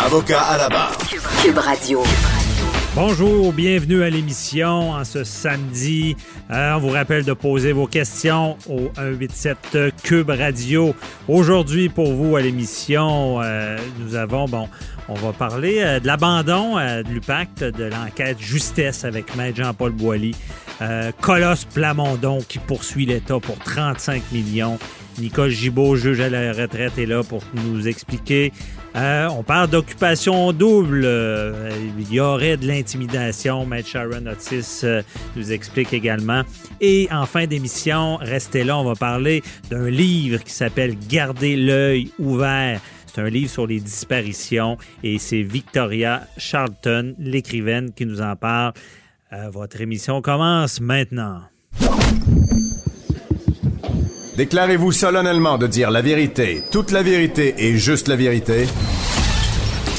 Avocat 0.00 0.40
à 0.40 0.58
la 0.58 0.68
barre. 0.68 0.96
Cube 1.42 1.58
Radio. 1.58 2.02
Bonjour, 2.94 3.52
bienvenue 3.52 4.02
à 4.02 4.10
l'émission 4.10 4.90
en 4.90 5.04
ce 5.04 5.24
samedi. 5.24 6.16
Euh, 6.50 6.74
on 6.74 6.78
vous 6.78 6.90
rappelle 6.90 7.24
de 7.24 7.32
poser 7.32 7.72
vos 7.72 7.86
questions 7.86 8.56
au 8.68 8.90
187 8.96 9.78
Cube 10.02 10.30
Radio. 10.30 10.94
Aujourd'hui, 11.28 11.88
pour 11.88 12.12
vous 12.12 12.36
à 12.36 12.42
l'émission, 12.42 13.40
euh, 13.40 13.78
nous 13.98 14.14
avons, 14.14 14.46
bon, 14.46 14.68
on 15.08 15.14
va 15.14 15.32
parler 15.32 15.80
euh, 15.80 16.00
de 16.00 16.06
l'abandon 16.06 16.76
de 16.76 17.08
l'UPAC, 17.08 17.54
de 17.58 17.84
l'enquête 17.84 18.38
justesse 18.40 19.04
avec 19.04 19.34
Maître 19.36 19.58
Jean-Paul 19.62 19.92
Boilly. 19.92 20.34
Colosse 21.20 21.64
Plamondon 21.64 22.38
qui 22.48 22.58
poursuit 22.58 23.06
l'État 23.06 23.38
pour 23.38 23.56
35 23.60 24.20
millions. 24.32 24.78
Nicole 25.18 25.50
Gibault, 25.50 25.96
juge 25.96 26.20
à 26.20 26.28
la 26.28 26.52
retraite, 26.52 26.98
est 26.98 27.06
là 27.06 27.22
pour 27.22 27.42
nous 27.54 27.88
expliquer. 27.88 28.52
Euh, 28.94 29.28
on 29.28 29.42
parle 29.42 29.70
d'occupation 29.70 30.52
double. 30.52 31.02
Euh, 31.04 31.70
il 31.98 32.12
y 32.12 32.20
aurait 32.20 32.56
de 32.56 32.66
l'intimidation. 32.66 33.64
Matt 33.64 33.86
Sharon 33.86 34.26
Otis 34.26 34.80
euh, 34.84 35.02
nous 35.36 35.52
explique 35.52 35.92
également. 35.92 36.42
Et 36.80 37.08
en 37.10 37.26
fin 37.26 37.46
d'émission, 37.46 38.16
restez 38.16 38.64
là, 38.64 38.76
on 38.78 38.84
va 38.84 38.94
parler 38.94 39.42
d'un 39.70 39.88
livre 39.88 40.42
qui 40.42 40.52
s'appelle 40.52 40.96
Garder 41.08 41.56
l'œil 41.56 42.10
ouvert. 42.18 42.80
C'est 43.06 43.20
un 43.20 43.28
livre 43.28 43.50
sur 43.50 43.66
les 43.66 43.80
disparitions 43.80 44.78
et 45.02 45.18
c'est 45.18 45.42
Victoria 45.42 46.26
Charlton, 46.38 47.14
l'écrivaine, 47.18 47.92
qui 47.92 48.06
nous 48.06 48.22
en 48.22 48.36
parle. 48.36 48.72
votre 49.50 49.80
émission 49.82 50.22
commence 50.22 50.80
maintenant. 50.80 51.42
Déclarez-vous 54.36 54.92
solennellement 54.92 55.58
de 55.58 55.66
dire 55.66 55.90
la 55.90 56.00
vérité, 56.00 56.62
toute 56.70 56.90
la 56.90 57.02
vérité 57.02 57.54
et 57.58 57.76
juste 57.76 58.08
la 58.08 58.16
vérité. 58.16 58.66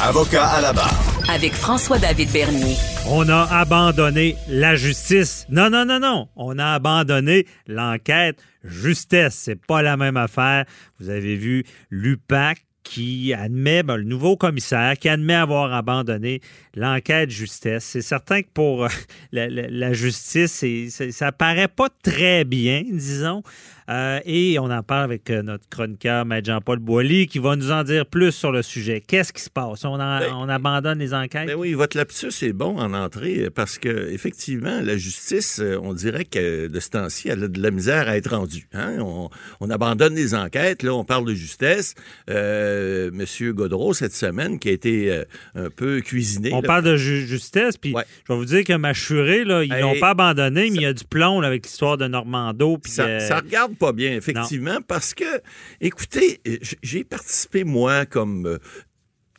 Avocat 0.01 0.47
à 0.47 0.59
la 0.59 0.73
barre. 0.73 0.99
Avec 1.29 1.53
François-David 1.53 2.31
Bernier. 2.31 2.75
On 3.07 3.29
a 3.29 3.43
abandonné 3.43 4.35
la 4.47 4.75
justice. 4.75 5.45
Non, 5.49 5.69
non, 5.69 5.85
non, 5.85 5.99
non. 5.99 6.29
On 6.35 6.57
a 6.57 6.73
abandonné 6.73 7.45
l'enquête 7.67 8.39
justesse. 8.63 9.35
C'est 9.35 9.63
pas 9.63 9.83
la 9.83 9.97
même 9.97 10.17
affaire. 10.17 10.65
Vous 10.99 11.09
avez 11.09 11.35
vu 11.35 11.63
l'UPAC 11.91 12.65
qui 12.83 13.33
admet, 13.33 13.81
ben, 13.83 13.97
le 13.97 14.03
nouveau 14.03 14.35
commissaire, 14.35 14.97
qui 14.97 15.09
admet 15.09 15.33
avoir 15.33 15.73
abandonné 15.73 16.41
l'enquête 16.75 17.29
justesse. 17.29 17.85
C'est 17.85 18.01
certain 18.01 18.41
que 18.41 18.49
pour 18.53 18.85
euh, 18.85 18.89
la, 19.31 19.93
justice, 19.93 20.65
ça 21.11 21.31
paraît 21.31 21.67
pas 21.67 21.89
très 22.03 22.43
bien, 22.43 22.83
disons. 22.89 23.41
Euh, 23.89 24.19
et 24.25 24.57
on 24.59 24.71
en 24.71 24.83
parle 24.83 25.03
avec 25.03 25.29
euh, 25.29 25.41
notre 25.41 25.67
chroniqueur, 25.69 26.25
Maître 26.25 26.47
Jean-Paul 26.47 26.79
Boilly, 26.79 27.27
qui 27.27 27.39
va 27.39 27.55
nous 27.55 27.71
en 27.71 27.83
dire 27.83 28.05
plus 28.05 28.31
sur 28.31 28.51
le 28.51 28.61
sujet. 28.61 29.01
Qu'est-ce 29.05 29.33
qui 29.33 29.41
se 29.41 29.49
passe? 29.49 29.83
On, 29.85 29.97
ben, 29.97 30.21
on 30.35 30.49
abandonne 30.49 30.99
les 30.99 31.13
enquêtes? 31.13 31.47
Ben 31.47 31.55
oui, 31.55 31.73
votre 31.73 31.97
lapsus 31.97 32.33
est 32.41 32.53
bon 32.53 32.77
en 32.77 32.93
entrée 32.93 33.49
parce 33.53 33.77
que 33.77 34.11
effectivement, 34.11 34.81
la 34.81 34.97
justice, 34.97 35.59
euh, 35.59 35.77
on 35.81 35.93
dirait 35.93 36.25
que 36.25 36.67
de 36.67 36.79
ce 36.79 36.89
temps-ci, 36.89 37.29
elle 37.29 37.43
a 37.43 37.47
de 37.47 37.61
la 37.61 37.71
misère 37.71 38.07
à 38.07 38.17
être 38.17 38.35
rendue. 38.35 38.67
Hein? 38.73 38.97
On, 38.99 39.69
abandonne 39.69 40.13
les 40.13 40.35
enquêtes, 40.35 40.83
là, 40.83 40.93
on 40.93 41.03
parle 41.03 41.25
de 41.25 41.33
justesse. 41.33 41.95
Monsieur 42.27 43.53
Godreau, 43.53 43.93
cette 43.93 44.13
semaine, 44.13 44.59
qui 44.59 44.69
a 44.69 44.71
été 44.71 45.23
un 45.55 45.69
peu 45.71 46.01
cuisiné. 46.01 46.51
On 46.53 46.61
parle 46.61 46.83
de 46.83 46.95
justesse, 46.95 47.77
puis 47.77 47.95
je 48.27 48.33
vais 48.33 48.37
vous 48.37 48.45
dire 48.45 48.63
que 48.63 48.73
Machuré, 48.73 49.45
là, 49.45 49.63
ils 49.63 49.73
l'ont 49.79 49.99
pas 49.99 50.11
abandonné, 50.11 50.69
mais 50.69 50.75
il 50.75 50.81
y 50.81 50.85
a 50.85 50.93
du 50.93 51.05
plomb 51.05 51.41
avec 51.41 51.65
l'histoire 51.65 51.97
de 51.97 52.07
Normando. 52.07 52.77
Ça, 52.85 53.19
ça 53.19 53.39
regarde 53.39 53.72
pas 53.73 53.91
bien, 53.91 54.15
effectivement, 54.15 54.79
parce 54.87 55.13
que, 55.13 55.41
écoutez, 55.81 56.41
j'ai 56.81 57.03
participé, 57.03 57.63
moi, 57.63 58.05
comme 58.05 58.45
euh, 58.45 58.57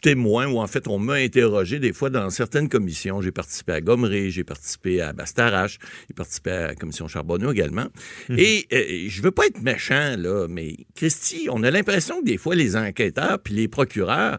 témoin, 0.05 0.47
ou 0.49 0.59
en 0.61 0.67
fait, 0.67 0.87
on 0.87 0.99
m'a 0.99 1.15
interrogé 1.15 1.79
des 1.79 1.95
fois 1.95 2.11
dans 2.11 2.29
certaines 2.29 2.69
commissions. 2.69 3.23
J'ai 3.23 3.33
participé 3.33 3.73
à 3.73 3.81
Gomery, 3.81 4.31
j'ai 4.31 4.45
participé 4.45 5.01
à 5.01 5.15
Bastarache, 5.15 5.79
j'ai 6.09 6.15
participé 6.15 6.51
à 6.51 6.67
la 6.67 6.75
commission 6.75 7.09
Charbonneau 7.09 7.51
également. 7.53 7.87
Mhm. 8.29 8.39
Et 8.39 8.67
euh, 8.75 9.07
je 9.09 9.23
veux 9.23 9.31
pas 9.31 9.47
être 9.47 9.63
méchant, 9.63 10.15
là, 10.19 10.47
mais 10.47 10.77
Christy, 10.95 11.49
on 11.51 11.63
a 11.63 11.71
l'impression 11.71 12.21
que 12.21 12.27
des 12.27 12.37
fois, 12.37 12.55
les 12.55 12.77
enquêteurs 12.77 13.39
puis 13.43 13.55
les 13.55 13.67
procureurs, 13.67 14.39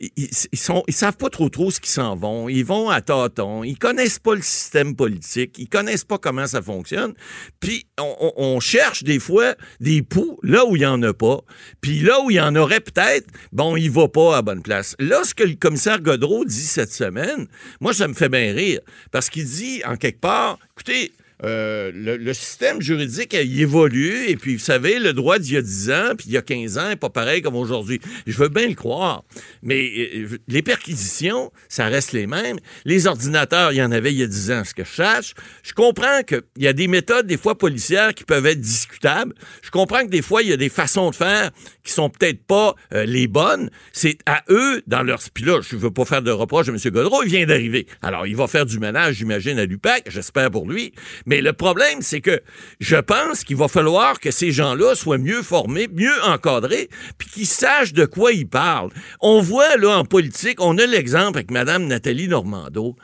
ils, 0.00 0.10
ils, 0.16 0.58
sont, 0.58 0.82
ils 0.88 0.94
savent 0.94 1.16
pas 1.16 1.30
trop 1.30 1.50
trop 1.50 1.70
ce 1.70 1.78
qu'ils 1.78 1.92
s'en 1.92 2.16
vont. 2.16 2.48
Ils 2.48 2.64
vont 2.64 2.90
à 2.90 3.00
tâtons. 3.00 3.62
Ils 3.62 3.78
connaissent 3.78 4.18
pas 4.18 4.34
le 4.34 4.42
système 4.42 4.96
politique. 4.96 5.56
Ils 5.56 5.68
connaissent 5.68 6.04
pas 6.04 6.18
comment 6.18 6.48
ça 6.48 6.62
fonctionne. 6.62 7.14
Puis 7.60 7.86
on, 8.00 8.32
on 8.36 8.58
cherche 8.58 9.04
des 9.04 9.20
fois 9.20 9.54
des 9.78 10.02
poux 10.02 10.40
là 10.42 10.66
où 10.66 10.74
il 10.74 10.82
y 10.82 10.86
en 10.86 11.00
a 11.04 11.14
pas. 11.14 11.42
Puis 11.80 12.00
là 12.00 12.20
où 12.24 12.30
il 12.32 12.38
y 12.38 12.40
en 12.40 12.56
aurait 12.56 12.80
peut-être, 12.80 13.28
bon, 13.52 13.76
il 13.76 13.92
va 13.92 14.08
pas 14.08 14.38
à 14.38 14.42
bonne 14.42 14.62
place 14.62 14.95
là, 14.98 15.24
ce 15.24 15.34
que 15.34 15.44
le 15.44 15.54
commissaire 15.54 16.00
Godreau 16.00 16.44
dit 16.44 16.54
cette 16.66 16.92
semaine, 16.92 17.46
moi, 17.80 17.92
ça 17.92 18.08
me 18.08 18.14
fait 18.14 18.28
bien 18.28 18.52
rire. 18.52 18.80
Parce 19.10 19.30
qu'il 19.30 19.44
dit, 19.44 19.82
en 19.84 19.96
quelque 19.96 20.20
part, 20.20 20.58
écoutez, 20.74 21.12
euh, 21.44 21.90
le, 21.94 22.32
système 22.32 22.80
juridique 22.80 23.34
a 23.34 23.40
évolué 23.40 24.30
et 24.30 24.36
puis 24.36 24.56
vous 24.56 24.62
savez 24.62 24.98
le 24.98 25.12
droit 25.12 25.38
d'il 25.38 25.54
y 25.54 25.56
a 25.56 25.62
10 25.62 25.90
ans 25.90 26.14
puis 26.16 26.28
il 26.28 26.32
y 26.32 26.36
a 26.36 26.42
15 26.42 26.78
ans 26.78 26.88
n'est 26.88 26.96
pas 26.96 27.10
pareil 27.10 27.42
comme 27.42 27.56
aujourd'hui. 27.56 28.00
Je 28.26 28.36
veux 28.38 28.48
bien 28.48 28.68
le 28.68 28.74
croire, 28.74 29.24
mais 29.62 29.90
euh, 30.14 30.38
les 30.48 30.62
perquisitions, 30.62 31.52
ça 31.68 31.86
reste 31.86 32.12
les 32.12 32.26
mêmes. 32.26 32.58
Les 32.84 33.06
ordinateurs, 33.06 33.72
il 33.72 33.76
y 33.76 33.82
en 33.82 33.92
avait 33.92 34.12
il 34.12 34.18
y 34.18 34.22
a 34.22 34.26
10 34.26 34.50
ans, 34.52 34.62
ce 34.64 34.74
que 34.74 34.84
je 34.84 34.92
sache. 34.92 35.34
Je 35.62 35.72
comprends 35.72 36.22
qu'il 36.22 36.42
y 36.56 36.66
a 36.66 36.72
des 36.72 36.88
méthodes 36.88 37.26
des 37.26 37.36
fois 37.36 37.58
policières 37.58 38.14
qui 38.14 38.24
peuvent 38.24 38.46
être 38.46 38.60
discutables. 38.60 39.34
Je 39.62 39.70
comprends 39.70 40.04
que 40.04 40.10
des 40.10 40.22
fois 40.22 40.42
il 40.42 40.48
y 40.48 40.52
a 40.52 40.56
des 40.56 40.70
façons 40.70 41.10
de 41.10 41.16
faire 41.16 41.50
qui 41.84 41.92
sont 41.92 42.08
peut-être 42.08 42.42
pas 42.44 42.74
euh, 42.94 43.04
les 43.04 43.26
bonnes. 43.26 43.70
C'est 43.92 44.18
à 44.26 44.42
eux 44.48 44.82
dans 44.86 45.02
leur 45.02 45.20
puis 45.34 45.44
là, 45.44 45.60
je 45.60 45.76
veux 45.76 45.90
pas 45.90 46.04
faire 46.04 46.22
de 46.22 46.30
reproche 46.30 46.68
à 46.68 46.72
M. 46.72 46.78
Godreau, 46.86 47.22
il 47.22 47.30
vient 47.30 47.46
d'arriver. 47.46 47.86
Alors, 48.02 48.26
il 48.26 48.36
va 48.36 48.46
faire 48.46 48.66
du 48.66 48.78
ménage, 48.78 49.16
j'imagine, 49.16 49.58
à 49.58 49.64
l'UPAC, 49.64 50.04
j'espère 50.08 50.50
pour 50.50 50.68
lui. 50.68 50.92
Mais 51.26 51.40
le 51.40 51.52
problème, 51.52 52.00
c'est 52.00 52.20
que 52.20 52.40
je 52.80 52.96
pense 52.96 53.44
qu'il 53.44 53.56
va 53.56 53.68
falloir 53.68 54.20
que 54.20 54.30
ces 54.30 54.52
gens-là 54.52 54.94
soient 54.94 55.18
mieux 55.18 55.42
formés, 55.42 55.88
mieux 55.92 56.22
encadrés, 56.24 56.88
puis 57.18 57.28
qu'ils 57.28 57.46
sachent 57.46 57.92
de 57.92 58.06
quoi 58.06 58.32
ils 58.32 58.48
parlent. 58.48 58.90
On 59.20 59.40
voit, 59.40 59.76
là, 59.76 59.98
en 59.98 60.04
politique, 60.04 60.60
on 60.60 60.78
a 60.78 60.86
l'exemple 60.86 61.38
avec 61.38 61.50
Mme 61.50 61.86
Nathalie 61.86 62.28
Normando. 62.28 62.96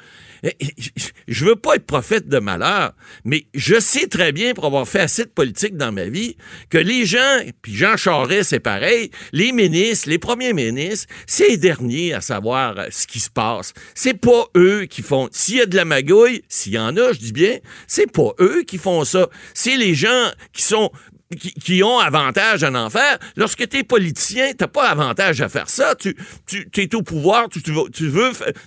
Je 1.29 1.45
veux 1.45 1.57
pas 1.57 1.77
être 1.77 1.87
prophète 1.87 2.29
de 2.29 2.39
malheur, 2.39 2.93
mais 3.25 3.47
je 3.55 3.79
sais 3.79 4.09
très 4.09 4.33
bien, 4.33 4.55
pour 4.55 4.67
avoir 4.67 4.89
fait 4.89 5.01
assez 5.01 5.25
de 5.25 5.31
politique 5.31 5.77
dans 5.77 5.93
ma 5.93 6.05
vie, 6.05 6.37
que 6.69 6.79
les 6.79 7.07
gens, 7.07 7.41
puis 7.63 7.75
Jean 7.75 7.97
Charest, 7.97 8.51
c'est 8.51 8.61
pareil, 8.61 9.11
les 9.33 9.53
ministres, 9.53 10.09
les 10.09 10.19
premiers 10.19 10.53
ministres, 10.53 11.07
c'est 11.27 11.49
les 11.49 11.57
derniers 11.57 12.13
à 12.13 12.21
savoir 12.21 12.79
euh, 12.79 12.87
ce 12.91 13.07
qui 13.07 13.21
se 13.21 13.31
passe. 13.31 13.73
C'est 13.95 14.19
pas 14.19 14.47
eux 14.57 14.87
qui 14.87 15.03
font. 15.03 15.29
S'il 15.31 15.57
y 15.57 15.61
a 15.61 15.67
de 15.67 15.77
la 15.77 15.85
magouille, 15.85 16.43
s'il 16.49 16.73
y 16.73 16.79
en 16.79 16.97
a, 16.97 17.13
je 17.13 17.19
dis 17.19 17.33
bien, 17.33 17.59
c'est 17.87 18.11
pas 18.11 18.33
eux 18.41 18.65
qui 18.67 18.79
font 18.79 19.05
ça. 19.05 19.29
C'est 19.55 19.77
les 19.77 19.95
gens 19.95 20.31
qui 20.53 20.63
sont 20.63 20.91
qui, 21.37 21.83
ont 21.83 21.99
avantage 21.99 22.65
à 22.65 22.71
en 22.73 22.91
faire. 22.91 23.19
Lorsque 23.37 23.69
tu 23.69 23.79
es 23.79 23.83
politicien, 23.83 24.53
t'as 24.57 24.67
pas 24.67 24.89
avantage 24.89 25.41
à 25.41 25.49
faire 25.49 25.69
ça. 25.69 25.95
Tu, 25.95 26.15
tu 26.47 26.69
es 26.77 26.95
au 26.95 27.03
pouvoir, 27.03 27.49
tu, 27.49 27.63
tu 27.63 27.73
veux, 27.73 27.91
tu 27.93 28.13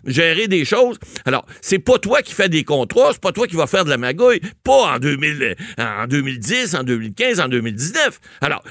gérer 0.05 0.47
des 0.47 0.65
choses. 0.65 0.97
Alors, 1.25 1.45
c'est 1.61 1.79
pas 1.79 1.97
toi 1.99 2.21
qui 2.21 2.33
fais 2.33 2.49
des 2.49 2.63
contrats, 2.63 3.09
c'est 3.11 3.21
pas 3.21 3.31
toi 3.31 3.47
qui 3.47 3.55
vas 3.55 3.67
faire 3.67 3.85
de 3.85 3.89
la 3.89 3.97
magouille, 3.97 4.41
pas 4.63 4.95
en 4.95 4.99
2000, 4.99 5.55
en 5.77 6.07
2010, 6.07 6.75
en 6.75 6.83
2015, 6.83 7.39
en 7.39 7.47
2019. 7.47 8.19
Alors, 8.41 8.63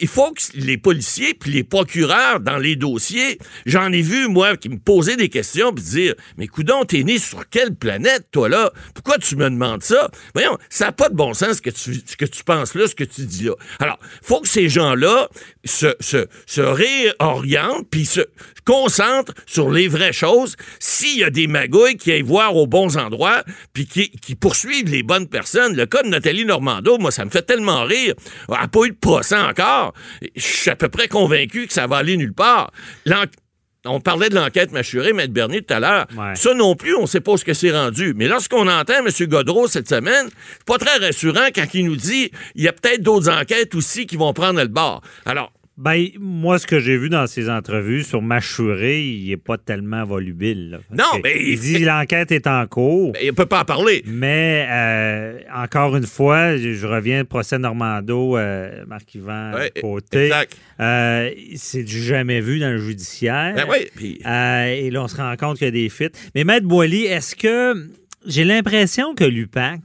il 0.00 0.08
faut 0.08 0.32
que 0.32 0.42
les 0.54 0.78
policiers 0.78 1.34
puis 1.34 1.50
les 1.50 1.64
procureurs 1.64 2.40
dans 2.40 2.58
les 2.58 2.76
dossiers, 2.76 3.38
j'en 3.66 3.92
ai 3.92 4.02
vu, 4.02 4.28
moi, 4.28 4.56
qui 4.56 4.68
me 4.68 4.78
posaient 4.78 5.16
des 5.16 5.28
questions 5.28 5.72
puis 5.72 5.84
dire, 5.84 6.14
mais 6.36 6.46
coudon, 6.46 6.84
t'es 6.84 7.02
né 7.02 7.18
sur 7.18 7.48
quelle 7.48 7.74
planète, 7.74 8.26
toi, 8.30 8.48
là? 8.48 8.72
Pourquoi 8.94 9.18
tu 9.18 9.36
me 9.36 9.48
demandes 9.50 9.82
ça? 9.82 10.10
Voyons, 10.34 10.58
ça 10.68 10.86
n'a 10.86 10.92
pas 10.92 11.08
de 11.08 11.14
bon 11.14 11.34
sens 11.34 11.56
ce 11.56 11.62
que 11.62 11.70
tu, 11.70 12.02
que 12.16 12.24
tu 12.24 12.44
penses 12.44 12.74
là, 12.74 12.86
ce 12.86 12.94
que 12.94 13.04
tu 13.04 13.26
là. 13.42 13.54
Alors, 13.78 13.98
faut 14.22 14.40
que 14.40 14.48
ces 14.48 14.68
gens-là 14.68 15.28
se, 15.64 15.94
se, 16.00 16.26
se 16.46 16.60
réorientent 16.60 17.88
puis 17.90 18.06
se 18.06 18.20
concentrent 18.64 19.34
sur 19.46 19.70
les 19.70 19.88
vraies 19.88 20.12
choses. 20.12 20.56
S'il 20.78 21.18
y 21.18 21.24
a 21.24 21.30
des 21.30 21.46
magouilles 21.46 21.96
qui 21.96 22.12
aillent 22.12 22.22
voir 22.22 22.56
aux 22.56 22.66
bons 22.66 22.96
endroits 22.96 23.42
puis 23.72 23.86
qui, 23.86 24.10
qui 24.10 24.34
poursuivent 24.34 24.90
les 24.90 25.02
bonnes 25.02 25.28
personnes, 25.28 25.74
le 25.76 25.86
cas 25.86 26.02
de 26.02 26.08
Nathalie 26.08 26.44
Normando, 26.44 26.98
moi, 26.98 27.10
ça 27.10 27.24
me 27.24 27.30
fait 27.30 27.42
tellement 27.42 27.84
rire. 27.84 28.14
Elle 28.48 28.54
n'a 28.54 28.68
pas 28.68 28.84
eu 28.84 28.90
de 28.90 28.96
procès 28.96 29.36
encore. 29.36 29.94
Je 30.36 30.40
suis 30.40 30.70
à 30.70 30.76
peu 30.76 30.88
près 30.88 31.08
convaincu 31.08 31.66
que 31.66 31.72
ça 31.72 31.86
va 31.86 31.98
aller 31.98 32.16
nulle 32.16 32.34
part. 32.34 32.72
On 33.86 34.00
parlait 34.00 34.28
de 34.28 34.34
l'enquête 34.34 34.72
mâchurée, 34.72 35.12
Maître 35.12 35.32
Bernier, 35.32 35.62
tout 35.62 35.72
à 35.72 35.80
l'heure. 35.80 36.06
Ouais. 36.16 36.34
Ça 36.34 36.52
non 36.52 36.76
plus, 36.76 36.94
on 36.96 37.02
ne 37.02 37.06
sait 37.06 37.20
pas 37.20 37.36
ce 37.36 37.44
que 37.44 37.54
c'est 37.54 37.70
rendu. 37.70 38.12
Mais 38.14 38.28
lorsqu'on 38.28 38.68
entend 38.68 39.04
M. 39.04 39.08
Godreau 39.26 39.68
cette 39.68 39.88
semaine, 39.88 40.28
c'est 40.58 40.66
pas 40.66 40.78
très 40.78 40.98
rassurant 40.98 41.48
quand 41.54 41.66
il 41.72 41.86
nous 41.86 41.96
dit 41.96 42.30
il 42.54 42.62
y 42.62 42.68
a 42.68 42.72
peut-être 42.72 43.02
d'autres 43.02 43.30
enquêtes 43.30 43.74
aussi 43.74 44.06
qui 44.06 44.16
vont 44.16 44.32
prendre 44.34 44.60
le 44.60 44.68
bord. 44.68 45.00
Alors, 45.24 45.50
Ben, 45.78 46.08
moi, 46.18 46.58
ce 46.58 46.66
que 46.66 46.78
j'ai 46.78 46.98
vu 46.98 47.08
dans 47.08 47.26
ses 47.26 47.48
entrevues 47.48 48.02
sur 48.02 48.20
Machuré, 48.20 49.02
il 49.02 49.30
est 49.32 49.38
pas 49.38 49.56
tellement 49.56 50.04
volubile. 50.04 50.70
là. 50.72 50.78
Non, 50.90 51.20
mais- 51.24 51.36
Il 51.42 51.58
dit 51.58 51.78
l'enquête 51.78 52.30
est 52.32 52.46
en 52.46 52.66
cours. 52.66 53.12
ben, 53.12 53.20
il 53.22 53.28
ne 53.28 53.32
peut 53.32 53.46
pas 53.46 53.60
en 53.62 53.64
parler. 53.64 54.02
Mais 54.06 54.66
euh, 54.68 55.38
encore 55.54 55.96
une 55.96 56.04
fois, 56.06 56.58
je, 56.58 56.86
reviens 56.86 57.22
au 57.22 57.24
procès 57.24 57.58
Normando, 57.58 58.36
euh, 58.36 58.84
Marc-Yvan 58.88 59.54
Ouais, 59.54 59.72
Côté. 59.80 60.24
exact. 60.26 60.58
Euh, 60.80 61.30
c'est 61.56 61.82
du 61.84 62.02
jamais 62.02 62.42
vu 62.42 62.58
dans 62.58 62.70
le 62.70 62.78
judiciaire. 62.78 63.54
Ben 63.54 63.64
oui, 63.70 63.86
puis- 63.96 64.20
Euh, 64.26 64.64
et 64.66 64.90
là, 64.90 65.02
on 65.04 65.08
se 65.08 65.16
rend 65.16 65.34
compte 65.36 65.56
qu'il 65.56 65.66
y 65.66 65.68
a 65.68 65.70
des 65.70 65.88
fuites. 65.88 66.18
Mais 66.34 66.44
Maître 66.44 66.66
Boily, 66.66 67.04
est-ce 67.06 67.34
que 67.34 67.88
j'ai 68.26 68.44
l'impression 68.44 69.14
que 69.14 69.24
l'UPAC, 69.24 69.80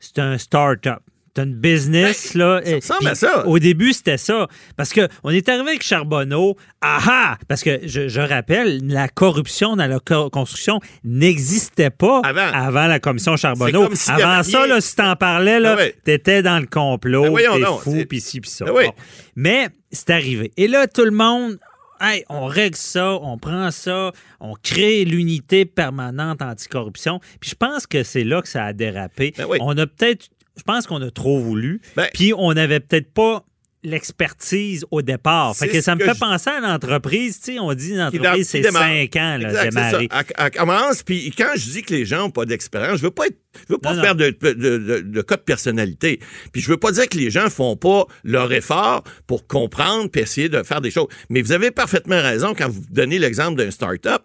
c'est 0.00 0.18
un 0.18 0.36
start-up? 0.36 1.00
C'est 1.36 1.42
une 1.42 1.54
business, 1.54 2.32
Ben, 2.34 2.38
là. 2.38 2.60
ça 2.64 2.70
Et- 2.70 2.74
ressemble 2.76 3.08
à 3.08 3.14
ça. 3.16 3.46
Au 3.46 3.58
début, 3.58 3.92
c'était 3.92 4.18
ça. 4.18 4.46
Parce 4.76 4.92
que 4.92 5.08
on 5.24 5.30
est 5.30 5.48
arrivé 5.48 5.70
avec 5.70 5.82
Charbonneau. 5.82 6.56
Ah 6.80 6.98
ah! 7.08 7.38
Parce 7.48 7.62
que 7.64 7.80
je, 7.82 8.06
je 8.08 8.20
rappelle, 8.20 8.86
la 8.86 9.08
corruption 9.08 9.74
dans 9.74 9.86
la 9.88 9.98
co- 9.98 10.30
construction 10.30 10.78
n'existait 11.02 11.90
pas 11.90 12.20
Avant. 12.24 12.86
la 12.86 13.00
commission 13.00 13.36
Charbonneau. 13.36 13.84
Avant 14.08 14.42
ça, 14.42 14.62
rien. 14.62 14.66
là, 14.74 14.80
si 14.80 14.94
t'en 14.94 15.16
parlais, 15.16 15.58
là, 15.58 15.72
Ah 15.76 15.76
ouais. 15.80 15.94
t'étais 16.04 16.42
dans 16.42 16.58
le 16.60 16.66
complot, 16.66 17.32
Ben 17.34 17.52
t'es 17.52 17.64
fou, 17.82 18.04
puis 18.08 18.20
ci, 18.20 18.40
puis 18.40 18.50
ça. 18.50 18.66
Ben 18.66 18.72
oui. 18.76 18.84
Bon. 18.86 18.92
Mais 19.36 19.68
c'est 19.90 20.10
arrivé. 20.10 20.52
Et 20.56 20.68
là, 20.68 20.86
tout 20.86 21.04
le 21.04 21.10
monde, 21.10 21.58
hey, 22.00 22.24
on 22.28 22.46
règle 22.46 22.76
ça, 22.76 23.14
on 23.14 23.38
prend 23.38 23.70
ça, 23.70 24.12
on 24.40 24.54
crée 24.62 25.04
l'unité 25.04 25.64
permanente 25.64 26.42
anticorruption. 26.42 27.20
Puis 27.40 27.50
je 27.50 27.54
pense 27.54 27.86
que 27.86 28.02
c'est 28.02 28.24
là 28.24 28.42
que 28.42 28.48
ça 28.48 28.64
a 28.64 28.72
dérapé. 28.72 29.32
Ben 29.36 29.46
oui. 29.48 29.58
On 29.60 29.76
a 29.78 29.86
peut-être, 29.86 30.26
je 30.56 30.62
pense 30.62 30.86
qu'on 30.86 31.02
a 31.02 31.10
trop 31.10 31.38
voulu, 31.40 31.80
Ben- 31.96 32.08
puis 32.14 32.32
on 32.36 32.52
n'avait 32.52 32.80
peut-être 32.80 33.12
pas 33.12 33.44
l'expertise 33.84 34.84
au 34.90 35.02
départ. 35.02 35.56
Fait 35.56 35.68
que 35.68 35.80
ça 35.80 35.94
me 35.94 36.00
fait 36.04 36.14
je- 36.14 36.18
penser 36.18 36.50
à 36.50 36.60
l'entreprise. 36.60 37.38
Tu 37.40 37.52
sais, 37.54 37.58
on 37.58 37.72
dit 37.74 37.90
une 37.90 38.00
entreprise, 38.00 38.48
c'est 38.48 38.62
cinq 38.62 39.16
ans, 39.16 39.36
là, 39.38 39.48
Exact, 39.48 39.68
démarrer. 39.70 40.08
ça. 40.10 40.18
Elle, 40.20 40.34
elle 40.38 40.50
commence, 40.50 41.02
puis 41.02 41.32
quand 41.36 41.52
je 41.56 41.70
dis 41.70 41.82
que 41.82 41.92
les 41.94 42.04
gens 42.04 42.18
n'ont 42.18 42.30
pas 42.30 42.44
d'expérience, 42.46 42.98
je 42.98 43.02
veux 43.02 43.10
pas 43.10 43.26
être, 43.26 43.36
je 43.68 43.72
veux 43.74 43.78
pas 43.78 43.94
Non, 43.94 44.02
faire 44.02 44.14
de, 44.16 44.36
de, 44.40 44.52
de, 44.52 45.00
de 45.00 45.22
cas 45.22 45.36
de 45.36 45.42
personnalité. 45.42 46.18
Puis 46.52 46.60
je 46.62 46.68
veux 46.68 46.76
pas 46.76 46.90
dire 46.92 47.08
que 47.08 47.16
les 47.16 47.30
gens 47.30 47.48
font 47.50 47.76
pas 47.76 48.06
leur 48.24 48.52
effort 48.52 49.04
pour 49.26 49.46
comprendre 49.46 50.10
puis 50.10 50.22
essayer 50.22 50.48
de 50.48 50.62
faire 50.62 50.80
des 50.80 50.90
choses. 50.90 51.06
Mais 51.30 51.40
vous 51.42 51.52
avez 51.52 51.70
parfaitement 51.70 52.20
raison 52.20 52.54
quand 52.56 52.68
vous 52.68 52.82
donnez 52.90 53.18
l'exemple 53.18 53.56
d'un 53.56 53.70
start-up. 53.70 54.22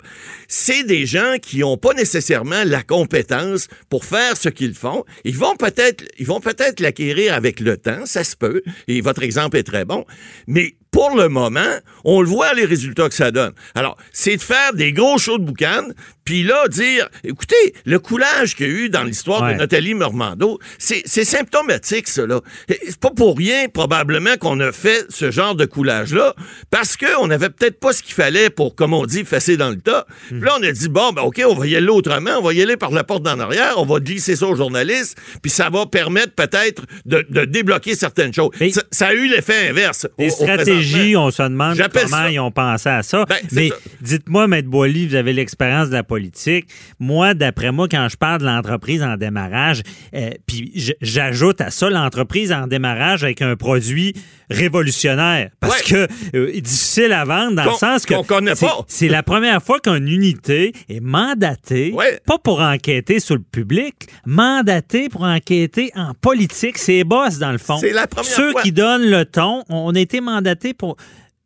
C'est 0.47 0.83
des 0.83 1.05
gens 1.05 1.35
qui 1.41 1.63
ont 1.63 1.77
pas 1.77 1.93
nécessairement 1.93 2.63
la 2.65 2.81
compétence 2.81 3.67
pour 3.89 4.05
faire 4.05 4.35
ce 4.37 4.49
qu'ils 4.49 4.73
font. 4.73 5.03
Ils 5.23 5.37
vont 5.37 5.55
peut-être, 5.55 6.03
ils 6.17 6.25
vont 6.25 6.39
peut-être 6.39 6.79
l'acquérir 6.79 7.33
avec 7.33 7.59
le 7.59 7.77
temps, 7.77 8.05
ça 8.05 8.23
se 8.23 8.35
peut. 8.35 8.63
Et 8.87 9.01
votre 9.01 9.21
exemple 9.23 9.48
est 9.55 9.63
très 9.63 9.85
bon. 9.85 10.05
Mais 10.47 10.75
pour 10.91 11.15
le 11.15 11.29
moment, 11.29 11.75
on 12.03 12.21
le 12.21 12.27
voit 12.27 12.53
les 12.53 12.65
résultats 12.65 13.09
que 13.09 13.15
ça 13.15 13.31
donne. 13.31 13.53
Alors, 13.75 13.97
c'est 14.11 14.37
de 14.37 14.41
faire 14.41 14.73
des 14.73 14.91
gros 14.93 15.17
shows 15.17 15.37
de 15.37 15.43
boucan, 15.45 15.83
puis 16.25 16.43
là, 16.43 16.67
dire, 16.67 17.09
écoutez, 17.23 17.73
le 17.85 17.97
coulage 17.99 18.55
qu'il 18.55 18.67
y 18.67 18.69
a 18.69 18.73
eu 18.73 18.89
dans 18.89 19.03
l'histoire 19.03 19.41
Ouais. 19.43 19.53
de 19.53 19.59
Nathalie 19.59 19.95
Normando, 19.95 20.59
c'est 20.77 21.03
symptomatique. 21.07 22.07
Et 22.67 22.77
C'est 22.87 22.99
pas 22.99 23.09
pour 23.11 23.37
rien, 23.37 23.67
probablement, 23.67 24.35
qu'on 24.37 24.59
a 24.59 24.71
fait 24.71 25.05
ce 25.09 25.31
genre 25.31 25.55
de 25.55 25.65
coulage-là, 25.65 26.35
parce 26.69 26.97
qu'on 26.97 27.27
n'avait 27.27 27.49
peut-être 27.49 27.79
pas 27.79 27.93
ce 27.93 28.03
qu'il 28.03 28.13
fallait 28.13 28.49
pour, 28.49 28.75
comme 28.75 28.93
on 28.93 29.05
dit, 29.05 29.25
fesser 29.25 29.57
dans 29.57 29.69
le 29.69 29.77
tas. 29.79 30.05
Puis 30.27 30.39
là, 30.39 30.55
on 30.59 30.63
a 30.63 30.71
dit, 30.71 30.89
bon, 30.89 31.11
ben, 31.13 31.23
OK, 31.23 31.41
on 31.47 31.55
va 31.55 31.65
y 31.67 31.75
aller 31.75 31.87
autrement, 31.89 32.31
on 32.39 32.41
va 32.43 32.53
y 32.53 32.61
aller 32.61 32.77
par 32.77 32.91
la 32.91 33.03
porte 33.03 33.23
d'en 33.23 33.39
arrière, 33.39 33.73
on 33.77 33.85
va 33.85 33.99
glisser 33.99 34.35
ça 34.35 34.45
aux 34.47 34.55
journalistes, 34.55 35.17
puis 35.41 35.51
ça 35.51 35.69
va 35.69 35.85
permettre 35.85 36.33
peut-être 36.33 36.83
de, 37.05 37.25
de 37.29 37.45
débloquer 37.45 37.95
certaines 37.95 38.33
choses. 38.33 38.51
Ça, 38.71 38.83
ça 38.91 39.07
a 39.07 39.13
eu 39.13 39.27
l'effet 39.27 39.69
inverse. 39.69 40.07
Des 40.17 40.27
au 40.27 40.29
stratégies, 40.29 40.78
présentement. 40.81 41.25
on 41.25 41.31
se 41.31 41.41
demande 41.43 41.77
comment 41.77 42.07
ça- 42.07 42.31
ils 42.31 42.39
ont 42.39 42.51
pensé 42.51 42.89
à 42.89 43.03
ça. 43.03 43.25
Ben, 43.27 43.37
Mais 43.51 43.69
dites-moi, 44.01 44.47
Maître 44.47 44.67
Boily, 44.69 45.07
vous 45.07 45.15
avez 45.15 45.33
l'expérience 45.33 45.89
de 45.89 45.93
la 45.93 46.03
politique. 46.03 46.67
Moi, 46.99 47.33
d'après 47.33 47.71
moi, 47.71 47.87
quand 47.89 48.07
je 48.09 48.17
parle 48.17 48.39
de 48.41 48.45
l'entreprise 48.45 49.03
en 49.03 49.17
démarrage, 49.17 49.81
euh, 50.13 50.29
puis 50.45 50.93
j'ajoute 51.01 51.61
à 51.61 51.71
ça 51.71 51.89
l'entreprise 51.89 52.51
en 52.51 52.67
démarrage 52.67 53.23
avec 53.23 53.41
un 53.41 53.55
produit 53.55 54.13
révolutionnaire. 54.49 55.49
Parce 55.59 55.79
Ouais. 55.89 56.07
que 56.31 56.37
euh, 56.37 56.51
difficile 56.61 57.13
à 57.13 57.25
vendre 57.25 57.55
dans 57.55 57.65
le 57.65 57.71
sens 57.71 58.05
que 58.05 58.13
c'est- 58.87 59.07
la 59.07 59.23
première 59.23 59.61
fois 59.63 59.79
qu'une 59.79 60.07
unité 60.07 60.73
est 60.89 60.99
mandatée, 60.99 61.91
Ouais. 61.93 62.19
pas 62.25 62.37
pour 62.37 62.59
enquêter 62.61 63.19
sur 63.19 63.35
le 63.35 63.41
public, 63.41 63.95
mandatée 64.25 65.09
pour 65.09 65.23
enquêter 65.23 65.91
en 65.95 66.13
politique. 66.13 66.77
C'est 66.77 67.03
boss, 67.03 67.37
dans 67.39 67.51
le 67.51 67.57
fond. 67.57 67.77
C'est 67.79 67.91
la 67.93 68.07
première 68.07 68.29
Ceux 68.31 68.51
fois. 68.51 68.61
qui 68.61 68.71
donnent 68.71 69.09
le 69.09 69.25
ton, 69.25 69.63
on 69.69 69.93
a 69.95 69.99
été 69.99 70.21
mandatés 70.21 70.68
pour 70.73 70.97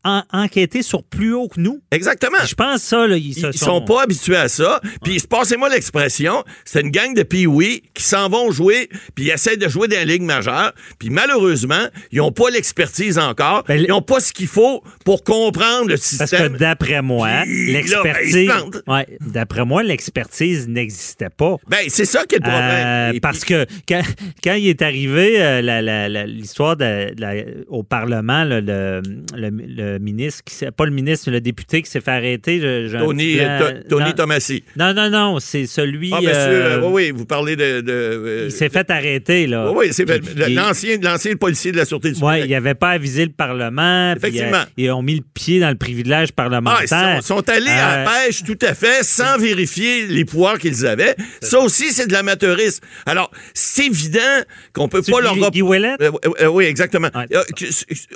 en- 0.04 0.24
enquêter 0.32 0.82
sur 0.84 1.04
plus 1.04 1.34
haut 1.34 1.48
que 1.48 1.60
nous. 1.60 1.82
Exactement. 1.92 2.38
Je 2.46 2.56
pense 2.56 2.82
ça, 2.82 3.08
là, 3.08 3.16
ils, 3.18 3.34
se 3.34 3.48
Ils 3.48 3.58
sont 3.58 3.82
pas 3.82 4.04
habitués 4.04 4.36
à 4.38 4.48
ça. 4.48 4.80
Puis, 5.04 5.20
passez-moi 5.30 5.70
l'expression, 5.70 6.44
c'est 6.66 6.82
une 6.82 6.92
gang 6.92 7.14
de 7.14 7.24
pee 7.24 7.48
qui 7.94 8.04
s'en 8.04 8.30
vont 8.30 8.52
jouer, 8.52 8.90
puis 9.16 9.26
ils 9.26 9.30
essaient 9.32 9.58
de 9.58 9.68
jouer 9.68 9.88
dans 9.88 9.96
la 9.98 10.06
Ligue 10.06 10.22
majeure. 10.24 10.74
Puis, 11.00 11.10
malheureusement, 11.10 11.88
ils 12.12 12.18
n'ont 12.18 12.32
pas 12.32 12.50
l'expertise 12.50 13.18
encore. 13.18 13.64
Ben, 13.68 13.80
ils 13.82 13.88
n'ont 13.90 14.02
pas 14.02 14.20
ce 14.20 14.34
qu'il 14.34 14.48
faut 14.48 14.84
pour 15.06 15.24
comprendre 15.24 15.88
le 15.88 15.96
Parce 15.96 16.10
que 16.18 16.26
système. 16.26 16.58
d'après 16.58 17.02
moi, 17.02 17.28
ben, 17.46 17.50
l'expertise. 17.50 18.50
ouais, 18.88 19.08
d'après 19.22 19.66
moi, 19.66 19.84
l'expertise 19.84 20.68
n'existait 20.68 21.30
pas. 21.30 21.56
Ben, 21.68 21.80
c'est 21.88 22.06
ça 22.06 22.26
qui 22.26 22.36
est 22.36 22.40
le 22.40 22.44
problème. 22.44 23.16
Euh, 23.16 23.20
parce 23.22 23.40
puis- 23.40 23.54
que 23.54 23.66
quand, 23.88 24.02
quand 24.44 24.54
il 24.54 24.68
est 24.68 24.82
arrivé 24.82 25.42
euh, 25.42 25.62
la- 25.62 25.82
la- 25.82 26.10
la- 26.10 26.26
l'histoire 26.26 26.76
la- 26.78 27.34
au 27.68 27.84
Parlement, 27.84 28.44
là, 28.44 28.62
le, 28.62 29.02
le- 29.36 29.50
le 29.50 29.93
ministre, 30.00 30.44
qui 30.46 30.56
pas 30.76 30.86
le 30.86 30.92
ministre, 30.92 31.30
le 31.32 31.42
député 31.42 31.82
qui 31.82 31.90
s'est 31.90 32.02
fait 32.02 32.12
arrêter. 32.12 32.60
je- 32.60 32.98
Tony, 32.98 33.38
euh, 33.40 33.82
To- 33.84 33.90
Tony 33.90 34.06
non, 34.06 34.12
Tomassi. 34.14 34.64
non, 34.76 34.94
non, 34.94 35.10
non, 35.10 35.40
c'est 35.40 35.66
celui. 35.66 36.10
Ah, 36.14 36.18
monsieur, 36.22 36.34
euh, 36.36 36.82
euh, 36.82 36.90
oui, 36.90 37.12
vous 37.12 37.26
parlez 37.26 37.56
de. 37.56 37.82
de, 37.82 37.92
euh, 37.92 38.44
il 38.46 38.52
s'est 38.52 38.70
fait 38.70 38.90
arrêter, 38.90 39.48
là. 39.48 39.70
Oui, 39.72 39.86
oui, 39.88 39.94
c'est 39.94 40.06
l'ancien, 40.50 40.98
l'ancien 41.02 41.36
policier 41.36 41.72
de 41.72 41.78
la 41.78 41.86
Sûreté 41.86 42.12
du 42.12 42.20
Oui, 42.24 42.42
il 42.46 42.50
n'avait 42.52 42.74
pas 42.76 42.92
avisé 42.92 43.26
le 43.26 43.32
Parlement. 43.32 44.14
Effectivement. 44.16 44.58
euh, 44.58 44.66
ils 44.78 44.92
ont 44.92 45.02
mis 45.02 45.16
le 45.16 45.24
pied 45.34 45.60
dans 45.60 45.70
le 45.70 45.76
privilège 45.76 46.30
Ah, 46.32 46.34
parlementaire. 46.36 47.18
ils 47.18 47.22
sont, 47.24 47.36
sont 47.38 47.50
allés 47.50 47.70
à 47.70 48.02
Euh, 48.02 48.04
la 48.06 48.12
pêche 48.12 48.44
tout 48.44 48.58
à 48.62 48.74
fait 48.74 49.04
sans 49.04 49.38
vérifier 49.38 50.08
les 50.08 50.26
pouvoirs 50.26 50.58
qu'ils 50.58 50.86
avaient. 50.86 51.16
Ça 51.42 51.60
aussi, 51.60 51.92
c'est 51.92 52.08
de 52.08 52.14
l'amateurisme. 52.14 52.84
Alors, 53.06 53.32
c'est 53.54 53.88
évident 53.88 54.20
qu'on 54.74 54.88
peut 54.88 55.02
pas 55.02 55.22
leur 55.22 55.36
Guy-? 55.36 55.62
Euh, 55.62 55.98
euh, 56.02 56.12
euh, 56.42 56.48
oui, 56.48 56.66
exactement. 56.66 57.10
Ouais. 57.16 57.26
Euh, 57.36 57.44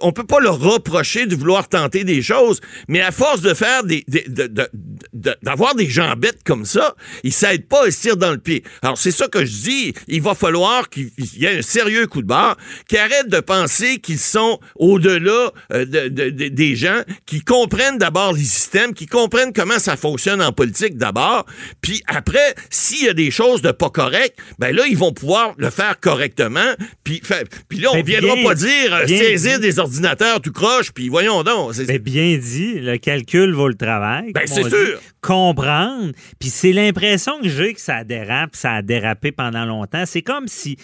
on 0.02 0.12
peut 0.12 0.24
pas 0.26 0.40
leur 0.40 0.60
reprocher 0.60 1.26
de 1.26 1.36
vouloir 1.36 1.67
tenter 1.70 2.04
des 2.04 2.22
choses, 2.22 2.60
mais 2.88 3.02
à 3.02 3.12
force 3.12 3.42
de 3.42 3.54
faire 3.54 3.84
des, 3.84 4.04
des- 4.08 4.26
de, 4.28 4.48
de- 4.48 5.36
d'avoir 5.42 5.76
des 5.76 5.90
gens 5.90 6.14
bêtes 6.16 6.44
comme 6.46 6.66
ça, 6.66 6.96
ils 7.24 7.34
s'aident 7.34 7.68
pas 7.68 7.86
à 7.88 7.92
se 7.92 8.02
tirer 8.02 8.16
dans 8.16 8.32
le 8.32 8.38
pied. 8.38 8.64
Alors, 8.82 8.98
c'est 8.98 9.12
ça 9.12 9.28
que 9.28 9.46
je 9.46 9.52
dis. 9.64 9.94
Il 10.08 10.22
va 10.22 10.36
falloir 10.36 10.90
qu'il 10.90 11.10
y 11.36 11.46
ait 11.46 11.60
un 11.60 11.62
sérieux 11.62 12.08
coup 12.08 12.22
de 12.22 12.28
barre, 12.28 12.58
qu'ils 12.88 12.98
arrêtent 13.00 13.30
de 13.30 13.40
penser 13.40 14.00
qu'ils 14.00 14.20
sont 14.20 14.60
au-delà 14.76 15.52
euh, 15.74 15.86
de, 15.86 16.30
des 16.50 16.76
gens, 16.76 17.02
qui 17.26 17.42
comprennent 17.42 17.98
d'abord 17.98 18.34
les 18.34 18.44
systèmes, 18.44 18.94
qui 18.94 19.06
comprennent 19.06 19.54
comment 19.54 19.80
ça 19.80 19.98
fonctionne 19.98 20.42
en 20.42 20.52
politique 20.52 20.98
d'abord, 20.98 21.46
puis 21.82 22.02
après, 22.08 22.56
s'il 22.70 23.06
y 23.06 23.10
a 23.10 23.14
des 23.14 23.32
choses 23.32 23.62
de 23.62 23.72
pas 23.72 23.90
correctes, 23.90 24.38
ben 24.60 24.76
là, 24.76 24.84
ils 24.88 24.98
vont 24.98 25.14
pouvoir 25.14 25.54
le 25.58 25.70
faire 25.70 26.00
correctement, 26.00 26.74
puis, 27.04 27.22
puis 27.70 27.80
là, 27.80 27.90
on 27.94 28.02
viendra 28.04 28.36
pas 28.44 28.56
dire 28.56 28.94
euh, 28.94 29.08
saisir 29.08 29.60
des 29.60 29.80
ordinateurs 29.80 30.42
tout 30.42 30.52
croche, 30.52 30.92
puis 30.92 31.10
voyons 31.10 31.44
donc. 31.44 31.57
C'est 31.74 32.00
bien 32.00 32.38
dit, 32.38 32.80
le 32.80 32.98
calcul 32.98 33.54
vaut 33.54 33.68
le 33.68 33.76
travail. 33.76 34.32
Ben, 34.34 34.46
c'est 34.46 34.70
sûr. 34.70 35.00
comprendre, 35.22 36.12
puis 36.40 36.50
c'est 36.50 36.74
l'impression 36.74 37.40
que 37.42 37.50
j'ai 37.50 37.74
que 37.74 37.82
ça 37.82 38.04
dérape, 38.04 38.56
ça 38.56 38.74
a 38.74 38.82
dérapé 38.82 39.32
pendant 39.32 39.66
longtemps. 39.66 40.04
C'est 40.06 40.22
comme 40.22 40.48
si 40.48 40.78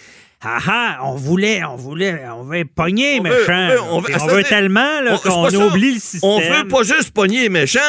ah 0.44 0.58
ah, 0.66 0.98
on 1.02 1.14
voulait, 1.14 1.64
on 1.64 1.76
voulait, 1.76 2.22
on 2.28 2.44
veut 2.44 2.64
pogner. 2.64 3.20
On 3.20 3.22
veut, 3.22 3.80
on 3.90 4.26
veut, 4.26 4.42
tellement 4.42 5.00
qu'on 5.22 5.54
oublie 5.54 5.94
le 5.94 6.00
système. 6.00 6.30
On 6.30 6.38
veut 6.38 6.68
pas 6.68 6.82
juste 6.82 7.12
pogner 7.12 7.48
méchant, 7.48 7.80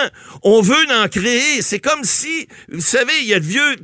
on 0.44 0.62
veut 0.62 0.86
en 0.92 1.08
créer. 1.08 1.62
C'est 1.62 1.80
comme 1.80 2.04
si, 2.04 2.48
vous 2.72 2.82
savez, 2.82 3.14
il 3.22 3.28
y 3.28 3.34
a 3.34 3.40
le 3.40 3.46
vieux 3.46 3.76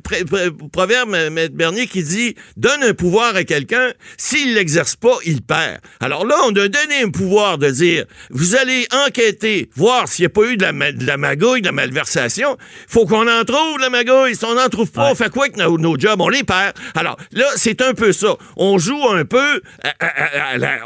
proverbe, 0.72 1.14
M. 1.14 1.48
Bernier, 1.52 1.86
qui 1.86 2.02
dit 2.02 2.34
donne 2.56 2.82
un 2.82 2.94
pouvoir 2.94 3.36
à 3.36 3.44
quelqu'un, 3.44 3.92
s'il 4.16 4.54
l'exerce 4.54 4.96
pas, 4.96 5.16
il 5.26 5.42
perd. 5.42 5.80
Alors 6.00 6.26
là, 6.26 6.36
on 6.44 6.50
a 6.50 6.68
donné 6.68 7.02
un 7.04 7.10
pouvoir 7.10 7.58
de 7.58 7.70
dire 7.70 8.04
vous 8.30 8.56
allez 8.56 8.86
enquêter, 9.06 9.68
voir 9.76 10.08
s'il 10.08 10.22
n'y 10.22 10.26
a 10.26 10.30
pas 10.30 10.44
eu 10.50 10.56
de 10.56 10.62
la, 10.62 10.92
de 10.92 11.06
la 11.06 11.16
magouille, 11.16 11.60
de 11.60 11.66
la 11.66 11.72
malversation. 11.72 12.56
faut 12.88 13.06
qu'on 13.06 13.28
en 13.28 13.44
trouve, 13.44 13.78
la 13.80 13.90
magouille. 13.90 14.34
Si 14.34 14.44
on 14.44 14.54
n'en 14.54 14.68
trouve 14.68 14.90
pas, 14.90 15.10
on 15.10 15.14
fait 15.14 15.30
quoi 15.30 15.44
avec 15.44 15.56
nos, 15.56 15.76
nos 15.76 15.98
jobs? 15.98 16.20
On 16.20 16.28
les 16.28 16.44
perd. 16.44 16.72
Alors 16.94 17.16
là, 17.32 17.46
c'est 17.56 17.82
un 17.82 17.92
peu 17.92 18.12
ça 18.12 18.36
on 18.61 18.61
joue 18.78 19.08
un 19.08 19.24
peu, 19.24 19.62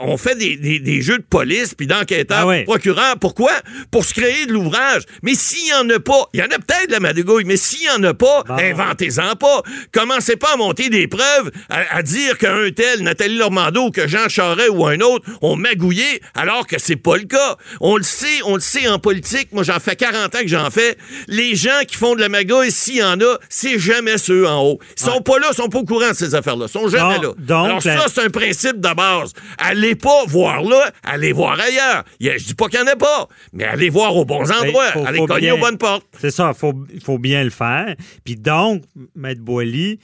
on 0.03 0.17
fait 0.17 0.35
des, 0.37 1.03
jeux 1.03 1.19
de 1.19 1.23
police 1.23 1.75
puis 1.75 1.87
d'enquêteurs, 1.87 2.49
ah 2.51 2.63
procureurs. 2.65 3.19
Pourquoi? 3.21 3.53
Pour 3.91 4.05
se 4.05 4.15
créer 4.15 4.47
de 4.47 4.53
l'ouvrage. 4.53 5.03
Mais 5.23 5.35
s'il 5.35 5.69
y 5.69 5.73
en 5.75 5.89
a 5.91 6.01
pas, 6.01 6.29
il 6.33 6.41
y 6.41 6.43
en 6.43 6.47
a 6.47 6.59
peut-être 6.59 6.91
la 6.91 7.01
madouille, 7.01 7.45
mais 7.45 7.57
s'il 7.57 7.85
y 7.85 7.91
en 7.91 8.03
a 8.03 8.15
pas, 8.15 8.45
inventez-en 8.49 9.37
pas. 9.37 9.63
Commencez 9.93 10.37
pas 10.37 10.55
à 10.55 10.57
monter 10.57 10.89
des 10.89 11.09
preuves, 11.09 11.51
à, 11.69 12.03
dire 12.03 12.39
qu'un 12.39 12.71
tel, 12.71 13.03
Nathalie 13.03 13.39
Normando, 13.39 13.91
que 13.91 14.07
Jean 14.07 14.29
Charest 14.29 14.71
ou 14.71 14.87
un 14.87 15.01
autre 15.01 15.27
ont 15.43 15.57
magouillé, 15.57 16.21
alors 16.35 16.67
que 16.67 16.77
c'est 16.79 16.97
pas 16.97 17.17
le 17.17 17.25
cas. 17.25 17.57
On 17.81 17.97
le 17.97 18.03
sait, 18.03 18.43
on 18.45 18.55
le 18.55 18.61
sait 18.61 18.89
en 18.89 18.99
politique. 18.99 19.49
Moi, 19.53 19.63
j'en 19.63 19.81
fais 19.81 19.97
40 19.97 20.35
ans 20.35 20.41
que 20.41 20.49
j'en 20.49 20.71
fais. 20.71 20.97
Les 21.29 21.55
gens 21.55 21.81
qui 21.87 21.97
font 21.97 22.15
de 22.15 22.21
la 22.21 22.29
magouille, 22.29 22.71
s'il 22.71 22.97
y 22.97 23.03
en 23.03 23.21
a, 23.21 23.39
c'est 23.49 23.79
jamais 23.79 24.19
ceux 24.19 24.47
en 24.47 24.63
haut. 24.63 24.79
Ils 24.97 25.05
sont 25.05 25.21
pas 25.21 25.39
là, 25.39 25.49
ils 25.53 25.57
sont 25.57 25.69
pas 25.69 25.79
au 25.79 25.85
courant 25.85 26.11
de 26.11 26.17
ces 26.17 26.35
affaires-là. 26.35 26.67
Ils 26.69 26.73
sont 26.73 26.89
jamais 26.89 27.19
là. 27.19 27.33
Alors 27.67 27.83
ça, 27.83 28.07
c'est 28.09 28.23
un 28.23 28.31
principe 28.31 28.81
de 28.81 28.95
base. 28.95 29.33
Allez 29.59 29.95
pas 29.95 30.25
voir 30.27 30.63
là, 30.63 30.91
allez 31.03 31.33
voir 31.33 31.59
ailleurs. 31.61 32.05
Je 32.21 32.45
dis 32.45 32.55
pas 32.55 32.69
qu'il 32.69 32.81
n'y 32.81 32.89
en 32.89 32.93
a 32.93 32.97
pas, 32.97 33.29
mais 33.53 33.65
allez 33.65 33.91
voir 33.91 34.17
aux 34.17 34.25
bons 34.25 34.51
endroits, 34.51 35.07
allez 35.07 35.25
cogner 35.27 35.53
aux 35.53 35.59
bonnes 35.59 35.79
portes. 35.79 36.07
C'est 36.19 36.31
ça, 36.31 36.53
il 36.55 36.59
faut, 36.59 36.75
faut 37.05 37.19
bien 37.19 37.45
le 37.45 37.51
faire. 37.51 37.95
Puis 38.25 38.37
donc, 38.37 38.83
Maître 39.15 39.43
Boily, 39.43 39.99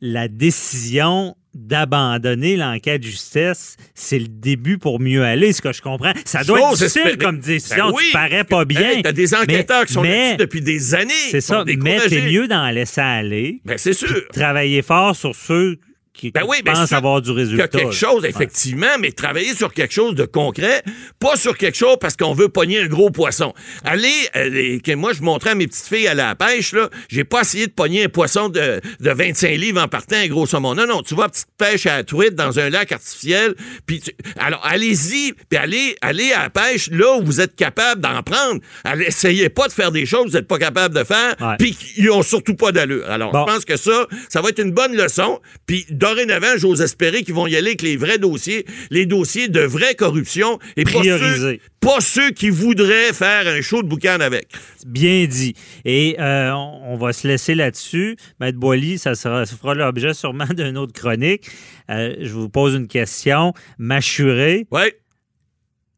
la 0.00 0.28
décision 0.28 1.36
d'abandonner 1.54 2.56
l'enquête 2.56 3.02
de 3.02 3.06
justesse, 3.06 3.76
c'est 3.94 4.18
le 4.18 4.28
début 4.28 4.78
pour 4.78 5.00
mieux 5.00 5.24
aller, 5.24 5.52
ce 5.52 5.60
que 5.60 5.72
je 5.72 5.82
comprends. 5.82 6.12
Ça 6.24 6.44
doit 6.44 6.60
être 6.60 6.76
difficile 6.76 7.18
comme 7.18 7.40
décision, 7.40 7.88
ben 7.88 7.94
oui, 7.96 8.04
paraît 8.12 8.44
pas 8.44 8.64
bien. 8.64 9.02
T'as 9.02 9.12
des 9.12 9.34
enquêteurs 9.34 9.84
qui 9.86 9.92
sont 9.94 10.02
là 10.02 10.36
depuis 10.36 10.60
des 10.60 10.94
années. 10.94 11.12
C'est 11.30 11.40
ça, 11.40 11.64
mais 11.66 11.98
t'es 12.08 12.22
mieux 12.22 12.46
d'en 12.46 12.70
laisser 12.70 13.00
aller. 13.00 13.60
Ben 13.64 13.78
c'est 13.78 13.92
sûr. 13.92 14.22
Travailler 14.32 14.82
fort 14.82 15.16
sur 15.16 15.34
ceux 15.34 15.78
qui 16.12 16.30
ben 16.30 16.42
oui, 16.46 16.58
pense 16.64 16.92
avoir 16.92 17.22
du 17.22 17.30
résultat. 17.30 17.68
quelque 17.68 17.92
chose, 17.92 18.24
effectivement, 18.24 18.98
mais 18.98 19.12
travailler 19.12 19.54
sur 19.54 19.72
quelque 19.72 19.94
chose 19.94 20.14
de 20.14 20.24
concret, 20.24 20.82
pas 21.18 21.36
sur 21.36 21.56
quelque 21.56 21.76
chose 21.76 21.96
parce 22.00 22.16
qu'on 22.16 22.34
veut 22.34 22.48
pogner 22.48 22.80
un 22.80 22.86
gros 22.86 23.10
poisson. 23.10 23.54
Allez, 23.84 24.28
allez 24.34 24.80
moi, 24.96 25.12
je 25.12 25.22
montrais 25.22 25.50
à 25.50 25.54
mes 25.54 25.66
petites 25.66 25.86
filles 25.86 26.08
à 26.08 26.14
la 26.14 26.34
pêche, 26.34 26.72
là, 26.72 26.90
j'ai 27.08 27.24
pas 27.24 27.42
essayé 27.42 27.66
de 27.66 27.72
pogner 27.72 28.04
un 28.04 28.08
poisson 28.08 28.48
de, 28.48 28.80
de 29.00 29.10
25 29.10 29.56
livres 29.56 29.80
en 29.80 29.88
partant, 29.88 30.16
un 30.16 30.26
gros 30.26 30.46
saumon. 30.46 30.74
Non, 30.74 30.86
non, 30.86 31.02
tu 31.02 31.14
vas 31.14 31.28
petite 31.28 31.48
pêche 31.56 31.86
à 31.86 31.98
la 31.98 32.04
truite 32.04 32.34
dans 32.34 32.58
un 32.58 32.70
lac 32.70 32.92
artificiel, 32.92 33.54
puis 33.86 34.02
alors 34.38 34.64
allez-y, 34.64 35.32
puis 35.48 35.58
allez, 35.58 35.96
allez 36.00 36.32
à 36.32 36.44
la 36.44 36.50
pêche 36.50 36.90
là 36.90 37.16
où 37.16 37.24
vous 37.24 37.40
êtes 37.40 37.56
capable 37.56 38.00
d'en 38.00 38.22
prendre. 38.22 38.60
Allez, 38.84 39.06
essayez 39.06 39.48
pas 39.48 39.68
de 39.68 39.72
faire 39.72 39.92
des 39.92 40.06
choses 40.06 40.24
que 40.24 40.30
vous 40.30 40.36
n'êtes 40.36 40.48
pas 40.48 40.58
capable 40.58 40.94
de 40.94 41.04
faire, 41.04 41.36
puis 41.58 41.74
qui 41.74 42.08
ont 42.10 42.22
surtout 42.22 42.54
pas 42.54 42.72
d'allure. 42.72 43.08
Alors, 43.08 43.28
je 43.28 43.52
pense 43.52 43.64
que 43.64 43.76
ça, 43.76 44.06
ça 44.28 44.40
va 44.42 44.50
être 44.50 44.60
une 44.60 44.72
bonne 44.72 44.96
leçon, 44.96 45.40
puis 45.66 45.86
dorénavant, 46.00 46.56
j'ose 46.56 46.80
espérer 46.80 47.22
qu'ils 47.22 47.34
vont 47.34 47.46
y 47.46 47.54
aller 47.54 47.68
avec 47.68 47.82
les 47.82 47.96
vrais 47.96 48.18
dossiers, 48.18 48.66
les 48.90 49.06
dossiers 49.06 49.48
de 49.48 49.60
vraie 49.60 49.94
corruption 49.94 50.58
et 50.76 50.84
pas 50.84 51.02
ceux, 51.04 51.58
pas 51.78 52.00
ceux, 52.00 52.30
qui 52.30 52.50
voudraient 52.50 53.12
faire 53.12 53.46
un 53.46 53.60
show 53.60 53.82
de 53.82 53.88
boucan 53.88 54.18
avec. 54.20 54.48
Bien 54.86 55.26
dit. 55.26 55.54
Et 55.84 56.16
euh, 56.18 56.52
on 56.52 56.96
va 56.96 57.12
se 57.12 57.28
laisser 57.28 57.54
là-dessus. 57.54 58.16
Maître 58.40 58.58
Boily, 58.58 58.98
ça, 58.98 59.14
sera, 59.14 59.46
ça 59.46 59.54
fera 59.56 59.74
l'objet 59.74 60.14
sûrement 60.14 60.46
d'une 60.46 60.78
autre 60.78 60.92
chronique. 60.92 61.46
Euh, 61.90 62.16
je 62.18 62.32
vous 62.32 62.48
pose 62.48 62.74
une 62.74 62.88
question. 62.88 63.52
Mâchuré. 63.78 64.66
Oui. 64.70 64.92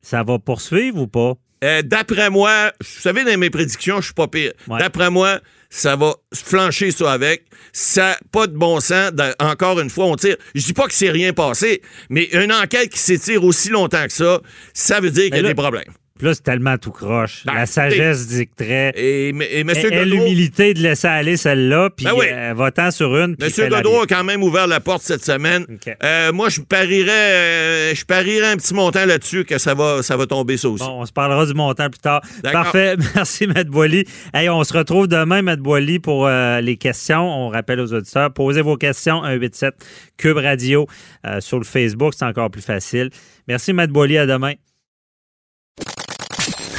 Ça 0.03 0.25
va 0.25 0.39
poursuivre 0.39 1.01
ou 1.01 1.07
pas? 1.07 1.35
Euh, 1.63 1.83
d'après 1.83 2.29
moi, 2.29 2.73
vous 2.81 3.01
savez, 3.01 3.25
dans 3.25 3.39
mes 3.39 3.51
prédictions, 3.51 4.01
je 4.01 4.07
suis 4.07 4.15
pas 4.15 4.27
pire. 4.27 4.53
D'après 4.67 5.11
moi, 5.11 5.41
ça 5.73 5.97
va 5.97 6.15
flancher 6.35 6.91
ça 6.91 7.13
avec. 7.13 7.45
Ça, 7.73 8.19
pas 8.31 8.47
de 8.47 8.55
bon 8.55 8.79
sens. 8.79 9.11
encore 9.41 9.81
une 9.81 9.89
fois, 9.89 10.05
on 10.05 10.17
tire. 10.17 10.37
Je 10.55 10.67
dis 10.67 10.75
pas 10.75 10.87
que 10.87 10.93
c'est 10.93 11.11
rien 11.11 11.33
passé, 11.33 11.81
mais 12.11 12.25
une 12.33 12.53
enquête 12.53 12.91
qui 12.91 12.99
s'étire 12.99 13.43
aussi 13.43 13.71
longtemps 13.71 14.05
que 14.05 14.13
ça, 14.13 14.41
ça 14.75 15.01
veut 15.01 15.11
dire 15.11 15.31
qu'il 15.31 15.37
y 15.37 15.39
a 15.39 15.49
des 15.49 15.55
problèmes. 15.55 15.91
Là, 16.23 16.35
c'est 16.35 16.45
tellement 16.45 16.79
tout 16.79 16.93
croche. 16.93 17.43
Ben, 17.45 17.55
la 17.55 17.67
sagesse 17.67 18.29
dicterait. 18.29 18.93
Et, 18.95 19.31
et, 19.31 19.65
Monsieur 19.65 19.93
et, 19.93 20.05
l'humilité 20.05 20.73
de 20.73 20.79
laisser 20.79 21.09
aller 21.09 21.37
celle-là, 21.37 21.91
puis 21.91 22.07
ben 22.07 22.15
euh, 22.15 22.55
votant 22.55 22.93
sur 22.93 23.17
une. 23.17 23.35
Monsieur 23.41 23.69
Godreau 23.69 24.03
a 24.03 24.07
quand 24.07 24.23
même 24.23 24.41
ouvert 24.45 24.69
la 24.69 24.79
porte 24.79 25.03
cette 25.03 25.25
semaine. 25.25 25.67
Euh, 26.05 26.33
moi, 26.33 26.49
je 26.49 26.61
parierais, 26.61 27.11
euh, 27.11 27.95
je 27.95 28.05
parierais 28.05 28.53
un 28.53 28.57
petit 28.57 28.73
montant 28.73 29.05
là-dessus 29.05 29.45
que 29.45 29.59
ça 29.59 29.75
va, 29.75 30.05
ça 30.05 30.17
va 30.17 30.27
tomber 30.27 30.57
ça 30.57 30.69
aussi. 30.69 30.85
Bon, 30.85 31.01
on 31.01 31.07
se 31.07 31.13
parlera 31.13 31.45
du 31.45 31.55
montant 31.55 31.91
plus 31.91 31.99
tard. 31.99 32.23
Parfait. 32.53 32.95
Merci, 33.17 33.45
M. 33.45 33.65
Boily. 33.65 34.05
Hey, 34.33 34.49
on 34.49 34.63
se 34.63 34.73
retrouve 34.73 35.09
demain, 35.09 35.39
M. 35.39 35.57
Boily, 35.57 35.99
pour 35.99 36.29
les 36.29 36.77
questions. 36.77 37.47
On 37.47 37.49
rappelle 37.49 37.81
aux 37.81 37.93
auditeurs, 37.93 38.33
posez 38.33 38.63
vos 38.63 38.77
questions 38.77 39.23
187 39.23 39.75
Cube 40.17 40.37
Radio 40.37 40.87
sur 41.41 41.59
le 41.59 41.65
Facebook. 41.65 42.15
C'est 42.17 42.25
encore 42.25 42.51
plus 42.51 42.63
facile. 42.63 43.11
Merci, 43.49 43.73
M. 43.73 43.87
Boily. 43.89 44.19
À 44.19 44.27
demain. 44.27 44.53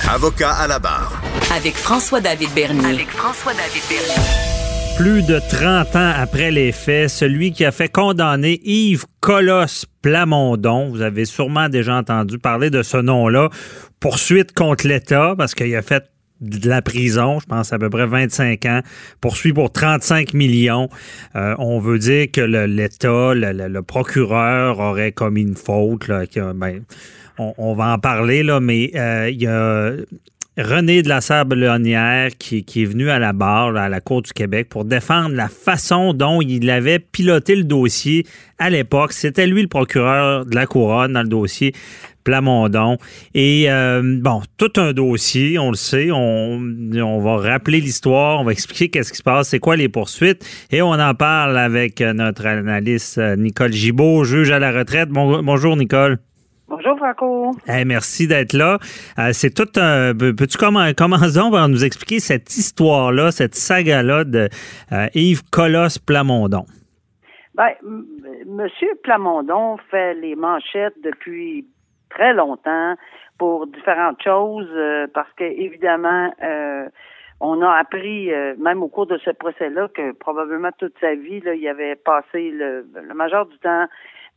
Avocat 0.09 0.51
à 0.51 0.67
la 0.67 0.79
barre. 0.79 1.21
Avec 1.55 1.75
François-David 1.75 2.49
Bernier. 2.53 2.85
Avec 2.85 3.09
François-David 3.09 3.81
Bernier. 3.87 4.97
Plus 4.97 5.25
de 5.25 5.39
30 5.39 5.95
ans 5.95 6.11
après 6.15 6.51
les 6.51 6.73
faits, 6.73 7.09
celui 7.09 7.53
qui 7.53 7.63
a 7.63 7.71
fait 7.71 7.87
condamner 7.87 8.59
Yves 8.65 9.05
Colosse 9.21 9.85
Plamondon, 10.01 10.89
vous 10.89 11.01
avez 11.01 11.23
sûrement 11.23 11.69
déjà 11.69 11.95
entendu 11.95 12.37
parler 12.37 12.69
de 12.69 12.83
ce 12.83 12.97
nom-là, 12.97 13.49
poursuite 14.01 14.51
contre 14.51 14.87
l'État 14.87 15.35
parce 15.37 15.55
qu'il 15.55 15.73
a 15.73 15.81
fait 15.81 16.03
de 16.41 16.67
la 16.67 16.81
prison, 16.81 17.39
je 17.39 17.45
pense 17.45 17.71
à 17.71 17.79
peu 17.79 17.89
près 17.89 18.05
25 18.05 18.65
ans, 18.65 18.81
poursuit 19.21 19.53
pour 19.53 19.71
35 19.71 20.33
millions. 20.33 20.89
Euh, 21.35 21.55
on 21.57 21.79
veut 21.79 21.99
dire 21.99 22.27
que 22.29 22.41
l'État, 22.41 23.33
le, 23.33 23.81
procureur 23.81 24.79
aurait 24.79 25.13
commis 25.13 25.43
une 25.43 25.55
faute, 25.55 26.09
là, 26.09 26.25
ben, 26.53 26.83
on, 27.37 27.73
va 27.73 27.93
en 27.93 27.99
parler, 27.99 28.43
là, 28.43 28.59
mais 28.59 28.91
euh, 28.95 29.29
il 29.29 29.41
y 29.41 29.47
a 29.47 29.91
René 30.55 31.01
de 31.01 31.09
la 31.09 31.19
Sablonnière 31.19 32.29
qui, 32.37 32.59
est 32.59 32.85
venu 32.85 33.09
à 33.09 33.17
la 33.17 33.33
barre, 33.33 33.75
à 33.75 33.89
la 33.89 34.01
Cour 34.01 34.21
du 34.21 34.31
Québec, 34.33 34.69
pour 34.69 34.85
défendre 34.85 35.35
la 35.35 35.47
façon 35.47 36.13
dont 36.13 36.41
il 36.41 36.69
avait 36.69 36.99
piloté 36.99 37.55
le 37.55 37.63
dossier 37.63 38.27
à 38.59 38.69
l'époque. 38.69 39.13
C'était 39.13 39.47
lui 39.47 39.63
le 39.63 39.67
procureur 39.67 40.45
de 40.45 40.53
la 40.53 40.67
Couronne 40.67 41.13
dans 41.13 41.23
le 41.23 41.27
dossier 41.27 41.73
Plamondon. 42.23 42.99
Et 43.33 43.65
euh, 43.67 44.19
bon, 44.21 44.43
tout 44.57 44.73
un 44.77 44.93
dossier, 44.93 45.57
on 45.57 45.71
le 45.71 45.75
sait. 45.75 46.11
On, 46.11 47.19
va 47.19 47.37
rappeler 47.37 47.81
l'histoire, 47.81 48.39
on 48.39 48.43
va 48.43 48.51
expliquer 48.51 48.89
qu'est-ce 48.89 49.11
qui 49.11 49.17
se 49.17 49.23
passe, 49.23 49.49
c'est 49.49 49.59
quoi 49.59 49.75
les 49.75 49.89
poursuites. 49.89 50.45
Et 50.71 50.83
on 50.83 50.91
en 50.91 51.15
parle 51.15 51.57
avec 51.57 51.99
notre 51.99 52.45
analyste 52.45 53.17
euh, 53.17 53.35
Nicole 53.35 53.73
Gibault, 53.73 54.23
juge 54.23 54.51
à 54.51 54.59
la 54.59 54.71
retraite. 54.71 55.09
bonjour, 55.09 55.75
Nicole. 55.75 56.19
Bonjour 56.67 56.97
Franco. 56.97 57.51
merci 57.85 58.27
d'être 58.27 58.53
là. 58.53 58.77
Euh, 59.19 59.29
c'est 59.33 59.53
tout 59.53 59.69
un. 59.79 60.13
Peux-tu 60.15 60.57
commencer 60.57 60.93
donc 61.37 61.51
par 61.51 61.67
nous 61.69 61.83
expliquer 61.83 62.19
cette 62.19 62.55
histoire-là, 62.55 63.31
cette 63.31 63.55
saga-là 63.55 64.23
de 64.23 64.49
euh, 64.91 65.07
Yves 65.13 65.43
Colosse 65.51 65.99
Plamondon? 65.99 66.65
Ben, 67.55 67.71
Monsieur 68.45 68.89
Plamondon 69.03 69.77
fait 69.91 70.15
les 70.15 70.35
manchettes 70.35 70.95
depuis 71.03 71.67
très 72.09 72.33
longtemps 72.33 72.95
pour 73.37 73.67
différentes 73.67 74.21
choses, 74.23 74.69
euh, 74.73 75.07
parce 75.13 75.31
que 75.33 75.43
évidemment, 75.43 76.31
on 77.45 77.61
a 77.61 77.71
appris, 77.71 78.31
euh, 78.31 78.55
même 78.57 78.81
au 78.81 78.87
cours 78.87 79.05
de 79.05 79.17
ce 79.17 79.29
procès-là, 79.31 79.89
que 79.89 80.13
probablement 80.13 80.69
toute 80.77 80.97
sa 81.01 81.13
vie, 81.13 81.41
là, 81.41 81.53
il 81.53 81.67
avait 81.67 81.97
passé 81.97 82.51
le, 82.51 82.87
le 82.95 83.13
majeur 83.13 83.45
du 83.47 83.57
temps 83.59 83.85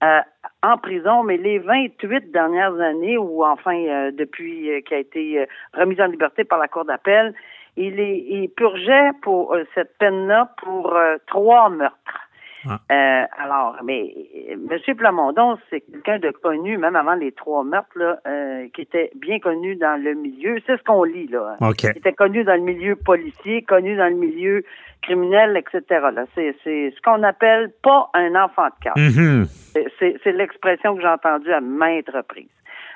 euh, 0.03 0.21
en 0.63 0.77
prison, 0.77 1.23
mais 1.23 1.39
les 1.39 1.59
28 1.59 2.31
dernières 2.31 2.79
années, 2.81 3.17
ou 3.17 3.45
enfin 3.45 3.75
euh, 3.75 4.11
depuis 4.13 4.71
euh, 4.71 4.81
qu'il 4.81 4.97
a 4.97 5.01
été 5.01 5.47
remis 5.73 6.01
en 6.01 6.07
liberté 6.07 6.45
par 6.45 6.59
la 6.59 6.69
Cour 6.69 6.85
d'appel, 6.85 7.35
il, 7.79 7.99
est, 7.99 8.19
il 8.19 8.49
purgeait 8.51 9.13
pour 9.23 9.57
cette 9.75 9.97
peine-là 9.99 10.51
pour 10.63 10.99
trois 11.27 11.69
meurtres. 11.69 12.26
Euh, 12.71 13.25
alors, 13.39 13.77
mais 13.85 14.15
M. 14.51 14.97
Plamondon, 14.97 15.59
c'est 15.71 15.81
quelqu'un 15.81 16.19
de 16.19 16.31
connu, 16.31 16.79
même 16.79 16.97
avant 16.97 17.15
les 17.15 17.33
trois 17.33 17.65
meurtres, 17.65 17.97
là, 17.97 18.19
euh, 18.27 18.67
qui 18.75 18.83
était 18.83 19.11
bien 19.17 19.39
connu 19.39 19.77
dans 19.77 20.03
le 20.03 20.15
milieu. 20.15 20.59
C'est 20.67 20.77
ce 20.77 20.83
qu'on 20.83 21.05
lit, 21.05 21.29
là. 21.29 21.57
Okay. 21.61 21.89
Il 21.95 21.99
était 21.99 22.13
connu 22.13 22.45
dans 22.45 22.55
le 22.55 22.61
milieu 22.61 22.97
policier, 22.97 23.63
connu 23.63 23.97
dans 23.97 24.09
le 24.09 24.17
milieu 24.17 24.65
criminel, 25.03 25.57
etc. 25.57 26.07
C'est, 26.35 26.55
ce 26.65 27.01
qu'on 27.03 27.23
appelle 27.23 27.73
pas 27.83 28.11
un 28.15 28.35
enfant 28.35 28.67
de 28.67 28.83
cœur. 28.83 28.95
Mm-hmm. 28.97 29.91
c'est, 29.99 30.17
c'est 30.23 30.33
l'expression 30.33 30.97
que 30.97 31.03
j'ai 31.03 31.09
entendue 31.09 31.53
à 31.53 31.61
maintes 31.61 32.11
reprises. 32.11 32.49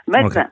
Maintenant, 0.07 0.47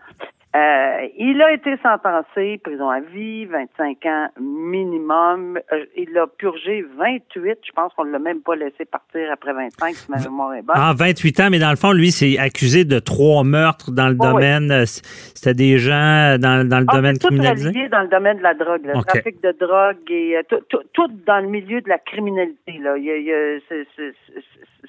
euh, 0.56 1.06
il 1.18 1.42
a 1.42 1.52
été 1.52 1.76
sentencé, 1.82 2.58
prison 2.64 2.88
à 2.88 3.00
vie, 3.00 3.44
25 3.44 4.06
ans 4.06 4.28
minimum. 4.40 5.58
Euh, 5.72 5.84
il 5.94 6.16
a 6.16 6.26
purgé 6.26 6.86
28. 6.96 7.58
Je 7.62 7.72
pense 7.72 7.92
qu'on 7.92 8.06
ne 8.06 8.12
l'a 8.12 8.18
même 8.18 8.40
pas 8.40 8.56
laissé 8.56 8.86
partir 8.86 9.30
après 9.30 9.52
25, 9.52 9.94
si 9.94 10.10
ma 10.10 10.16
mémoire 10.18 10.54
est 10.54 10.62
bonne. 10.62 10.76
Ah, 10.78 10.94
28 10.96 11.40
ans, 11.40 11.48
mais 11.50 11.58
dans 11.58 11.68
le 11.68 11.76
fond, 11.76 11.92
lui, 11.92 12.10
c'est 12.10 12.38
accusé 12.38 12.86
de 12.86 12.98
trois 12.98 13.44
meurtres 13.44 13.90
dans 13.90 14.08
le 14.08 14.14
domaine. 14.14 14.70
Euh, 14.70 14.86
c'était 14.86 15.52
des 15.52 15.76
gens 15.76 16.38
dans, 16.38 16.66
dans 16.66 16.80
le 16.80 16.86
ah, 16.88 16.96
domaine 16.96 17.18
criminalisé? 17.18 17.70
Tout 17.70 17.88
dans 17.90 18.02
le 18.02 18.08
domaine 18.08 18.38
de 18.38 18.42
la 18.42 18.54
drogue, 18.54 18.86
le 18.86 19.02
trafic 19.02 19.42
de 19.42 19.52
drogue 19.52 20.10
et 20.10 20.40
tout, 20.48 20.60
tout, 20.70 20.82
tout, 20.94 21.08
dans 21.26 21.40
le 21.40 21.48
milieu 21.48 21.82
de 21.82 21.88
la 21.90 21.98
criminalité. 21.98 22.78
Là. 22.80 22.94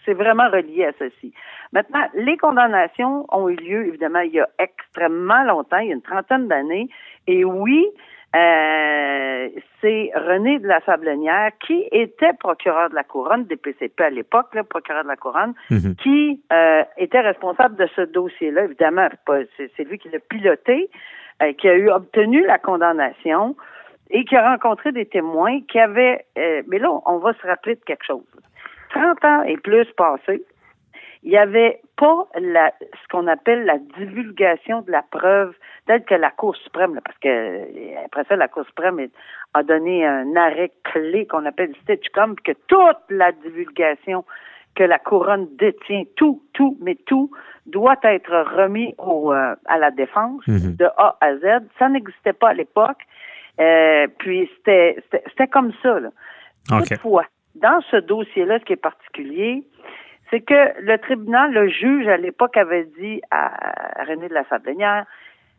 C'est 0.06 0.14
vraiment 0.14 0.50
relié 0.50 0.86
à 0.86 0.92
ceci. 0.98 1.34
Maintenant, 1.72 2.08
les 2.16 2.38
condamnations 2.38 3.28
ont 3.30 3.48
eu 3.48 3.56
lieu, 3.56 3.88
évidemment, 3.88 4.22
il 4.22 4.32
y 4.32 4.40
a 4.40 4.50
extrêmement 4.58 5.44
longtemps, 5.50 5.78
il 5.78 5.88
y 5.88 5.92
a 5.92 5.96
une 5.96 6.02
trentaine 6.02 6.48
d'années. 6.48 6.88
Et 7.28 7.44
oui, 7.46 7.88
euh, 8.36 9.50
c'est 9.82 10.12
René 10.14 10.60
de 10.60 10.68
la 10.68 10.82
Sablonnière, 10.82 11.52
qui 11.66 11.88
était 11.92 12.34
procureur 12.34 12.90
de 12.90 12.96
la 12.96 13.04
Couronne, 13.04 13.46
des 13.46 13.56
PCP 13.56 14.04
à 14.04 14.10
l'époque, 14.10 14.48
le 14.54 14.64
procureur 14.64 15.04
de 15.04 15.08
la 15.08 15.16
Couronne, 15.16 15.54
mhm. 15.72 15.96
qui 15.96 16.42
euh, 16.54 16.84
était 16.98 17.22
responsable 17.22 17.76
de 17.76 17.88
ce 17.96 18.02
dossier-là. 18.02 18.66
Évidemment, 18.66 19.08
c'est 19.58 19.84
lui 19.84 19.98
qui 19.98 20.10
l'a 20.10 20.20
piloté, 20.20 20.90
euh, 21.42 21.54
qui 21.54 21.68
a 21.68 21.74
eu 21.74 21.90
obtenu 21.90 22.46
la 22.46 22.60
condamnation 22.60 23.56
et 24.12 24.26
qui 24.26 24.36
a 24.36 24.52
rencontré 24.52 24.92
des 24.92 25.06
témoins 25.06 25.62
qui 25.68 25.80
avaient... 25.80 26.26
mais 26.36 26.80
là, 26.80 26.90
on 27.06 27.18
va 27.18 27.34
se 27.34 27.48
rappeler 27.48 27.76
de 27.76 27.82
quelque 27.82 28.06
chose. 28.06 28.24
30 28.90 29.26
ans 29.26 29.44
et 29.44 29.58
plus 29.58 29.86
passés, 29.96 30.44
il 31.24 31.32
n'y 31.32 31.38
avait 31.38 31.82
pas 31.98 32.28
la, 32.40 32.72
ce 32.80 33.08
qu'on 33.10 33.28
appelle 33.28 33.66
la 33.66 33.78
divulgation 33.98 34.82
de 34.82 34.92
la 34.92 35.02
preuve 35.02 35.54
telle 35.86 36.04
que 36.06 36.16
la 36.16 36.32
Cour 36.32 36.56
suprême, 36.56 37.00
parce 37.04 37.18
que 37.20 38.06
après 38.06 38.24
ça, 38.26 38.36
la 38.36 38.48
Cour 38.48 38.66
suprême 38.66 39.08
a 39.54 39.64
donné 39.64 40.06
un 40.06 40.36
arrêt 40.36 40.72
clé 40.84 41.28
qu'on 41.28 41.46
appelle 41.46 41.74
Stitchcom, 41.84 42.36
que 42.38 42.54
toute 42.68 43.04
la 43.10 43.32
divulgation 43.32 44.24
que 44.76 44.84
la 44.84 45.00
couronne 45.00 45.48
détient, 45.58 46.04
tout, 46.16 46.42
tout, 46.54 46.78
mais 46.80 46.96
tout, 47.06 47.32
doit 47.66 48.00
être 48.04 48.56
remis 48.56 48.96
au, 48.98 49.34
euh, 49.34 49.56
à 49.66 49.78
la 49.78 49.92
défense 49.92 50.48
mhm. 50.48 50.76
de 50.78 50.86
A 50.98 51.18
à 51.20 51.36
Z. 51.36 51.66
Ça 51.78 51.90
n'existait 51.90 52.34
pas 52.34 52.50
à 52.50 52.54
l'époque. 52.54 53.02
Euh, 53.60 54.08
puis 54.20 54.50
c'était, 54.56 55.04
c'était 55.12 55.48
comme 55.48 55.74
ça. 55.84 56.00
Là. 56.00 56.10
Toutefois, 56.70 57.26
dans 57.56 57.82
ce 57.92 57.98
dossier-là, 57.98 58.60
ce 58.60 58.66
qui 58.66 58.74
est 58.74 58.78
particulier, 58.78 59.64
c'est 60.30 60.42
que 60.42 60.82
le 60.82 60.98
tribunal, 60.98 61.52
le 61.52 61.68
juge 61.70 62.08
à 62.08 62.18
l'époque 62.18 62.58
avait 62.58 62.88
dit 63.00 63.22
à 63.32 64.04
René 64.08 64.28
de 64.30 64.34
la 64.34 64.44
Sablinière, 64.46 65.06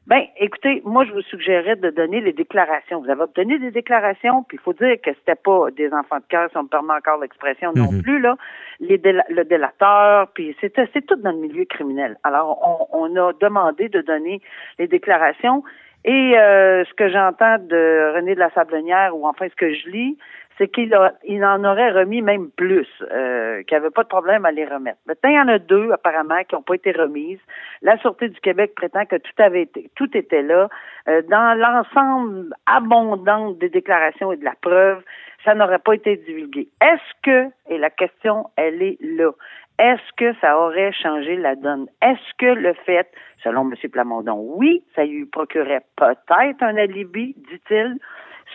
ben, 0.06 0.22
écoutez, 0.38 0.82
moi, 0.84 1.04
je 1.04 1.12
vous 1.12 1.20
suggérais 1.22 1.76
de 1.76 1.90
donner 1.90 2.20
les 2.20 2.32
déclarations. 2.32 3.00
Vous 3.00 3.10
avez 3.10 3.22
obtenu 3.22 3.58
des 3.58 3.70
déclarations, 3.70 4.42
puis 4.42 4.56
il 4.56 4.60
faut 4.60 4.72
dire 4.72 4.96
que 5.04 5.10
c'était 5.12 5.36
pas 5.36 5.70
des 5.70 5.92
enfants 5.92 6.16
de 6.16 6.24
cœur, 6.28 6.50
si 6.50 6.56
on 6.56 6.64
me 6.64 6.68
permet 6.68 6.94
encore 6.94 7.20
l'expression 7.20 7.72
non 7.76 7.92
Mhm. 7.92 8.02
plus, 8.02 8.18
là. 8.18 8.36
Les 8.80 8.96
le 8.98 9.44
délateur, 9.44 10.28
puis 10.34 10.56
c'était, 10.60 10.88
c'est 10.92 11.04
tout 11.06 11.16
dans 11.16 11.30
le 11.32 11.36
milieu 11.38 11.64
criminel. 11.64 12.16
Alors, 12.24 12.88
on, 12.92 13.12
on 13.14 13.16
a 13.16 13.32
demandé 13.34 13.88
de 13.88 14.00
donner 14.00 14.40
les 14.78 14.88
déclarations. 14.88 15.62
Et 16.04 16.32
euh, 16.38 16.82
ce 16.86 16.94
que 16.94 17.08
j'entends 17.10 17.58
de 17.58 18.14
René 18.16 18.34
de 18.34 18.40
la 18.40 18.50
Sablonnière, 18.50 19.14
ou 19.14 19.26
enfin 19.28 19.46
ce 19.48 19.54
que 19.54 19.72
je 19.74 19.88
lis, 19.90 20.16
c'est 20.60 20.68
qu'il 20.68 20.94
il 21.24 21.42
en 21.42 21.64
aurait 21.64 21.90
remis 21.90 22.20
même 22.20 22.50
plus, 22.50 22.86
euh, 23.10 23.62
qu'il 23.62 23.78
n'y 23.78 23.82
avait 23.82 23.90
pas 23.90 24.02
de 24.02 24.08
problème 24.08 24.44
à 24.44 24.52
les 24.52 24.66
remettre. 24.66 24.98
Maintenant, 25.06 25.30
il 25.30 25.36
y 25.36 25.40
en 25.40 25.48
a 25.48 25.58
deux, 25.58 25.90
apparemment, 25.90 26.44
qui 26.46 26.54
n'ont 26.54 26.62
pas 26.62 26.74
été 26.74 26.92
remises. 26.92 27.40
La 27.80 27.96
Sûreté 27.96 28.28
du 28.28 28.38
Québec 28.40 28.74
prétend 28.76 29.06
que 29.06 29.16
tout 29.16 29.32
avait 29.38 29.62
été, 29.62 29.90
tout 29.96 30.14
était 30.14 30.42
là. 30.42 30.68
Euh, 31.08 31.22
dans 31.30 31.58
l'ensemble 31.58 32.54
abondant 32.66 33.52
des 33.52 33.70
déclarations 33.70 34.32
et 34.32 34.36
de 34.36 34.44
la 34.44 34.54
preuve, 34.60 35.02
ça 35.46 35.54
n'aurait 35.54 35.78
pas 35.78 35.94
été 35.94 36.18
divulgué. 36.18 36.68
Est-ce 36.82 37.22
que, 37.22 37.48
et 37.70 37.78
la 37.78 37.88
question, 37.88 38.50
elle 38.56 38.82
est 38.82 38.98
là, 39.00 39.30
est-ce 39.78 40.12
que 40.18 40.38
ça 40.42 40.58
aurait 40.58 40.92
changé 40.92 41.36
la 41.36 41.56
donne? 41.56 41.86
Est-ce 42.02 42.34
que 42.36 42.52
le 42.52 42.74
fait, 42.84 43.10
selon 43.42 43.62
M. 43.62 43.74
Plamondon, 43.90 44.44
oui, 44.58 44.84
ça 44.94 45.06
lui 45.06 45.24
procurait 45.24 45.80
peut-être 45.96 46.62
un 46.62 46.76
alibi, 46.76 47.34
dit-il, 47.48 47.96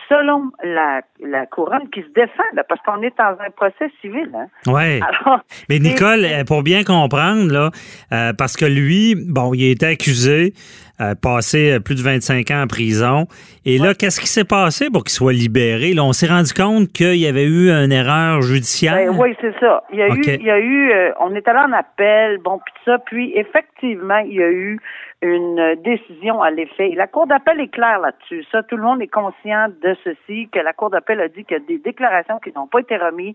selon 0.08 0.50
la, 0.62 1.00
la 1.20 1.46
couronne 1.46 1.88
qui 1.90 2.00
se 2.02 2.08
défend, 2.14 2.42
là, 2.54 2.62
parce 2.68 2.80
qu'on 2.82 3.02
est 3.02 3.16
dans 3.18 3.36
un 3.44 3.50
procès 3.54 3.90
civil. 4.00 4.30
Hein? 4.34 4.46
Oui. 4.66 5.00
Mais 5.68 5.78
Nicole, 5.78 6.24
euh, 6.24 6.44
pour 6.44 6.62
bien 6.62 6.84
comprendre, 6.84 7.52
là, 7.52 7.70
euh, 8.12 8.32
parce 8.32 8.56
que 8.56 8.64
lui, 8.64 9.14
bon, 9.16 9.52
il 9.54 9.68
a 9.68 9.70
été 9.72 9.86
accusé, 9.86 10.52
euh, 11.00 11.14
passé 11.20 11.78
plus 11.84 11.94
de 11.96 12.02
25 12.02 12.50
ans 12.52 12.62
en 12.62 12.66
prison. 12.66 13.26
Et 13.64 13.78
là, 13.78 13.94
qu'est-ce 13.94 14.20
qui 14.20 14.28
s'est 14.28 14.44
passé 14.44 14.88
pour 14.90 15.02
qu'il 15.04 15.12
soit 15.12 15.32
libéré? 15.32 15.92
Là, 15.92 16.04
on 16.04 16.12
s'est 16.12 16.28
rendu 16.28 16.52
compte 16.54 16.92
qu'il 16.92 17.16
y 17.16 17.26
avait 17.26 17.44
eu 17.44 17.70
une 17.70 17.92
erreur 17.92 18.42
judiciaire. 18.42 18.94
Ben, 19.12 19.16
oui, 19.18 19.34
c'est 19.40 19.54
ça. 19.60 19.82
Il 19.92 19.98
y 19.98 20.02
a 20.02 20.06
Okay. 20.06 20.36
eu, 20.36 20.38
il 20.40 20.46
y 20.46 20.50
a 20.50 20.58
eu, 20.58 20.90
euh, 20.92 21.10
on 21.20 21.34
est 21.34 21.46
allé 21.48 21.58
en 21.58 21.72
appel, 21.72 22.38
bon, 22.44 22.58
puis 22.64 22.74
ça, 22.84 22.98
puis 23.04 23.32
effectivement, 23.36 24.18
il 24.18 24.34
y 24.34 24.42
a 24.42 24.48
eu 24.50 24.78
une 25.34 25.74
décision 25.82 26.42
à 26.42 26.50
l'effet. 26.50 26.90
Et 26.90 26.94
la 26.94 27.06
Cour 27.06 27.26
d'appel 27.26 27.60
est 27.60 27.68
claire 27.68 27.98
là-dessus. 28.00 28.44
Ça, 28.52 28.62
tout 28.62 28.76
le 28.76 28.82
monde 28.82 29.02
est 29.02 29.08
conscient 29.08 29.68
de 29.82 29.96
ceci, 30.04 30.48
que 30.50 30.58
la 30.58 30.72
Cour 30.72 30.90
d'appel 30.90 31.20
a 31.20 31.28
dit 31.28 31.44
qu'il 31.44 31.56
y 31.56 31.60
a 31.60 31.64
des 31.64 31.78
déclarations 31.78 32.38
qui 32.38 32.52
n'ont 32.54 32.66
pas 32.66 32.80
été 32.80 32.96
remises 32.96 33.34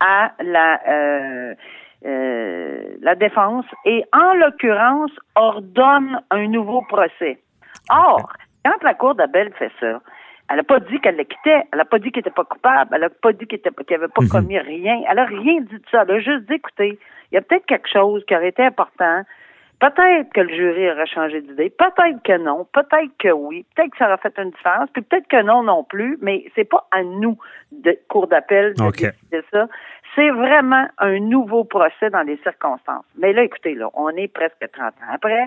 à 0.00 0.32
la 0.40 0.80
euh, 0.88 1.54
euh, 2.06 2.82
la 3.02 3.14
défense 3.14 3.66
et 3.84 4.04
en 4.12 4.32
l'occurrence 4.34 5.10
ordonne 5.34 6.20
un 6.30 6.46
nouveau 6.48 6.82
procès. 6.82 7.38
Or, 7.90 8.32
quand 8.64 8.82
la 8.82 8.94
Cour 8.94 9.14
d'appel 9.14 9.52
fait 9.58 9.70
ça, 9.80 10.00
elle 10.48 10.56
n'a 10.56 10.62
pas 10.64 10.80
dit 10.80 10.98
qu'elle 11.00 11.16
le 11.16 11.24
quittait, 11.24 11.62
elle 11.70 11.78
n'a 11.78 11.84
pas 11.84 11.98
dit 11.98 12.10
qu'il 12.10 12.20
n'était 12.20 12.30
pas 12.30 12.44
coupable, 12.44 12.90
elle 12.94 13.02
n'a 13.02 13.10
pas 13.10 13.32
dit 13.32 13.46
qu'il 13.46 13.60
n'avait 13.64 14.08
pas 14.08 14.22
Mhm. 14.22 14.28
commis 14.28 14.58
rien, 14.58 15.02
elle 15.08 15.16
n'a 15.16 15.24
rien 15.24 15.60
dit 15.60 15.76
de 15.76 15.82
ça, 15.90 16.02
elle 16.08 16.16
a 16.16 16.18
juste 16.20 16.46
dit, 16.48 16.54
écoutez, 16.54 16.98
il 17.30 17.34
y 17.34 17.38
a 17.38 17.42
peut-être 17.42 17.66
quelque 17.66 17.88
chose 17.88 18.24
qui 18.26 18.34
aurait 18.34 18.48
été 18.48 18.64
important, 18.64 19.22
peut-être 19.80 20.32
que 20.32 20.40
le 20.42 20.48
jury 20.54 20.90
aurait 20.90 21.06
changé 21.06 21.40
d'idée, 21.40 21.70
peut-être 21.70 22.22
que 22.22 22.36
non, 22.38 22.66
peut-être 22.72 23.10
que 23.18 23.30
oui, 23.32 23.64
peut-être 23.74 23.90
que 23.92 23.96
ça 23.98 24.06
aurait 24.06 24.18
fait 24.18 24.38
une 24.38 24.50
différence, 24.50 24.88
puis 24.92 25.02
peut-être 25.02 25.26
que 25.28 25.42
non 25.42 25.62
non 25.62 25.82
plus, 25.84 26.18
mais 26.20 26.44
c'est 26.54 26.64
pas 26.68 26.86
à 26.90 27.02
nous, 27.02 27.36
de 27.72 27.96
Cour 28.08 28.26
d'appel, 28.28 28.74
de 28.74 28.82
décider 29.10 29.42
ça. 29.50 29.66
C'est 30.14 30.30
vraiment 30.30 30.86
un 30.98 31.20
nouveau 31.20 31.64
procès 31.64 32.10
dans 32.10 32.22
les 32.22 32.36
circonstances. 32.38 33.04
Mais 33.16 33.32
là, 33.32 33.42
écoutez, 33.44 33.74
là, 33.74 33.88
on 33.94 34.08
est 34.10 34.26
presque 34.28 34.58
30 34.72 34.86
ans 34.88 35.12
après, 35.12 35.46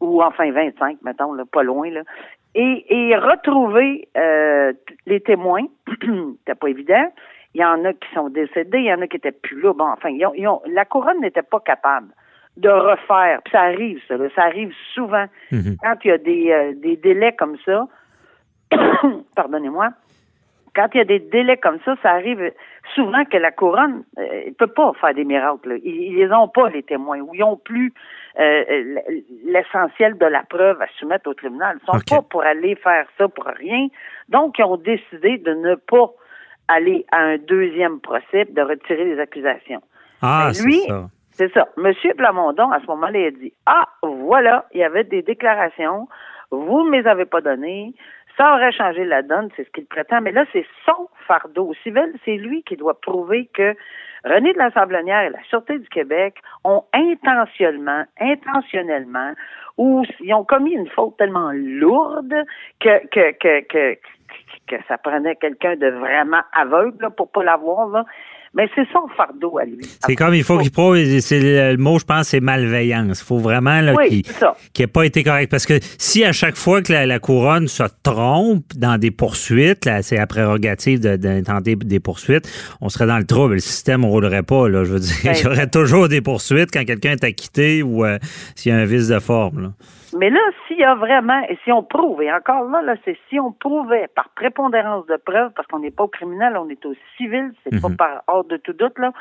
ou 0.00 0.22
enfin 0.22 0.50
25, 0.50 0.98
mettons, 1.02 1.32
là, 1.34 1.44
pas 1.50 1.62
loin, 1.62 1.90
là. 1.90 2.00
Et, 2.54 2.86
et 2.88 3.14
retrouver 3.16 4.08
euh, 4.16 4.72
les 5.06 5.20
témoins, 5.20 5.66
c'était 6.00 6.54
pas 6.58 6.68
évident. 6.68 7.12
Il 7.54 7.60
y 7.60 7.64
en 7.64 7.84
a 7.84 7.92
qui 7.92 8.08
sont 8.14 8.28
décédés, 8.30 8.78
il 8.78 8.84
y 8.86 8.92
en 8.92 9.02
a 9.02 9.06
qui 9.06 9.16
étaient 9.18 9.32
plus 9.32 9.60
là. 9.60 9.72
Bon, 9.74 9.84
enfin, 9.88 10.08
ils 10.08 10.24
ont- 10.26 10.34
ils 10.34 10.48
ont- 10.48 10.62
la 10.66 10.84
couronne 10.86 11.20
n'était 11.20 11.42
pas 11.42 11.60
capable 11.60 12.08
de 12.58 12.68
refaire. 12.68 13.40
Puis 13.44 13.52
ça 13.52 13.62
arrive, 13.62 14.00
ça, 14.08 14.16
là, 14.16 14.28
ça 14.34 14.42
arrive 14.42 14.72
souvent. 14.94 15.26
Mhm. 15.50 15.76
Quand 15.82 15.94
il 16.04 16.08
y 16.08 16.10
a 16.10 16.18
des, 16.18 16.50
euh, 16.50 16.72
des 16.76 16.96
délais 16.96 17.32
comme 17.32 17.56
ça, 17.64 17.86
pardonnez-moi, 19.36 19.90
quand 20.74 20.88
il 20.94 20.98
y 20.98 21.00
a 21.00 21.04
des 21.04 21.18
délais 21.18 21.56
comme 21.56 21.78
ça, 21.84 21.96
ça 22.02 22.12
arrive 22.12 22.52
souvent 22.94 23.24
que 23.24 23.36
la 23.36 23.50
couronne 23.50 24.04
ne 24.16 24.52
peut 24.52 24.68
pas 24.68 24.92
faire 25.00 25.14
des 25.14 25.24
miracles. 25.24 25.70
là. 25.70 25.74
Ils, 25.82 26.12
ils 26.12 26.16
les 26.16 26.32
ont 26.32 26.48
pas, 26.48 26.68
les 26.68 26.82
témoins, 26.82 27.20
ou 27.20 27.34
ils 27.34 27.42
ont 27.42 27.56
plus 27.56 27.92
euh, 28.38 28.94
l'essentiel 29.44 30.16
de 30.18 30.26
la 30.26 30.44
preuve 30.44 30.80
à 30.80 30.86
soumettre 30.98 31.28
au 31.28 31.34
tribunal. 31.34 31.78
Ils 31.82 31.86
sont 31.86 31.98
OK. 31.98 32.08
pas 32.08 32.22
pour 32.22 32.42
aller 32.42 32.76
faire 32.76 33.06
ça 33.16 33.28
pour 33.28 33.44
rien. 33.44 33.88
Donc, 34.28 34.58
ils 34.58 34.64
ont 34.64 34.76
décidé 34.76 35.38
de 35.38 35.54
ne 35.54 35.74
pas 35.74 36.12
aller 36.68 37.04
à 37.10 37.18
un 37.18 37.38
deuxième 37.38 37.98
procès, 38.00 38.44
de 38.44 38.62
retirer 38.62 39.04
les 39.04 39.18
accusations. 39.18 39.82
Ah, 40.22 40.50
lui, 40.62 40.80
ça. 40.86 41.08
C'est 41.38 41.52
ça. 41.52 41.68
Monsieur 41.76 42.14
Plamondon, 42.14 42.70
à 42.72 42.80
ce 42.80 42.86
moment-là, 42.86 43.18
il 43.18 43.26
a 43.26 43.30
dit 43.30 43.52
Ah, 43.64 43.86
voilà, 44.02 44.66
il 44.72 44.80
y 44.80 44.84
avait 44.84 45.04
des 45.04 45.22
déclarations, 45.22 46.08
vous 46.50 46.82
ne 46.84 46.90
me 46.90 47.00
les 47.00 47.06
avez 47.06 47.26
pas 47.26 47.40
données, 47.40 47.94
Ça 48.36 48.54
aurait 48.54 48.72
changé 48.72 49.04
la 49.04 49.22
donne, 49.22 49.48
c'est 49.56 49.64
ce 49.64 49.70
qu'il 49.70 49.86
prétend, 49.86 50.20
mais 50.20 50.32
là, 50.32 50.44
c'est 50.52 50.66
son 50.84 51.08
fardeau 51.26 51.74
civil, 51.82 52.12
c'est 52.24 52.36
lui 52.36 52.62
qui 52.64 52.76
doit 52.76 53.00
prouver 53.00 53.48
que 53.54 53.74
René 54.24 54.52
de 54.52 54.58
la 54.58 54.70
Sablonnière 54.72 55.22
et 55.22 55.30
la 55.30 55.42
Sûreté 55.48 55.78
du 55.78 55.88
Québec 55.88 56.34
ont 56.64 56.84
intentionnellement, 56.92 58.04
intentionnellement, 58.20 59.32
ou 59.76 60.04
ils 60.20 60.34
ont 60.34 60.44
commis 60.44 60.72
une 60.72 60.88
faute 60.88 61.16
tellement 61.18 61.52
lourde 61.52 62.34
que, 62.80 63.06
que, 63.08 63.30
que, 63.38 63.60
que, 63.60 63.94
que 64.66 64.76
ça 64.88 64.98
prenait 64.98 65.36
quelqu'un 65.36 65.76
de 65.76 65.88
vraiment 65.88 66.42
aveugle 66.52 67.00
là, 67.00 67.10
pour 67.10 67.30
pas 67.30 67.44
l'avoir. 67.44 67.88
Là. 67.88 68.04
Mais 68.54 68.68
c'est 68.74 68.86
son 68.92 69.06
fardeau 69.16 69.58
à 69.58 69.64
lui. 69.64 69.86
C'est 70.06 70.16
comme 70.16 70.34
il 70.34 70.42
faut 70.42 70.58
qu'il 70.58 70.70
prouve, 70.70 70.96
c'est 71.20 71.72
le 71.72 71.76
mot, 71.76 71.98
je 71.98 72.04
pense, 72.04 72.28
c'est 72.28 72.40
malveillance. 72.40 73.20
Il 73.20 73.24
faut 73.24 73.38
vraiment 73.38 73.80
qu'il 74.04 74.22
n'ait 74.78 74.86
pas 74.86 75.04
été 75.04 75.22
correct. 75.22 75.50
Parce 75.50 75.66
que 75.66 75.78
si 75.98 76.24
à 76.24 76.32
chaque 76.32 76.56
fois 76.56 76.82
que 76.82 76.92
la, 76.92 77.18
couronne 77.18 77.68
se 77.68 77.84
trompe 78.02 78.64
dans 78.76 78.98
des 78.98 79.10
poursuites, 79.10 79.88
c'est 80.02 80.16
la 80.16 80.26
prérogative 80.26 81.00
d'intenter 81.00 81.76
des 81.76 82.00
poursuites, 82.00 82.48
on 82.80 82.88
serait 82.88 83.06
dans 83.06 83.18
le 83.18 83.26
trouble. 83.26 83.54
Le 83.54 83.60
système 83.60 84.02
ne 84.02 84.06
roulerait 84.06 84.42
pas. 84.42 84.68
Là, 84.68 84.84
je 84.84 84.92
veux 84.92 85.00
dire, 85.00 85.16
ben, 85.24 85.34
il 85.38 85.42
y 85.42 85.46
aurait 85.46 85.70
toujours 85.70 86.08
des 86.08 86.20
poursuites 86.20 86.70
quand 86.72 86.84
quelqu'un 86.84 87.12
est 87.12 87.24
acquitté 87.24 87.82
ou 87.82 88.04
euh, 88.04 88.18
s'il 88.54 88.72
y 88.72 88.74
a 88.74 88.78
un 88.78 88.84
vice 88.84 89.08
de 89.08 89.18
forme. 89.18 89.62
Là. 89.62 89.72
Mais 90.16 90.30
là, 90.30 90.40
s'il 90.66 90.78
y 90.78 90.84
a 90.84 90.94
vraiment, 90.94 91.40
et 91.48 91.58
si 91.64 91.72
on 91.72 91.82
prouve, 91.82 92.22
et 92.22 92.32
encore 92.32 92.64
là, 92.64 92.82
là, 92.82 92.94
c'est 93.04 93.16
si 93.28 93.38
on 93.38 93.52
prouvait 93.52 94.08
par 94.14 94.28
prépondérance 94.30 95.06
de 95.06 95.16
preuves, 95.16 95.52
parce 95.54 95.66
qu'on 95.68 95.80
n'est 95.80 95.90
pas 95.90 96.04
au 96.04 96.08
criminel, 96.08 96.56
on 96.56 96.68
est 96.68 96.84
au 96.86 96.94
civil, 97.16 97.52
c'est 97.64 97.80
pas 97.80 97.88
mhm. 97.88 97.96
par 97.96 98.22
hors 98.26 98.44
de 98.44 98.56
tout 98.56 98.72
doute, 98.72 98.98
là. 98.98 99.12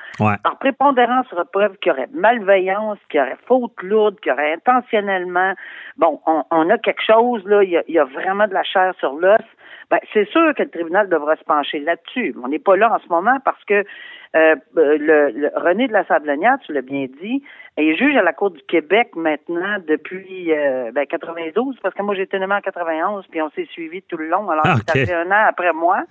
Par 0.43 0.58
prépondérance 0.60 1.28
de 1.32 1.43
preuves 1.43 1.78
qu'il 1.78 1.91
y 1.91 1.95
aurait 1.95 2.10
malveillance, 2.13 2.97
qu'il 3.10 3.19
y 3.19 3.23
aurait 3.23 3.38
faute 3.47 3.82
lourde, 3.84 4.19
qu'il 4.19 4.32
y 4.32 4.34
aurait 4.34 4.54
intentionnellement, 4.54 5.54
bon, 5.97 6.19
on, 6.26 6.69
a 6.69 6.78
quelque 6.78 7.04
chose, 7.04 7.43
là, 7.45 7.63
il 7.63 7.84
y 7.88 8.00
a, 8.00 8.06
vraiment 8.06 8.47
de 8.47 8.54
la 8.54 8.63
chair 8.63 8.93
sur 9.00 9.13
l'os. 9.13 9.41
Ben, 9.89 10.00
c'est 10.13 10.28
sûr 10.30 10.54
que 10.54 10.63
le 10.63 10.69
tribunal 10.69 11.08
devra 11.08 11.38
se 11.38 11.43
pencher 11.45 11.80
là-dessus. 11.80 12.36
On 12.43 12.50
n'est 12.50 12.60
pas 12.60 12.76
là 12.76 12.93
en 12.93 13.00
ce 13.00 13.08
moment 13.08 13.38
parce 13.45 13.63
que 13.63 13.86
euh, 14.36 14.56
le, 14.76 15.50
René 15.56 15.88
de 15.88 15.93
la 15.93 16.06
Sablonnière, 16.06 16.58
tu 16.65 16.73
l'as 16.73 16.82
bien 16.82 17.06
dit, 17.21 17.41
est 17.78 17.95
juge 17.95 18.17
à 18.17 18.21
la 18.21 18.34
Cour 18.34 18.52
du 18.52 18.62
Québec 18.63 19.12
maintenant 19.15 19.78
depuis 19.88 20.52
euh, 20.52 20.91
ben, 20.91 21.06
92, 21.06 21.78
parce 21.82 21.95
que 21.95 22.04
moi 22.04 22.15
j'étais 22.15 22.38
nommé 22.38 22.56
en 22.56 22.62
91, 22.62 23.26
puis 23.28 23.41
on 23.41 23.50
s'est 23.52 23.67
suivi 23.71 24.02
tout 24.02 24.17
le 24.17 24.28
long. 24.28 24.50
Alors, 24.50 24.65
ah, 24.65 24.76
ça 24.86 24.93
fait 24.93 25.13
un 25.13 25.32
an 25.32 25.45
après 25.47 25.71
moi. 25.71 26.04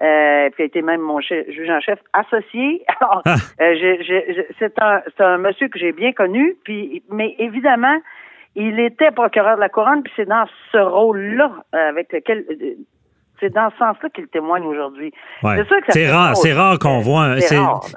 Euh, 0.00 0.48
puis 0.50 0.62
a 0.62 0.66
été 0.66 0.80
même 0.80 1.00
mon 1.00 1.20
juge 1.20 1.68
en 1.68 1.80
chef 1.80 1.98
associé. 2.14 2.84
Alors, 3.00 3.20
ah. 3.26 3.34
euh, 3.60 4.44
c'est 4.58 4.80
un, 4.80 5.02
un 5.18 5.38
monsieur 5.38 5.68
que 5.68 5.78
j'ai 5.78 5.92
bien 5.92 6.12
connu, 6.12 6.56
puis 6.64 7.02
mais 7.10 7.34
évidemment, 7.38 7.98
il 8.54 8.80
était 8.80 9.10
procureur 9.10 9.56
de 9.56 9.60
la 9.60 9.68
couronne, 9.68 10.02
puis 10.02 10.12
c'est 10.16 10.28
dans 10.28 10.46
ce 10.72 10.78
rôle-là 10.78 11.52
avec 11.72 12.12
lequel 12.12 12.44
c'est 13.40 13.52
dans 13.52 13.70
ce 13.70 13.78
sens-là 13.78 14.08
qu'il 14.14 14.26
témoigne 14.28 14.64
aujourd'hui. 14.64 15.12
C'est 15.90 16.10
rare, 16.10 16.36
c'est 16.36 16.52
rare 16.52 16.78
qu'on 16.78 17.00
voit. 17.00 17.36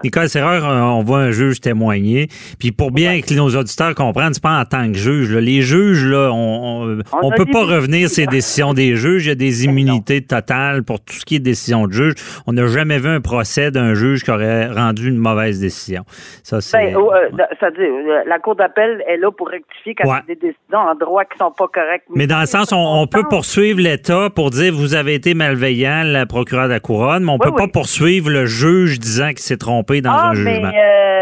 Nicole, 0.04 0.30
c'est 0.30 0.42
rare 0.42 0.62
qu'on 0.62 1.04
voit 1.04 1.20
un 1.20 1.32
juge 1.32 1.60
témoigner. 1.60 2.28
Puis 2.60 2.72
pour 2.72 2.92
bien 2.92 3.22
que 3.22 3.34
nos 3.34 3.50
auditeurs 3.56 3.96
comprennent, 3.96 4.34
c'est 4.34 4.44
pas 4.44 4.60
en 4.60 4.66
tant 4.66 4.88
que 4.92 4.98
juge. 4.98 5.36
Les 5.36 5.62
juges, 5.62 6.06
là, 6.06 6.30
on, 6.32 7.00
on, 7.22 7.32
peut 7.32 7.46
pas 7.52 7.64
revenir 7.64 8.10
ces 8.10 8.26
décisions 8.26 8.74
des 8.74 8.96
juges. 8.96 9.26
Il 9.26 9.30
y 9.30 9.32
a 9.32 9.36
des 9.36 9.66
immunités 9.66 10.22
totales 10.22 10.84
pour 10.84 11.00
tout 11.00 11.14
ce 11.14 11.26
qui 11.26 11.36
est 11.36 11.40
décision 11.40 11.88
de 11.88 11.94
juge. 11.94 12.14
On 12.48 12.54
n'a 12.54 12.68
jamais 12.68 12.98
vu 12.98 13.10
un 13.10 13.22
procès 13.22 13.72
d'un 13.72 13.94
juge 13.94 14.24
qui 14.24 14.32
aurait 14.32 14.68
rendu 14.68 15.10
une 15.10 15.18
mauvaise 15.18 15.60
décision. 15.60 16.04
Ça, 16.44 16.62
c'est. 16.62 16.78
Ben, 16.78 16.96
euh, 16.96 17.30
euh, 17.64 18.24
la 18.26 18.40
cour 18.40 18.56
d'appel 18.56 19.04
est 19.08 19.18
là 19.18 19.32
pour 19.32 19.50
rectifier 19.50 19.96
quand 19.96 20.06
il 20.06 20.10
y 20.10 20.14
a 20.14 20.22
des 20.28 20.36
décisions 20.36 20.80
en 20.80 20.96
droit 20.96 21.26
qui 21.26 21.38
sont 21.38 21.52
pas 21.52 21.68
correctes. 21.68 22.06
Mais 22.14 22.28
dans 22.28 22.40
le 22.40 22.46
sens, 22.46 22.72
on, 22.72 22.78
on 22.78 23.08
peut 23.08 23.24
poursuivre 23.30 23.80
l'État 23.80 24.30
pour 24.30 24.50
dire 24.50 24.74
vous 24.74 24.96
avez 24.96 25.14
été 25.16 25.31
malveillant, 25.34 26.04
la 26.06 26.26
procureure 26.26 26.68
de 26.68 26.74
la 26.74 26.80
couronne, 26.80 27.24
mais 27.24 27.32
on 27.32 27.38
ne 27.38 27.44
peut 27.44 27.56
pas 27.56 27.68
poursuivre 27.68 28.30
le 28.30 28.46
juge 28.46 29.00
disant 29.00 29.30
qu'il 29.30 29.40
s'est 29.40 29.58
trompé 29.58 30.02
dans 30.02 30.12
ah, 30.12 30.30
un 30.30 30.34
jugement. 30.34 30.72
Mais, 30.72 30.80
euh, 30.80 31.22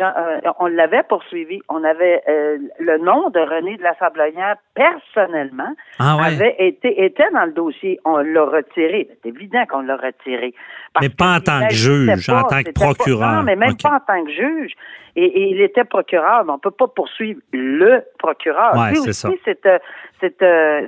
euh, 0.00 0.50
on 0.58 0.66
l'avait 0.66 1.02
poursuivi. 1.02 1.60
On 1.68 1.82
avait 1.84 2.22
euh, 2.28 2.58
le 2.78 2.98
nom 2.98 3.30
de 3.30 3.40
René 3.40 3.76
de 3.76 3.82
la 3.82 3.94
Sablonnière 3.96 4.56
personnellement 4.74 5.74
ah, 5.98 6.16
avait 6.24 6.56
été 6.58 7.04
était 7.04 7.30
dans 7.32 7.44
le 7.44 7.52
dossier. 7.52 7.98
On 8.04 8.18
l'a 8.18 8.44
retiré. 8.44 9.08
C'est 9.22 9.28
évident 9.28 9.64
qu'on 9.68 9.82
l'a 9.82 9.96
retiré. 9.96 10.54
Mais 11.00 11.08
pas 11.08 11.36
en 11.36 11.40
tant 11.40 11.68
que 11.68 11.74
juge, 11.74 12.28
en 12.28 12.42
tant 12.42 12.62
que 12.62 12.72
procureur. 12.72 13.32
non, 13.32 13.42
mais 13.42 13.56
même 13.56 13.76
pas 13.76 13.96
en 13.96 14.00
tant 14.00 14.24
que 14.24 14.32
juge. 14.32 14.72
Et, 15.16 15.50
il 15.50 15.60
était 15.60 15.84
procureur, 15.84 16.44
mais 16.44 16.52
on 16.52 16.58
peut 16.58 16.70
pas 16.70 16.88
poursuivre 16.88 17.40
le 17.52 18.02
procureur. 18.18 18.74
Ouais, 18.76 18.94
c'est 18.94 19.12
ça. 19.12 19.28
Euh, 19.28 20.86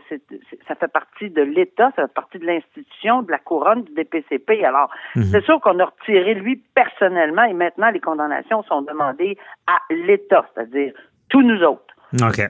ça 0.69 0.75
fait 0.75 0.93
partie 0.93 1.31
de 1.31 1.43
l'État, 1.43 1.91
ça 1.97 2.03
fait 2.03 2.15
partie 2.15 2.39
de 2.39 2.47
l'institution, 2.47 3.23
de 3.23 3.31
la 3.31 3.39
couronne, 3.39 3.83
du 3.85 3.95
DPCP. 3.95 4.65
Alors, 4.65 4.91
mhm. 5.17 5.25
c'est 5.25 5.45
sûr 5.45 5.61
qu'on 5.61 5.79
a 5.79 5.87
retiré 5.87 6.35
lui 6.35 6.63
personnellement 6.75 7.45
et 7.45 7.55
maintenant 7.55 7.91
les 7.91 8.01
condamnations 8.01 8.63
sont 8.65 8.83
demandées 8.83 9.37
à 9.67 9.79
l'État, 9.91 10.47
c'est-à-dire 10.55 10.93
tous 11.29 11.43
nous 11.43 11.63
autres. 11.63 11.95
OK 12.23 12.43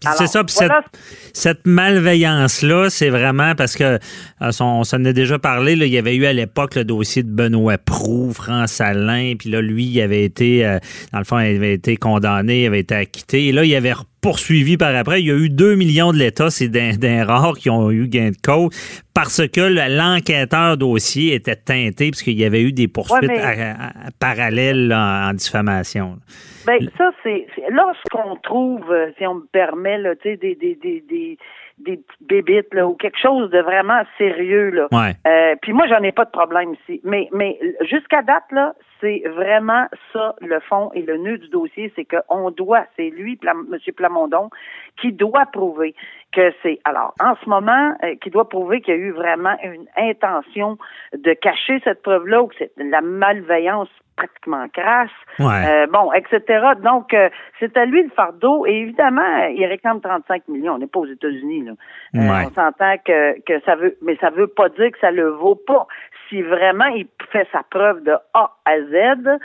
c'est 0.00 0.26
ça, 0.26 0.44
cette, 1.32 1.66
malveillance-là, 1.66 2.90
c'est 2.90 3.08
vraiment 3.08 3.54
parce 3.54 3.76
que 3.76 3.98
euh, 4.42 4.50
on 4.60 4.84
s'en 4.84 5.04
a 5.04 5.12
déjà 5.12 5.38
parlé, 5.38 5.72
il 5.72 5.86
y 5.86 5.98
avait 5.98 6.16
eu 6.16 6.26
à 6.26 6.32
l'époque 6.32 6.74
le 6.74 6.84
dossier 6.84 7.22
de 7.22 7.30
Benoît 7.30 7.78
Prou, 7.78 8.32
France 8.32 8.80
Alain, 8.80 9.34
puis 9.38 9.50
là, 9.50 9.60
lui, 9.60 9.84
il 9.84 10.00
avait 10.00 10.24
été, 10.24 10.66
euh, 10.66 10.78
dans 11.12 11.18
le 11.18 11.24
fond, 11.24 11.38
il 11.38 11.56
avait 11.56 11.74
été 11.74 11.96
condamné, 11.96 12.62
il 12.62 12.66
avait 12.66 12.80
été 12.80 12.94
acquitté, 12.94 13.46
et 13.46 13.52
là, 13.52 13.64
il 13.64 13.74
avait 13.74 13.94
poursuivi 14.20 14.76
par 14.76 14.94
après. 14.94 15.22
Il 15.22 15.26
y 15.26 15.30
a 15.30 15.34
eu 15.34 15.48
2 15.48 15.76
millions 15.76 16.12
de 16.12 16.18
l'État, 16.18 16.50
c'est 16.50 16.68
d'un 16.68 17.24
rares 17.24 17.56
qui 17.56 17.70
ont 17.70 17.90
eu 17.90 18.06
gain 18.06 18.30
de 18.30 18.36
cause 18.42 18.70
parce 19.14 19.46
que 19.48 19.60
l'enquêteur 19.60 20.76
dossier 20.76 21.34
était 21.34 21.56
teinté 21.56 22.10
parce 22.10 22.22
qu'il 22.22 22.38
y 22.38 22.44
avait 22.44 22.62
eu 22.62 22.72
des 22.72 22.88
poursuites 22.88 23.30
parallèles 24.18 24.92
en 24.92 25.32
diffamation. 25.32 26.18
Ben, 26.70 26.88
ça, 26.96 27.10
c'est. 27.24 27.46
Lorsqu'on 27.68 28.36
trouve, 28.36 28.92
euh, 28.92 29.10
si 29.18 29.26
on 29.26 29.34
me 29.34 29.46
permet, 29.46 29.98
là, 29.98 30.14
des, 30.22 30.36
des, 30.36 30.54
des, 30.54 30.76
des, 30.76 31.38
des 31.78 32.00
bébites 32.20 32.72
là, 32.74 32.86
ou 32.86 32.94
quelque 32.94 33.18
chose 33.18 33.50
de 33.50 33.58
vraiment 33.58 34.02
sérieux. 34.18 34.70
Là. 34.70 34.88
Euh, 35.26 35.56
puis 35.60 35.72
moi, 35.72 35.86
j'en 35.88 36.02
ai 36.02 36.12
pas 36.12 36.24
de 36.24 36.30
problème 36.30 36.74
ici. 36.74 37.00
Mais, 37.02 37.28
mais 37.32 37.58
jusqu'à 37.82 38.22
date, 38.22 38.44
là, 38.52 38.74
c'est 39.00 39.22
vraiment 39.26 39.86
ça 40.12 40.36
le 40.40 40.60
fond 40.60 40.90
et 40.94 41.02
le 41.02 41.16
nœud 41.16 41.38
du 41.38 41.48
dossier, 41.48 41.92
c'est 41.96 42.04
qu'on 42.04 42.50
doit, 42.50 42.84
c'est 42.96 43.10
lui, 43.10 43.38
M. 43.42 43.78
Plamondon, 43.96 44.50
qui 45.00 45.12
doit 45.12 45.46
prouver 45.46 45.94
que 46.32 46.52
c'est 46.62 46.78
alors 46.84 47.14
en 47.20 47.34
ce 47.42 47.48
moment 47.48 47.96
euh, 48.04 48.14
qui 48.22 48.30
doit 48.30 48.48
prouver 48.48 48.80
qu'il 48.80 48.94
y 48.94 48.96
a 48.96 49.00
eu 49.00 49.10
vraiment 49.10 49.56
une 49.62 49.86
intention 49.96 50.78
de 51.12 51.32
cacher 51.32 51.80
cette 51.84 52.02
preuve-là 52.02 52.42
ou 52.42 52.46
que 52.46 52.54
c'est 52.58 52.72
la 52.76 53.00
malveillance 53.00 53.88
pratiquement 54.20 54.68
crasse. 54.68 55.10
Euh, 55.40 55.86
bon, 55.86 56.12
etc. 56.12 56.42
Donc, 56.82 57.14
euh, 57.14 57.28
c'est 57.58 57.76
à 57.76 57.84
lui 57.86 58.02
le 58.02 58.10
fardeau. 58.10 58.66
Et 58.66 58.72
évidemment, 58.72 59.46
il 59.54 59.64
réclame 59.64 60.00
35 60.00 60.48
millions. 60.48 60.74
On 60.74 60.78
n'est 60.78 60.86
pas 60.86 61.00
aux 61.00 61.06
États-Unis. 61.06 61.64
Là. 61.64 61.72
Euh, 62.16 62.46
on 62.46 62.50
s'entend 62.50 62.96
que, 63.04 63.40
que 63.40 63.60
ça 63.64 63.76
veut, 63.76 63.96
mais 64.02 64.16
ça 64.20 64.30
veut 64.30 64.48
pas 64.48 64.68
dire 64.68 64.90
que 64.92 64.98
ça 65.00 65.10
le 65.10 65.30
vaut 65.30 65.54
pas. 65.54 65.86
Si 66.28 66.42
vraiment 66.42 66.86
il 66.86 67.06
fait 67.32 67.48
sa 67.50 67.62
preuve 67.62 68.02
de 68.04 68.12
A 68.34 68.56
à 68.64 68.78
Z, 68.78 69.38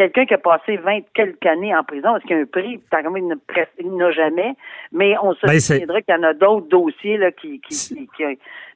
quelqu'un 0.00 0.24
qui 0.24 0.32
a 0.32 0.38
passé 0.38 0.78
20 0.78 1.00
quelques 1.14 1.44
années 1.44 1.76
en 1.76 1.84
prison, 1.84 2.16
est-ce 2.16 2.22
qu'il 2.22 2.36
y 2.36 2.40
a 2.40 2.42
un 2.42 2.46
prix? 2.46 2.80
Il 3.80 3.96
n'a 3.96 4.10
jamais. 4.12 4.54
Mais 4.92 5.14
on 5.22 5.34
se 5.34 5.46
ben, 5.46 5.60
souviendra 5.60 6.00
qu'il 6.00 6.14
y 6.14 6.18
en 6.18 6.22
a 6.22 6.32
d'autres 6.32 6.68
dossiers 6.68 7.18
là, 7.18 7.30
qui, 7.32 7.60
qui, 7.60 8.08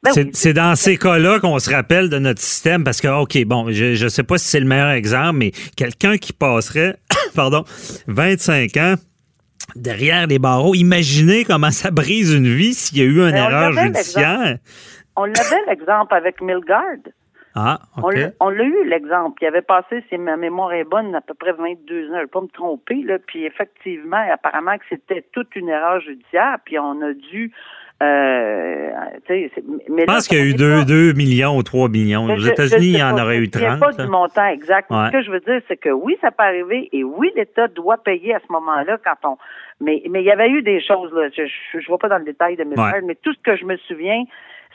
ben 0.02 0.12
c'est 0.32 0.52
dans 0.52 0.76
ces 0.76 0.98
cas-là 0.98 1.40
qu'on 1.40 1.58
se 1.58 1.70
rappelle 1.70 2.10
de 2.10 2.18
notre 2.18 2.40
système 2.40 2.84
parce 2.84 3.00
que, 3.00 3.08
OK, 3.08 3.42
bon, 3.46 3.70
je 3.70 4.04
ne 4.04 4.08
sais 4.10 4.22
pas 4.22 4.36
si 4.36 4.48
c'est 4.48 4.60
le 4.60 4.66
meilleur 4.66 4.90
exemple, 4.90 5.36
mais 5.36 5.52
quelqu'un 5.78 6.18
qui 6.18 6.34
passerait, 6.34 6.96
pardon, 7.34 7.64
25 8.06 8.76
ans 8.76 8.94
derrière 9.76 10.26
les 10.26 10.38
barreaux, 10.38 10.74
imaginez 10.74 11.44
comment 11.44 11.70
ça 11.70 11.90
brise 11.90 12.34
une 12.34 12.54
vie 12.54 12.74
s'il 12.74 12.98
y 12.98 13.00
a 13.00 13.04
eu 13.04 13.20
une 13.20 13.30
ben, 13.30 13.50
erreur 13.50 13.72
judiciaire. 13.72 14.58
On 15.16 15.24
l'avait 15.24 15.64
l'exemple 15.68 16.12
avec 16.14 16.42
Milgard. 16.42 16.98
Ah, 17.56 17.78
On 18.40 18.48
l'a 18.48 18.64
eu, 18.64 18.88
l'exemple. 18.88 19.42
Il 19.42 19.46
avait 19.46 19.62
passé, 19.62 20.04
si 20.08 20.18
ma 20.18 20.36
mémoire 20.36 20.72
est 20.72 20.84
bonne, 20.84 21.14
à 21.14 21.20
peu 21.20 21.34
près 21.34 21.52
22 21.52 21.66
ans. 21.66 22.08
Je 22.10 22.14
ne 22.14 22.20
vais 22.20 22.26
pas 22.26 22.40
me 22.40 22.48
tromper, 22.48 23.02
là. 23.02 23.18
Puis 23.24 23.44
effectivement, 23.44 24.24
apparemment 24.32 24.76
que 24.76 24.84
c'était 24.88 25.24
toute 25.32 25.54
une 25.54 25.68
erreur 25.68 26.00
judiciaire. 26.00 26.58
Puis 26.64 26.78
on 26.78 27.00
a 27.00 27.12
dû 27.12 27.52
euh, 28.02 28.90
je 29.28 30.04
pense 30.04 30.26
qu'il 30.26 30.38
y 30.38 30.40
a 30.40 30.44
eu 30.44 30.54
2, 30.54 31.12
millions 31.12 31.56
ou 31.56 31.62
3 31.62 31.88
millions. 31.88 32.24
Aux 32.24 32.38
États-Unis, 32.38 32.88
il 32.88 32.98
y 32.98 33.02
en 33.02 33.16
aurait 33.16 33.38
eu 33.38 33.48
30. 33.48 33.62
Je 33.62 33.68
ne 33.68 33.78
pas 33.78 33.92
du 33.92 34.10
montant 34.10 34.46
exact. 34.46 34.90
Ce 34.90 35.12
que 35.12 35.22
je 35.22 35.30
veux 35.30 35.40
dire, 35.40 35.60
c'est 35.68 35.76
que 35.76 35.90
oui, 35.90 36.16
ça 36.20 36.30
peut 36.30 36.42
arriver 36.42 36.88
et 36.92 37.04
oui, 37.04 37.30
l'État 37.36 37.68
doit 37.68 37.98
payer 37.98 38.34
à 38.34 38.40
ce 38.40 38.52
moment-là 38.52 38.98
quand 39.04 39.30
on. 39.30 39.38
Mais, 39.80 40.02
mais 40.08 40.22
il 40.22 40.26
y 40.26 40.30
avait 40.30 40.50
eu 40.50 40.62
des 40.62 40.80
choses, 40.80 41.12
là. 41.12 41.28
Je 41.34 41.42
ne 41.42 41.86
vois 41.86 41.98
pas 41.98 42.08
dans 42.08 42.18
le 42.18 42.24
détail 42.24 42.56
de 42.56 42.64
mes 42.64 42.76
ouais. 42.76 43.00
mais 43.04 43.14
tout 43.14 43.32
ce 43.32 43.40
que 43.42 43.56
je 43.56 43.64
me 43.64 43.76
souviens, 43.88 44.24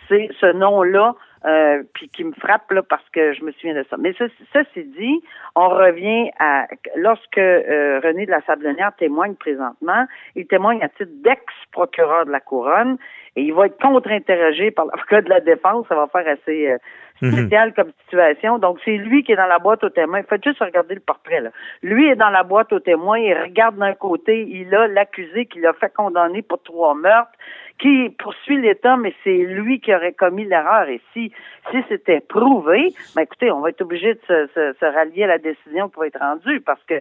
c'est 0.08 0.30
ce 0.40 0.52
nom-là 0.54 1.16
euh, 1.46 1.84
puis 1.94 2.10
qui 2.10 2.26
me 2.26 2.34
frappe 2.34 2.70
là 2.72 2.84
parce 2.84 3.08
que 3.12 3.34
je 3.34 3.44
me 3.46 3.52
souviens 3.54 3.74
de 3.74 3.86
ça. 3.90 3.96
Mais 3.98 4.14
ceci 4.18 4.84
dit, 4.84 5.24
on 5.56 5.70
revient 5.70 6.32
à 6.38 6.68
lorsque 6.98 7.38
euh, 7.38 8.02
René 8.04 8.26
de 8.26 8.32
la 8.32 8.42
Sablonnière 8.42 8.92
témoigne 8.98 9.36
présentement, 9.36 10.06
il 10.36 10.48
témoigne 10.48 10.84
à 10.84 10.90
titre 10.90 11.12
d'ex-procureur 11.24 12.26
de 12.26 12.32
la 12.32 12.42
couronne 12.42 12.98
et 13.38 13.44
il 13.44 13.54
va 13.54 13.68
être 13.68 13.80
contre-interrogé 13.80 14.72
par 14.72 14.86
l'avocat 14.88 15.22
de 15.22 15.30
la 15.30 15.40
défense. 15.40 15.86
Ça 15.88 15.96
va 15.96 16.08
faire 16.08 16.28
assez 16.28 16.72
euh, 16.72 16.78
Mhm. 17.22 17.32
spécial 17.32 17.74
comme 17.74 17.92
situation. 18.04 18.60
Donc, 18.60 18.80
c'est 18.86 18.98
lui 18.98 19.24
qui 19.24 19.34
est 19.34 19.36
dans 19.36 19.48
la 19.48 19.60
boîte 19.60 19.84
aux 19.84 19.90
témoins. 19.90 20.24
Faites 20.24 20.44
juste 20.44 20.60
regarder 20.60 20.96
le 20.96 21.02
portrait, 21.02 21.42
là. 21.42 21.50
Lui 21.84 22.08
est 22.08 22.16
dans 22.16 22.30
la 22.30 22.44
boîte 22.44 22.72
aux 22.74 22.80
témoins, 22.80 23.20
il 23.20 23.34
regarde 23.34 23.78
d'un 23.78 23.94
côté, 23.94 24.48
il 24.50 24.74
a 24.74 24.88
l'accusé 24.88 25.46
qui 25.46 25.60
l'a 25.60 25.74
fait 25.74 25.94
condamner 25.94 26.42
pour 26.42 26.62
trois 26.64 26.94
meurtres, 26.96 27.32
qui 27.80 28.10
poursuit 28.20 28.60
l'État, 28.60 28.98
mais 28.98 29.14
c'est 29.24 29.38
lui 29.38 29.80
qui 29.80 29.96
aurait 29.96 30.14
commis 30.14 30.46
l'erreur. 30.46 30.90
Et 30.90 31.02
si, 31.14 31.32
si 31.72 31.78
c'était 31.88 32.20
prouvé, 32.20 32.94
ben 33.16 33.22
écoutez, 33.22 33.52
on 33.52 33.62
va 33.62 33.70
être 33.70 33.82
obligé 33.82 34.16
de 34.16 34.20
se, 34.28 34.48
se, 34.54 34.74
se 34.78 34.86
rallier 34.86 35.24
à 35.24 35.28
la 35.28 35.38
décision 35.38 35.88
qui 35.88 36.00
va 36.00 36.08
être 36.08 36.20
rendue 36.20 36.60
parce 36.60 36.84
que 36.84 36.96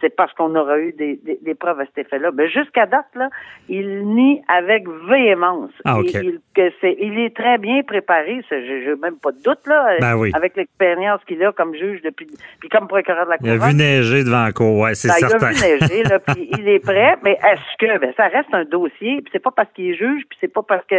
c'est 0.00 0.14
parce 0.14 0.32
qu'on 0.34 0.54
aura 0.56 0.78
eu 0.80 0.92
des, 0.92 1.16
des, 1.22 1.38
des 1.40 1.54
preuves 1.54 1.80
à 1.80 1.86
cet 1.86 1.98
effet-là. 1.98 2.30
Mais 2.34 2.48
jusqu'à 2.48 2.86
date, 2.86 3.06
là, 3.14 3.30
il 3.68 4.06
nie 4.08 4.42
avec 4.48 4.88
véhémence. 5.08 5.70
Ah, 5.84 5.98
il, 6.02 6.40
que 6.54 6.70
c'est, 6.80 6.96
il 7.00 7.18
est 7.20 7.34
très 7.34 7.58
bien 7.58 7.82
préparé, 7.82 8.44
j'ai, 8.50 8.84
j'ai 8.84 8.96
même 8.96 9.18
pas 9.18 9.32
de 9.32 9.40
doute, 9.42 9.63
là, 9.66 9.96
Ben 10.00 10.16
oui. 10.16 10.30
avec 10.34 10.56
l'expérience 10.56 11.20
qu'il 11.26 11.42
a 11.44 11.52
comme 11.52 11.74
juge 11.74 12.00
depuis, 12.02 12.26
puis 12.60 12.68
comme 12.68 12.88
procureur 12.88 13.24
de 13.26 13.30
la 13.30 13.36
Il 13.40 13.50
a 13.50 13.56
vu 13.68 13.74
neiger 13.74 14.24
devant 14.24 14.44
la 14.44 14.52
cour, 14.52 14.78
ouais, 14.78 14.94
c'est 14.94 15.08
Ben, 15.08 15.14
il 15.20 15.28
certain. 15.28 15.46
a 15.46 15.50
vu 15.50 15.56
neiger, 15.60 16.02
là, 16.04 16.18
puis 16.18 16.48
il 16.58 16.68
est 16.68 16.78
prêt, 16.84 17.16
mais 17.22 17.32
est-ce 17.32 17.76
que 17.78 17.98
ben, 17.98 18.12
ça 18.16 18.28
reste 18.28 18.52
un 18.52 18.64
dossier, 18.64 19.20
puis 19.22 19.30
c'est 19.32 19.42
pas 19.42 19.50
parce 19.50 19.70
qu'il 19.72 19.90
est 19.90 19.94
juge, 19.94 20.22
puis 20.28 20.38
c'est 20.40 20.52
pas 20.52 20.62
parce 20.62 20.84
que 20.86 20.96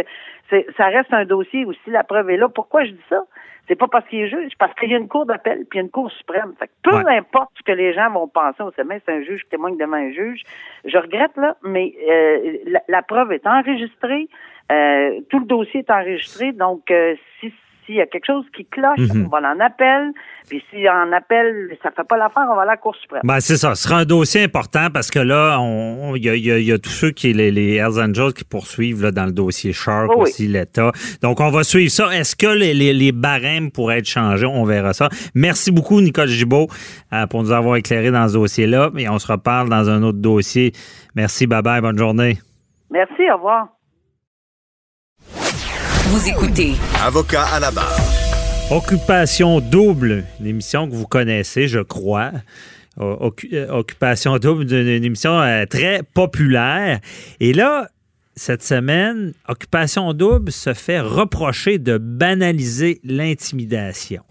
c'est 0.50 0.66
ça 0.76 0.86
reste 0.86 1.12
un 1.12 1.24
dossier 1.24 1.64
aussi, 1.64 1.78
la 1.90 2.04
preuve 2.04 2.30
est 2.30 2.36
là. 2.36 2.48
Pourquoi 2.48 2.84
je 2.84 2.90
dis 2.92 3.04
ça? 3.08 3.20
C'est 3.68 3.74
pas 3.74 3.88
parce 3.88 4.06
qu'il 4.06 4.20
est 4.20 4.28
juge, 4.28 4.52
parce 4.60 4.72
qu'il 4.74 4.92
y 4.92 4.94
a 4.94 4.98
une 4.98 5.08
cour 5.08 5.26
d'appel, 5.26 5.64
puis 5.68 5.70
il 5.72 5.76
y 5.78 5.80
a 5.80 5.82
une 5.82 5.90
cour 5.90 6.08
suprême. 6.12 6.52
Fait 6.56 6.68
que 6.68 6.72
peu 6.88 6.96
Ouais. 7.04 7.16
importe 7.16 7.50
ce 7.58 7.64
que 7.64 7.72
les 7.72 7.92
gens 7.94 8.08
vont 8.12 8.28
penser 8.28 8.62
au 8.62 8.70
sommet, 8.70 9.00
c'est 9.04 9.12
un 9.12 9.22
juge 9.22 9.42
qui 9.42 9.48
témoigne 9.50 9.76
devant 9.76 9.94
un 9.96 10.12
juge. 10.12 10.42
Je 10.84 10.96
regrette, 10.96 11.36
là, 11.36 11.56
mais 11.64 11.92
euh, 12.08 12.58
la, 12.66 12.80
la 12.86 13.02
preuve 13.02 13.32
est 13.32 13.44
enregistrée, 13.44 14.28
euh, 14.70 15.20
tout 15.30 15.40
le 15.40 15.46
dossier 15.46 15.80
est 15.80 15.90
enregistré, 15.90 16.52
donc 16.52 16.88
euh, 16.92 17.16
si 17.40 17.52
s'il 17.86 17.94
y 17.94 18.00
a 18.00 18.06
quelque 18.06 18.26
chose 18.26 18.44
qui 18.54 18.64
cloche, 18.66 18.98
Mhm. 19.14 19.26
on 19.26 19.28
va 19.28 19.38
en 19.48 19.60
appel, 19.60 20.12
puis 20.48 20.62
si 20.70 20.88
en 20.88 21.12
appel, 21.12 21.76
ça 21.82 21.90
fait 21.92 22.06
pas 22.06 22.16
l'affaire, 22.16 22.44
on 22.50 22.56
va 22.56 22.62
à 22.62 22.66
la 22.66 22.76
cour 22.76 22.94
suprême. 22.96 23.20
Ben, 23.24 23.40
c'est 23.40 23.56
ça. 23.56 23.74
Ce 23.74 23.84
sera 23.88 24.00
un 24.00 24.04
dossier 24.04 24.42
important 24.44 24.88
parce 24.92 25.10
que 25.10 25.18
là, 25.20 25.58
on- 25.60 26.10
on- 26.10 26.16
il 26.16 26.24
y, 26.24 26.28
a, 26.30 26.34
y 26.36 26.70
y 26.72 26.80
tous 26.80 26.90
ceux 26.90 27.10
qui, 27.12 27.32
les, 27.32 27.50
les 27.50 27.76
Hells 27.76 28.00
Angels 28.00 28.32
qui 28.34 28.44
poursuivent 28.44 29.02
là, 29.02 29.10
dans 29.12 29.24
le 29.26 29.32
dossier 29.32 29.72
Shark 29.72 30.10
oui. 30.10 30.22
aussi, 30.22 30.48
l'État. 30.48 30.90
Donc, 31.22 31.40
on 31.40 31.50
va 31.50 31.62
suivre 31.64 31.90
ça. 31.90 32.08
Est-ce 32.14 32.34
que 32.36 32.46
les, 32.48 32.74
les, 32.74 32.92
les 32.92 33.12
barèmes 33.12 33.70
pourraient 33.70 33.98
être 33.98 34.08
changés? 34.08 34.46
On 34.46 34.64
verra 34.64 34.92
ça. 34.92 35.08
Merci 35.34 35.70
beaucoup, 35.70 36.00
Nicole 36.00 36.28
Gibault, 36.28 36.66
euh, 37.12 37.26
pour 37.28 37.42
nous 37.42 37.52
avoir 37.52 37.76
éclairé 37.76 38.10
dans 38.10 38.26
ce 38.28 38.34
dossier-là. 38.34 38.90
Et 38.98 39.08
on 39.08 39.18
se 39.18 39.30
reparle 39.30 39.68
dans 39.68 39.88
un 39.88 40.02
autre 40.02 40.18
dossier. 40.18 40.72
Merci, 41.14 41.46
bye-bye, 41.46 41.80
bonne 41.80 41.98
journée. 41.98 42.38
Merci, 42.90 43.30
au 43.30 43.36
revoir. 43.36 43.75
Vous 46.08 46.28
écoutez 46.28 46.74
Avocat 47.02 47.46
à 47.46 47.58
la 47.58 47.72
barre. 47.72 47.98
Occupation 48.70 49.60
double, 49.60 50.24
une 50.38 50.46
émission 50.46 50.88
que 50.88 50.94
vous 50.94 51.08
connaissez, 51.08 51.66
je 51.66 51.80
crois. 51.80 52.30
Euh, 53.00 53.66
Occupation 53.70 54.38
double, 54.38 54.66
d'une 54.66 54.86
une 54.86 55.02
émission 55.02 55.36
euh, 55.40 55.66
très 55.66 56.04
populaire. 56.04 57.00
Et 57.40 57.52
là, 57.52 57.88
cette 58.36 58.62
semaine, 58.62 59.32
Occupation 59.48 60.12
double 60.12 60.52
se 60.52 60.74
fait 60.74 61.00
reprocher 61.00 61.78
de 61.78 61.98
banaliser 61.98 63.00
l'intimidation. 63.02 64.22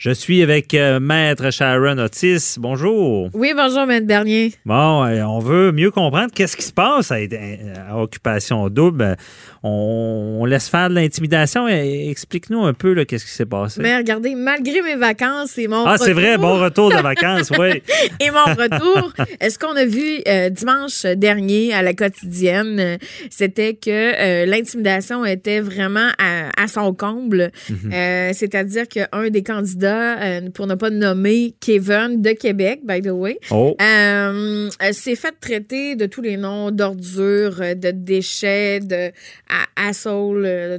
Je 0.00 0.12
suis 0.12 0.44
avec 0.44 0.74
euh, 0.74 1.00
Maître 1.00 1.50
Sharon 1.50 1.98
Otis. 1.98 2.54
Bonjour. 2.60 3.30
Oui, 3.34 3.52
bonjour, 3.56 3.84
Maître 3.84 4.06
Bernier. 4.06 4.52
Bon, 4.64 5.04
euh, 5.04 5.22
on 5.24 5.40
veut 5.40 5.72
mieux 5.72 5.90
comprendre 5.90 6.30
qu'est-ce 6.32 6.56
qui 6.56 6.62
se 6.62 6.72
passe 6.72 7.10
à, 7.10 7.16
à 7.16 7.96
Occupation 7.96 8.68
double. 8.68 9.16
On, 9.64 10.38
on 10.40 10.44
laisse 10.44 10.68
faire 10.68 10.88
de 10.88 10.94
l'intimidation. 10.94 11.66
Explique-nous 11.66 12.62
un 12.64 12.74
peu 12.74 12.92
là, 12.92 13.04
qu'est-ce 13.06 13.24
qui 13.24 13.32
s'est 13.32 13.44
passé. 13.44 13.80
Mais 13.82 13.96
regardez, 13.96 14.36
malgré 14.36 14.82
mes 14.82 14.94
vacances 14.94 15.58
et 15.58 15.66
mon 15.66 15.84
Ah, 15.84 15.96
c'est 15.98 16.12
retour- 16.12 16.20
vrai, 16.22 16.38
bon 16.38 16.60
retour 16.62 16.90
de 16.90 16.96
vacances, 17.02 17.50
oui. 17.58 17.82
et 18.20 18.30
mon 18.30 18.44
retour, 18.54 19.12
euh, 19.18 19.50
ce 19.50 19.58
qu'on 19.58 19.74
a 19.74 19.84
vu 19.84 20.20
euh, 20.28 20.48
dimanche 20.48 21.02
dernier 21.16 21.74
à 21.74 21.82
la 21.82 21.92
quotidienne, 21.92 22.78
euh, 22.78 22.96
c'était 23.30 23.74
que 23.74 23.90
euh, 23.90 24.46
l'intimidation 24.46 25.24
était 25.24 25.58
vraiment 25.58 26.10
à, 26.18 26.50
à 26.56 26.68
son 26.68 26.94
comble. 26.94 27.50
Mhm. 27.68 27.90
Euh, 27.92 28.30
C'est-à-dire 28.32 28.86
qu'un 28.86 29.28
des 29.30 29.42
candidats, 29.42 29.87
euh, 29.90 30.50
pour 30.50 30.66
ne 30.66 30.74
pas 30.74 30.90
nommer 30.90 31.54
Kevin 31.60 32.20
de 32.22 32.30
Québec, 32.32 32.80
by 32.84 33.00
the 33.00 33.10
way, 33.10 33.38
Oh. 33.50 33.76
euh, 33.80 34.68
s'est 34.92 35.16
fait 35.16 35.34
traiter 35.40 35.96
de 35.96 36.06
tous 36.06 36.22
les 36.22 36.36
noms 36.36 36.70
d'ordures, 36.70 37.60
euh, 37.60 37.74
de 37.74 37.90
déchets, 37.90 38.80
de 38.80 39.10
à- 39.48 39.64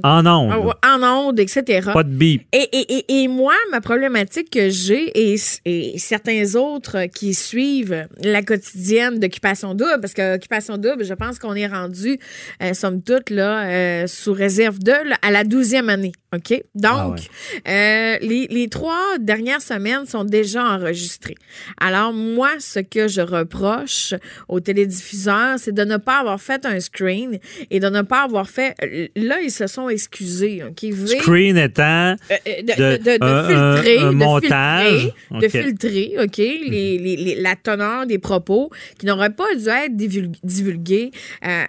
En 0.02 0.26
ondes. 0.26 0.52
en, 0.82 1.02
en 1.02 1.02
ondes, 1.28 1.40
etc. 1.40 1.90
Pas 1.92 2.02
de 2.04 2.10
bip. 2.10 2.42
Et, 2.52 2.68
et, 2.72 2.94
et, 2.98 3.22
et 3.22 3.28
moi, 3.28 3.54
ma 3.70 3.80
problématique 3.80 4.50
que 4.50 4.68
j'ai 4.70 5.10
et, 5.32 5.36
et 5.64 5.98
certains 5.98 6.54
autres 6.54 7.06
qui 7.06 7.34
suivent 7.34 8.06
la 8.22 8.42
quotidienne 8.42 9.18
d'Occupation 9.18 9.74
Double, 9.74 10.00
parce 10.00 10.14
que 10.14 10.36
Occupation 10.36 10.76
Double, 10.78 11.04
je 11.04 11.14
pense 11.14 11.38
qu'on 11.38 11.54
est 11.54 11.66
rendu, 11.66 12.18
euh, 12.62 12.74
somme 12.74 13.02
toute, 13.02 13.30
là, 13.30 13.68
euh, 13.68 14.06
sous 14.06 14.32
réserve 14.32 14.78
de, 14.78 14.92
là, 14.92 15.16
à 15.22 15.30
la 15.30 15.44
douzième 15.44 15.88
année. 15.88 16.12
OK? 16.32 16.62
Donc, 16.76 17.18
euh, 17.66 18.16
les, 18.20 18.46
les 18.50 18.68
trois 18.68 19.18
dernières 19.18 19.60
semaines 19.60 20.06
sont 20.06 20.22
déjà 20.24 20.64
enregistrées. 20.64 21.34
Alors, 21.80 22.12
moi, 22.12 22.50
ce 22.60 22.78
que 22.78 23.08
je 23.08 23.20
reproche 23.20 24.14
aux 24.48 24.60
télédiffuseurs, 24.60 25.58
c'est 25.58 25.72
de 25.74 25.82
ne 25.84 25.96
pas 25.96 26.20
avoir 26.20 26.40
fait 26.40 26.64
un 26.66 26.78
screen 26.78 27.40
et 27.70 27.80
de 27.80 27.88
ne 27.88 28.02
pas 28.02 28.22
avoir 28.22 28.48
fait. 28.48 28.74
Là, 29.16 29.40
ils 29.42 29.50
se 29.50 29.66
sont 29.66 29.88
excusés. 29.88 30.62
OK? 30.62 30.84
V- 30.84 31.18
Screen 31.18 31.56
étant. 31.56 32.14
euh, 32.14 32.14
euh, 32.30 32.62
de, 32.62 32.74
De- 32.74 32.96
de- 32.96 33.02
de- 33.02 33.18
de 33.18 33.46
filtrer, 33.48 33.98
un- 33.98 34.06
un 34.08 34.10
de 34.12 34.16
montage. 34.16 35.00
filtrer, 35.00 35.14
de 35.40 35.46
OK. 35.46 35.50
filtrer, 35.64 36.14
OK, 36.22 36.36
les, 36.36 36.98
les- 36.98 37.16
les- 37.16 37.34
la 37.40 37.56
teneur 37.56 38.06
des 38.06 38.18
propos 38.18 38.70
qui 38.98 39.06
n'auraient 39.06 39.30
pas 39.34 39.52
dû 39.56 39.68
être 39.68 39.96
divul- 39.96 40.30
divulgués 40.44 41.10
euh, 41.44 41.64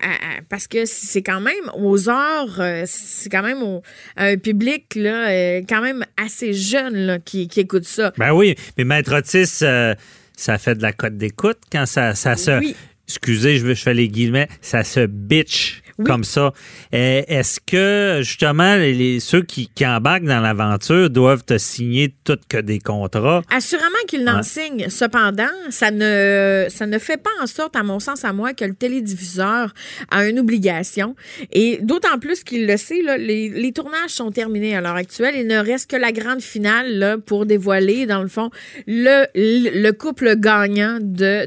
parce 0.50 0.68
que 0.68 0.86
c'est 0.86 1.24
quand 1.24 1.42
même 1.42 1.56
aux 1.76 2.10
heures, 2.10 2.58
euh, 2.60 2.84
c'est 2.86 3.30
quand 3.30 3.42
même 3.42 3.64
au- 3.64 3.82
un 4.18 4.38
public 4.38 4.51
là, 4.96 5.30
euh, 5.30 5.62
quand 5.68 5.82
même 5.82 6.06
assez 6.18 6.54
jeune 6.54 6.96
là, 6.96 7.20
qui, 7.20 7.48
qui 7.48 7.62
écoute 7.62 7.86
ça. 7.86 8.14
Ben 8.18 8.34
oui, 8.34 8.56
mais 8.78 8.84
Maître 8.84 9.16
Otis, 9.16 9.64
euh, 9.64 9.96
ça 10.36 10.58
fait 10.58 10.76
de 10.76 10.82
la 10.82 10.94
cote 10.94 11.18
d'écoute 11.18 11.60
quand 11.72 11.86
ça, 11.86 12.16
ça 12.16 12.36
se. 12.36 12.60
Oui. 12.60 12.76
Excusez, 13.08 13.58
je, 13.58 13.68
je 13.68 13.82
fais 13.82 13.94
les 13.94 14.08
guillemets, 14.08 14.48
ça 14.62 14.84
se 14.84 15.06
bitch 15.06 15.82
Oui. 16.02 16.06
comme 16.06 16.24
ça. 16.24 16.52
Euh, 16.94 17.22
Est-ce 17.28 17.60
que, 17.60 18.20
justement, 18.24 18.76
les, 18.76 19.20
ceux 19.20 19.42
qui, 19.42 19.70
qui 19.74 19.86
embarquent 19.86 20.26
dans 20.26 20.40
l'aventure 20.42 21.10
doivent 21.10 21.44
te 21.44 21.58
signer 21.58 22.14
tout 22.24 22.38
que 22.50 22.58
des 22.58 22.80
contrats? 22.80 23.42
Assurément 23.50 23.88
qu'il 24.08 24.20
Ouais. 24.22 24.26
n'en 24.26 24.44
signe. 24.44 24.88
Cependant, 24.90 25.48
ça 25.70 25.90
ne, 25.92 26.66
ça 26.70 26.86
ne 26.86 27.00
fait 27.00 27.18
pas 27.18 27.30
en 27.42 27.48
sorte, 27.48 27.76
à 27.76 27.84
mon 27.84 28.00
sens, 28.00 28.24
à 28.26 28.34
moi, 28.34 28.54
que 28.54 28.66
le 28.66 28.74
télédiffuseur 28.76 29.74
a 30.10 30.28
une 30.28 30.40
obligation. 30.40 31.16
Et 31.52 31.80
d'autant 31.82 32.18
plus 32.20 32.44
qu'il 32.44 32.68
le 32.68 32.78
sait, 32.78 33.02
là, 33.02 33.18
les, 33.18 33.50
les 33.50 33.72
tournages 33.72 34.10
sont 34.12 34.32
terminés 34.32 34.76
à 34.76 34.82
l'heure 34.82 34.96
actuelle. 34.96 35.36
Il 35.38 35.48
ne 35.48 35.58
reste 35.58 35.90
que 35.90 35.96
la 35.96 36.12
grande 36.12 36.42
finale 36.42 36.94
là, 36.98 37.18
pour 37.18 37.46
dévoiler, 37.46 38.06
dans 38.06 38.22
le 38.22 38.28
fond, 38.28 38.50
le, 38.88 39.26
le, 39.36 39.82
le 39.82 39.92
couple 39.92 40.36
gagnant 40.38 40.98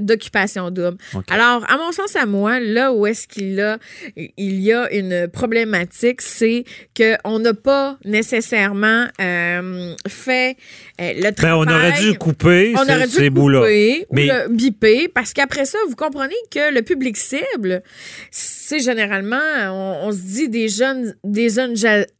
d'Occupation 0.00 0.70
Double. 0.70 0.96
Alors, 1.28 1.64
à 1.70 1.76
mon 1.76 1.92
sens, 1.92 2.16
à 2.16 2.26
moi, 2.26 2.60
là 2.60 2.92
où 2.92 3.06
est-ce 3.06 3.26
qu'il 3.28 3.60
a, 3.60 3.78
il 4.16 4.43
y 4.52 4.72
a 4.72 4.92
une 4.92 5.28
problématique, 5.28 6.20
c'est 6.20 6.64
qu'on 6.96 7.38
n'a 7.38 7.54
pas 7.54 7.98
nécessairement 8.04 9.06
euh, 9.20 9.94
fait 10.08 10.56
le 10.98 11.30
Ben, 11.32 11.54
on 11.54 11.62
aurait 11.66 11.92
dû 12.00 12.16
couper 12.18 12.72
On 12.76 12.84
ces, 12.84 12.92
aurait 12.92 13.06
dû 13.06 13.12
ces 13.12 13.24
le 13.24 13.30
bouts-là. 13.30 13.60
ou 13.62 13.64
Mais- 14.14 14.26
le 14.26 14.48
biper 14.54 15.08
parce 15.08 15.32
qu'après 15.32 15.64
ça, 15.64 15.78
vous 15.88 15.96
comprenez 15.96 16.34
que 16.50 16.72
le 16.72 16.82
public 16.82 17.16
cible, 17.16 17.82
c'est 18.30 18.80
généralement, 18.80 19.36
on, 19.70 20.08
on 20.08 20.12
se 20.12 20.18
dit 20.18 20.48
des 20.48 20.68
jeunes, 20.68 21.14
des 21.24 21.48
jeunes 21.50 21.74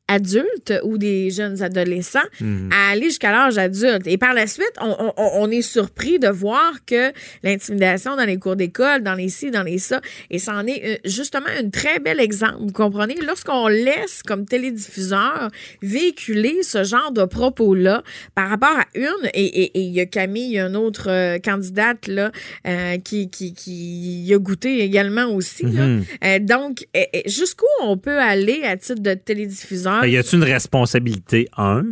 adultes 0.07 0.75
ou 0.83 0.99
des 0.99 1.31
jeunes 1.31 1.63
adolescents 1.63 2.19
Mhm. 2.39 2.69
à 2.73 2.91
aller 2.93 3.05
jusqu'à 3.05 3.33
l'âge 3.33 3.57
adulte. 3.57 4.07
Et 4.07 4.19
par 4.19 4.35
la 4.35 4.47
suite, 4.47 4.73
on, 4.81 4.95
on- 5.17 5.31
on 5.43 5.51
est 5.51 5.63
surpris 5.63 6.19
de 6.19 6.29
voir 6.29 6.73
que 6.87 7.11
l'intimidation 7.43 8.15
dans 8.15 8.25
les 8.27 8.39
cours 8.39 8.55
d'école, 8.57 9.03
dans 9.03 9.15
les 9.15 9.31
ci, 9.31 9.51
dans 9.51 9.63
les 9.63 9.79
ça, 9.79 10.03
et 10.31 10.39
ça 10.39 10.53
en 10.53 10.67
est 10.67 10.83
euh, 10.85 10.97
justement 11.07 11.47
un 11.59 11.71
très 11.71 12.01
bel 12.01 12.21
exemple. 12.21 12.57
Vous 12.61 12.73
comprenez? 12.73 13.17
Lorsqu'on 13.27 13.67
laisse 13.69 14.23
comme 14.23 14.45
télédiffuseur 14.45 15.49
véhiculer 15.81 16.63
ce 16.63 16.85
genre 16.85 17.11
de 17.13 17.25
propos-là 17.25 18.03
par 18.35 18.51
rapport 18.51 18.64
à 18.67 18.85
une, 18.95 19.29
et 19.35 19.71
il 19.79 19.93
y 19.93 20.01
a 20.01 20.07
Camille, 20.07 20.59
une 20.59 20.77
autre 20.77 21.11
euh, 21.11 21.39
candidate 21.39 22.07
là, 22.07 22.31
euh, 22.67 22.99
qui, 22.99 23.29
qui, 23.29 23.53
qui 23.55 24.23
y 24.25 24.35
a 24.35 24.39
goûté 24.39 24.81
également 24.81 25.27
aussi. 25.27 25.65
là. 25.65 25.87
Mhm. 25.87 26.05
Euh, 26.25 26.39
donc, 26.41 26.87
jusqu'où 27.27 27.67
on 27.83 27.97
peut 27.97 28.19
aller 28.19 28.63
à 28.65 28.77
titre 28.77 29.03
de 29.03 29.15
télédiffuseur? 29.15 30.03
Ben, 30.03 30.09
y 30.09 30.17
a-t-il 30.17 30.39
une 30.39 30.45
responsabilité, 30.45 31.49
un? 31.57 31.85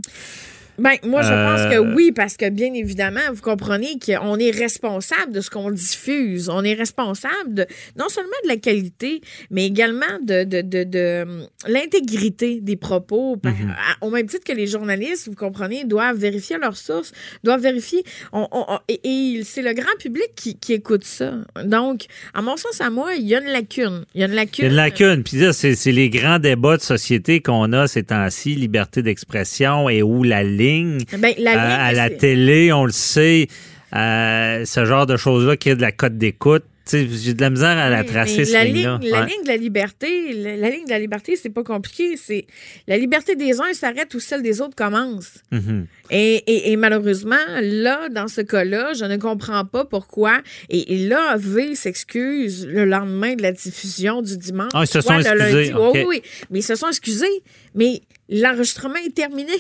Ben, 0.78 0.96
moi, 1.04 1.22
je 1.22 1.28
pense 1.28 1.60
Euh, 1.60 1.70
que 1.70 1.94
oui, 1.94 2.12
parce 2.12 2.36
que 2.36 2.48
bien 2.48 2.72
évidemment, 2.72 3.20
vous 3.32 3.42
comprenez 3.42 3.98
qu'on 4.04 4.36
est 4.38 4.50
responsable 4.50 5.32
de 5.32 5.40
ce 5.40 5.50
qu'on 5.50 5.70
diffuse. 5.70 6.48
On 6.48 6.64
est 6.64 6.74
responsable 6.74 7.52
de, 7.54 7.66
non 7.98 8.08
seulement 8.08 8.30
de 8.44 8.48
la 8.48 8.56
qualité, 8.56 9.20
mais 9.50 9.66
également 9.66 10.18
de, 10.22 10.44
de, 10.44 10.62
de, 10.62 10.84
de, 10.84 11.22
hum, 11.22 11.46
l'intégrité 11.68 12.60
des 12.60 12.76
propos. 12.76 13.36
Ben, 13.36 13.50
Mhm. 13.50 13.70
à- 13.70 14.04
Au 14.04 14.10
même 14.10 14.26
titre 14.26 14.44
que 14.44 14.52
les 14.52 14.66
journalistes, 14.66 15.28
vous 15.28 15.34
comprenez, 15.34 15.84
doivent 15.84 16.16
vérifier 16.16 16.56
leurs 16.60 16.76
sources, 16.76 17.12
doivent 17.44 17.60
vérifier. 17.62 18.02
on- 18.32 18.48
on- 18.50 18.64
on- 18.68 18.78
et 18.88 19.00
et 19.04 19.42
c'est 19.44 19.62
le 19.62 19.72
grand 19.74 19.94
public 19.98 20.30
qui, 20.36 20.56
qui 20.58 20.72
écoute 20.72 21.04
ça. 21.04 21.34
Donc, 21.64 22.06
à 22.34 22.42
mon 22.42 22.56
sens, 22.56 22.80
à 22.80 22.90
moi, 22.90 23.14
il 23.14 23.26
y 23.26 23.34
a 23.34 23.40
une 23.40 23.46
lacune. 23.52 24.04
Il 24.14 24.20
y 24.20 24.24
a 24.24 24.26
une 24.26 24.32
Il 24.32 24.36
lacune. 24.36 24.64
y 24.64 24.68
a 24.68 24.70
une 24.70 24.76
lacune. 24.76 25.22
Puis 25.22 25.36
là, 25.38 25.52
c'est 25.52 25.74
c'est 25.74 25.92
les 25.92 26.08
grands 26.10 26.38
débats 26.38 26.76
de 26.76 26.82
société 26.82 27.40
qu'on 27.42 27.72
a 27.72 27.86
ces 27.86 28.02
temps-ci, 28.04 28.54
liberté 28.54 29.02
d'expression 29.02 29.88
et 29.88 30.02
où 30.02 30.22
la 30.24 30.42
ligne. 30.62 30.98
Ben, 31.18 31.34
la 31.38 31.50
Euh, 31.50 31.54
ligne, 31.54 31.80
à 31.80 31.92
la 31.92 32.10
télé, 32.10 32.72
on 32.72 32.84
le 32.84 32.92
sait, 32.92 33.48
euh, 33.94 34.64
ce 34.64 34.84
genre 34.84 35.06
de 35.06 35.16
choses-là 35.16 35.56
qui 35.56 35.68
est 35.70 35.76
de 35.76 35.82
la 35.82 35.92
cote 35.92 36.16
d'écoute. 36.16 36.64
J'ai 36.90 37.32
de 37.32 37.40
la 37.40 37.48
misère 37.50 37.78
à 37.78 37.88
la 37.90 38.00
Oui, 38.00 38.06
tracer, 38.06 38.44
cette 38.44 38.54
la 38.54 38.64
ligne, 38.64 38.82
la 39.02 39.20
Ouais. 39.20 39.26
ligne 39.26 39.42
de 39.44 39.48
la 39.48 39.56
liberté, 39.56 40.32
la, 40.34 40.56
la 40.56 40.68
ligne 40.68 40.84
de 40.84 40.90
la 40.90 40.98
liberté, 40.98 41.36
c'est 41.40 41.48
pas 41.48 41.62
compliqué. 41.62 42.16
C'est 42.16 42.44
la 42.88 42.98
liberté 42.98 43.36
des 43.36 43.60
uns 43.60 43.72
s'arrête 43.72 44.12
où 44.14 44.18
celle 44.20 44.42
des 44.42 44.60
autres 44.60 44.74
commence. 44.74 45.34
Mhm. 45.52 45.86
Et, 46.10 46.42
et- 46.44 46.72
et 46.72 46.76
malheureusement, 46.76 47.36
là, 47.60 48.08
dans 48.08 48.26
ce 48.26 48.40
cas-là, 48.40 48.94
je 48.98 49.04
ne 49.04 49.16
comprends 49.16 49.64
pas 49.64 49.84
pourquoi. 49.84 50.40
Et, 50.70 50.94
et 50.94 51.06
là, 51.06 51.36
V 51.38 51.76
s'excuse 51.76 52.66
le 52.66 52.84
lendemain 52.84 53.36
de 53.36 53.42
la 53.42 53.52
diffusion 53.52 54.20
du 54.20 54.36
dimanche. 54.36 54.72
Ah, 54.74 54.82
ils 54.82 54.88
se 54.88 55.00
sont 55.00 55.16
excusés, 55.20 55.38
lundi. 55.38 55.72
Oui, 55.72 55.80
OK. 55.80 55.94
oui, 55.94 56.04
oui. 56.08 56.22
Mais 56.50 56.58
ils 56.58 56.62
se 56.64 56.74
sont 56.74 56.88
excusés. 56.88 57.42
Mais 57.76 58.00
l'enregistrement 58.28 58.96
est 59.06 59.14
terminé. 59.14 59.52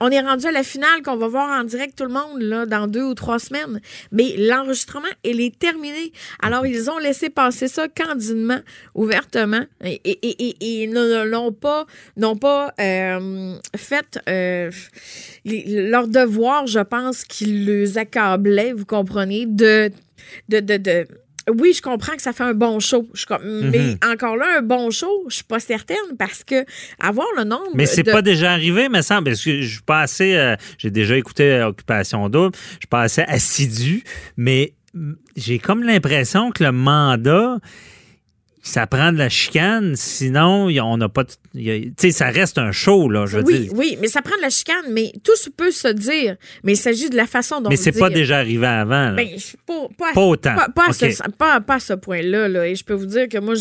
On 0.00 0.10
est 0.10 0.20
rendu 0.20 0.46
à 0.46 0.52
la 0.52 0.62
finale 0.62 1.02
qu'on 1.04 1.16
va 1.16 1.28
voir 1.28 1.60
en 1.60 1.64
direct 1.64 1.96
tout 1.96 2.04
le 2.04 2.12
monde 2.12 2.68
dans 2.68 2.86
deux 2.86 3.02
ou 3.02 3.14
trois 3.14 3.38
semaines. 3.38 3.80
Mais 4.10 4.34
l'enregistrement, 4.36 5.08
il 5.24 5.40
est 5.40 5.58
terminé. 5.58 6.12
Alors, 6.40 6.66
ils 6.66 6.90
ont 6.90 6.98
laissé 6.98 7.28
passer 7.28 7.68
ça 7.68 7.86
candidement, 7.88 8.60
ouvertement, 8.94 9.64
et, 9.84 10.00
ils 10.60 10.92
pas, 11.60 11.86
n'ont 12.16 12.36
pas 12.36 12.72
euh, 12.80 13.54
fait 13.76 14.18
euh, 14.28 14.70
leur 15.44 16.08
devoir, 16.08 16.66
je 16.66 16.80
pense, 16.80 17.24
qui 17.24 17.44
les 17.44 17.98
accablait, 17.98 18.72
vous 18.72 18.86
comprenez, 18.86 19.46
de, 19.46 19.90
de 20.48 21.06
oui, 21.50 21.72
je 21.74 21.82
comprends 21.82 22.14
que 22.14 22.22
ça 22.22 22.32
fait 22.32 22.44
un 22.44 22.54
bon 22.54 22.78
show. 22.80 23.08
Je, 23.14 23.26
com- 23.26 23.40
Mais 23.42 23.96
encore 24.10 24.36
là, 24.36 24.58
un 24.58 24.62
bon 24.62 24.90
show, 24.90 25.24
je 25.28 25.36
suis 25.36 25.44
pas 25.44 25.58
certaine 25.60 25.96
parce 26.18 26.44
que 26.44 26.64
avoir 27.00 27.26
le 27.36 27.44
nombre. 27.44 27.70
Mais 27.74 27.86
c'est 27.86 28.02
de- 28.02 28.12
pas 28.12 28.22
déjà 28.22 28.52
arrivé, 28.52 28.88
me 28.88 29.02
semble. 29.02 29.24
Parce 29.24 29.42
que 29.44 29.60
je 29.62 29.72
suis 29.74 29.82
pas 29.82 30.00
assez. 30.02 30.34
euh, 30.34 30.56
j'ai 30.78 30.90
déjà 30.90 31.16
écouté 31.16 31.44
euh, 31.52 31.68
Occupation 31.68 32.28
Double. 32.28 32.56
Je 32.74 32.76
suis 32.78 32.86
pas 32.88 33.02
assez 33.02 33.22
assidu, 33.22 34.04
mais 34.36 34.74
mm, 34.94 35.12
j'ai 35.36 35.58
comme 35.58 35.82
l'impression 35.82 36.50
que 36.52 36.62
le 36.64 36.72
mandat. 36.72 37.58
Ça 38.64 38.86
prend 38.86 39.12
de 39.12 39.18
la 39.18 39.28
chicane, 39.28 39.96
sinon 39.96 40.68
on 40.68 40.96
n'a 40.96 41.08
pas. 41.08 41.24
Tu 41.24 41.92
sais, 41.98 42.12
ça 42.12 42.28
reste 42.30 42.58
un 42.58 42.70
show, 42.70 43.08
là, 43.08 43.26
je 43.26 43.38
veux 43.38 43.44
oui, 43.44 43.58
dire. 43.58 43.72
oui, 43.74 43.98
mais 44.00 44.06
ça 44.06 44.22
prend 44.22 44.36
de 44.36 44.40
la 44.42 44.50
chicane, 44.50 44.84
mais 44.90 45.12
tout 45.24 45.32
peut 45.56 45.72
se 45.72 45.88
dire. 45.88 46.36
Mais 46.62 46.74
il 46.74 46.76
s'agit 46.76 47.10
de 47.10 47.16
la 47.16 47.26
façon 47.26 47.60
dont 47.60 47.70
Mais 47.70 47.76
c'est 47.76 47.90
pas 47.90 48.08
déjà 48.08 48.38
arrivé 48.38 48.66
avant. 48.66 49.10
là. 49.10 49.14
Ben, 49.14 49.28
pas, 49.66 49.88
pas, 49.98 50.12
Pas 50.14 50.20
autant. 50.20 50.54
Pas, 50.54 50.68
pas 50.68 50.86
à, 50.90 50.92
ce, 50.92 51.90
pas- 51.90 51.96
point-là. 51.96 52.48
Là. 52.48 52.68
Et 52.68 52.74
je 52.76 52.84
peux 52.84 52.94
vous 52.94 53.06
dire 53.06 53.28
que 53.28 53.38
moi, 53.38 53.54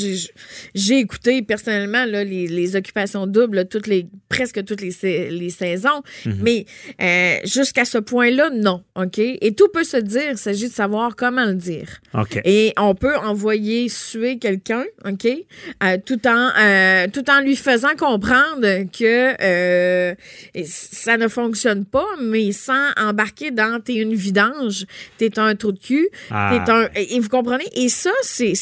j'ai 0.75 0.97
écouté 0.99 1.41
personnellement 1.41 2.05
là, 2.05 2.23
les, 2.23 2.47
les 2.47 2.75
occupations 2.75 3.25
doubles 3.25 3.67
toutes 3.67 3.87
les, 3.87 4.05
presque 4.29 4.63
toutes 4.65 4.81
les, 4.81 5.29
les 5.31 5.49
saisons. 5.49 6.03
Mhm. 6.25 6.37
Mais 6.41 6.65
euh, 7.01 7.37
jusqu'à 7.45 7.85
ce 7.85 7.97
point-là, 7.97 8.49
non. 8.53 8.83
OK? 8.95 9.17
Et 9.17 9.53
tout 9.55 9.67
peut 9.73 9.83
se 9.83 9.97
dire. 9.97 10.31
Il 10.31 10.37
s'agit 10.37 10.69
de 10.69 10.73
savoir 10.73 11.15
comment 11.15 11.45
le 11.45 11.55
dire. 11.55 11.99
OK. 12.13 12.39
Et 12.45 12.73
on 12.77 12.93
peut 12.95 13.15
envoyer 13.17 13.89
suer 13.89 14.37
quelqu'un, 14.37 14.83
OK, 15.06 15.27
euh, 15.27 15.97
tout 16.06 16.27
en 16.27 16.49
euh, 16.60 17.08
tout 17.12 17.30
en 17.30 17.41
lui 17.41 17.56
faisant 17.56 17.95
comprendre 17.97 18.84
que 18.91 19.34
euh, 19.41 20.13
ça 20.63 21.17
ne 21.17 21.27
fonctionne 21.27 21.86
pas, 21.86 22.06
mais 22.21 22.51
sans 22.51 22.89
embarquer 22.97 23.51
dans 23.51 23.82
t'es 23.84 23.95
une 23.95 24.13
vidange, 24.13 24.86
t'es 25.17 25.39
un 25.39 25.56
trou 25.56 25.71
de 25.71 25.80
cul, 25.80 26.08
Ah. 26.30 26.62
t'es 26.65 26.71
un 26.71 26.88
et 26.95 27.19
vous 27.19 27.30
comprenez? 27.30 27.65
Et 27.75 27.89
ça 27.89 28.12
c'est 28.21 28.54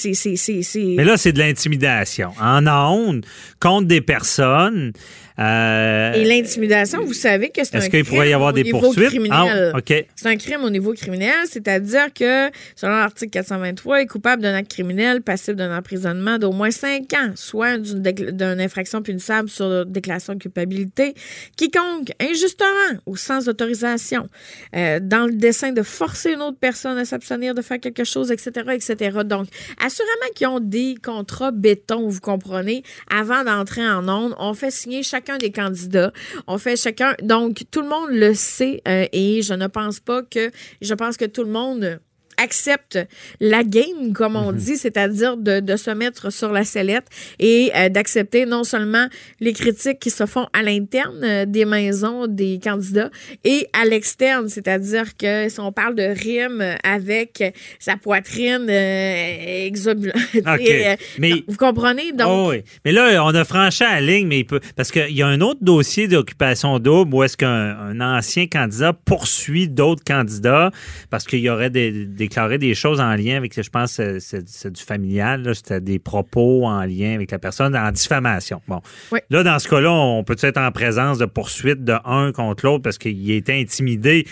Mais 0.95 1.03
là, 1.03 1.17
c'est 1.17 1.33
de 1.33 1.39
l'intimidation. 1.39 2.31
En 2.39 2.65
ondes, 2.67 3.25
contre 3.59 3.87
des 3.87 4.01
personnes. 4.01 4.93
Euh, 5.39 6.13
et 6.13 6.25
l'intimidation, 6.25 7.03
vous 7.05 7.13
savez 7.13 7.49
que 7.49 7.63
c'est 7.63 7.75
un 7.75 7.79
Est-ce 7.79 7.89
qu'il 7.89 8.03
pourrait 8.03 8.17
y 8.27 8.31
crime 8.31 8.35
avoir 8.35 8.49
au 8.49 8.55
des 8.55 8.63
niveau 8.63 8.79
poursuites? 8.79 9.07
criminel. 9.07 9.71
Ah, 9.73 9.77
OK. 9.77 10.05
C'est 10.15 10.27
un 10.27 10.35
crime 10.35 10.63
au 10.63 10.69
niveau 10.69 10.93
criminel, 10.93 11.35
c'est-à-dire 11.45 12.07
que, 12.13 12.49
selon 12.75 12.93
l'article 12.97 13.31
423, 13.31 14.01
est 14.01 14.05
coupable 14.05 14.41
d'un 14.41 14.53
acte 14.55 14.69
criminel 14.71 15.21
passible 15.21 15.55
d'un 15.57 15.75
emprisonnement 15.77 16.37
d'au 16.37 16.51
moins 16.51 16.71
cinq 16.71 17.13
ans, 17.13 17.31
soit 17.35 17.77
d'une 17.77 18.01
décl- 18.01 18.31
d'une 18.31 18.59
infraction 18.59 19.01
punissable 19.01 19.47
sur 19.49 19.85
déclaration 19.85 20.33
de 20.33 20.39
culpabilité, 20.39 21.13
quiconque, 21.55 22.11
injustement 22.19 22.99
ou 23.05 23.15
sans 23.15 23.47
autorisation, 23.47 24.27
euh, 24.75 24.99
dans 25.01 25.25
le 25.25 25.33
dessein 25.33 25.71
de 25.71 25.83
forcer 25.83 26.33
une 26.33 26.41
autre 26.41 26.57
personne 26.59 26.97
à 26.97 27.05
s'abstenir 27.05 27.53
de 27.55 27.61
faire 27.61 27.79
quelque 27.79 28.03
chose, 28.03 28.31
etc., 28.31 28.51
etc. 28.73 29.19
Donc, 29.23 29.47
assurément 29.79 30.33
qu'ils 30.35 30.47
ont 30.47 30.59
des 30.59 30.95
contrats 31.01 31.51
béton, 31.51 32.07
vous 32.09 32.19
comprenez, 32.19 32.83
avant 33.09 33.43
d'entrer 33.43 33.87
en 33.87 34.07
onde, 34.09 34.35
on 34.39 34.53
fait 34.53 34.71
signer 34.71 35.03
chacun 35.03 35.28
des 35.37 35.51
candidats, 35.51 36.11
on 36.47 36.57
fait 36.57 36.75
chacun, 36.75 37.15
donc 37.21 37.63
tout 37.71 37.81
le 37.81 37.89
monde 37.89 38.09
le 38.11 38.33
sait 38.33 38.81
euh, 38.87 39.05
et 39.11 39.41
je 39.41 39.53
ne 39.53 39.67
pense 39.67 39.99
pas 39.99 40.23
que, 40.23 40.51
je 40.81 40.93
pense 40.93 41.17
que 41.17 41.25
tout 41.25 41.43
le 41.43 41.51
monde 41.51 41.99
accepte 42.41 42.99
la 43.39 43.63
game, 43.63 44.13
comme 44.13 44.35
on 44.35 44.51
dit, 44.51 44.77
c'est-à-dire 44.77 45.37
de, 45.37 45.59
de 45.59 45.75
se 45.75 45.91
mettre 45.91 46.31
sur 46.31 46.51
la 46.51 46.63
sellette 46.63 47.07
et 47.39 47.71
euh, 47.75 47.89
d'accepter 47.89 48.45
non 48.45 48.63
seulement 48.63 49.07
les 49.39 49.53
critiques 49.53 49.99
qui 49.99 50.09
se 50.09 50.25
font 50.25 50.47
à 50.53 50.63
l'interne 50.63 51.23
euh, 51.23 51.45
des 51.45 51.65
maisons 51.65 52.27
des 52.27 52.59
candidats 52.63 53.09
et 53.43 53.67
à 53.73 53.85
l'externe, 53.85 54.49
c'est-à-dire 54.49 55.17
que 55.17 55.49
si 55.49 55.59
on 55.59 55.71
parle 55.71 55.95
de 55.95 56.03
rime 56.03 56.63
avec 56.83 57.43
sa 57.79 57.97
poitrine 57.97 58.67
euh, 58.69 59.69
euh, 59.69 60.95
Mais- 61.17 61.29
non, 61.29 61.37
vous 61.47 61.57
comprenez? 61.57 62.11
Donc, 62.11 62.27
Oh 62.29 62.47
oui. 62.51 62.63
Mais 62.85 62.91
là, 62.91 63.23
on 63.23 63.33
a 63.33 63.43
franchi 63.43 63.83
la 63.83 64.01
ligne, 64.01 64.27
mais 64.27 64.39
il 64.39 64.45
peut. 64.45 64.59
Parce 64.75 64.91
qu'il 64.91 65.11
y 65.11 65.21
a 65.21 65.27
un 65.27 65.41
autre 65.41 65.59
dossier 65.61 66.07
d'occupation 66.07 66.79
double 66.79 67.13
où 67.13 67.23
est-ce 67.23 67.37
qu'un 67.37 67.49
un 67.79 68.01
ancien 68.01 68.47
candidat 68.47 68.93
poursuit 68.93 69.67
d'autres 69.67 70.03
candidats 70.03 70.71
parce 71.09 71.25
qu'il 71.25 71.39
y 71.39 71.49
aurait 71.49 71.69
des, 71.69 71.91
déclaré 72.29 72.57
des 72.59 72.75
choses 72.75 73.01
en 73.01 73.15
lien 73.15 73.37
avec, 73.37 73.59
je 73.61 73.69
pense, 73.69 73.93
c'est- 74.19 74.67
du 74.71 74.83
familial, 74.83 75.49
c'était 75.55 75.81
des 75.81 75.97
propos 75.99 76.65
en 76.65 76.83
lien 76.83 77.15
avec 77.15 77.31
la 77.31 77.39
personne 77.39 77.75
en 77.75 77.91
diffamation. 77.91 78.61
Bon. 78.67 78.81
Oui. 79.11 79.19
Là, 79.31 79.43
dans 79.43 79.57
ce 79.57 79.67
cas-là, 79.67 79.91
on 79.91 80.23
peut 80.23 80.35
être 80.39 80.57
en 80.59 80.71
présence 80.71 81.17
de 81.17 81.25
poursuites 81.25 81.83
de 81.83 81.95
un 82.05 82.31
contre 82.31 82.65
l'autre 82.65 82.83
parce 82.83 82.97
qu'il 82.99 83.31
a 83.31 83.35
été 83.35 83.59
intimidé? 83.59 84.25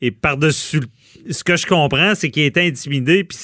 Et 0.00 0.12
par-dessus, 0.12 0.80
ce 1.28 1.44
que 1.44 1.56
je 1.56 1.66
comprends, 1.66 2.14
c'est 2.14 2.30
qu'il 2.30 2.44
a 2.44 2.46
été 2.46 2.66
intimidé, 2.66 3.24
puis 3.24 3.36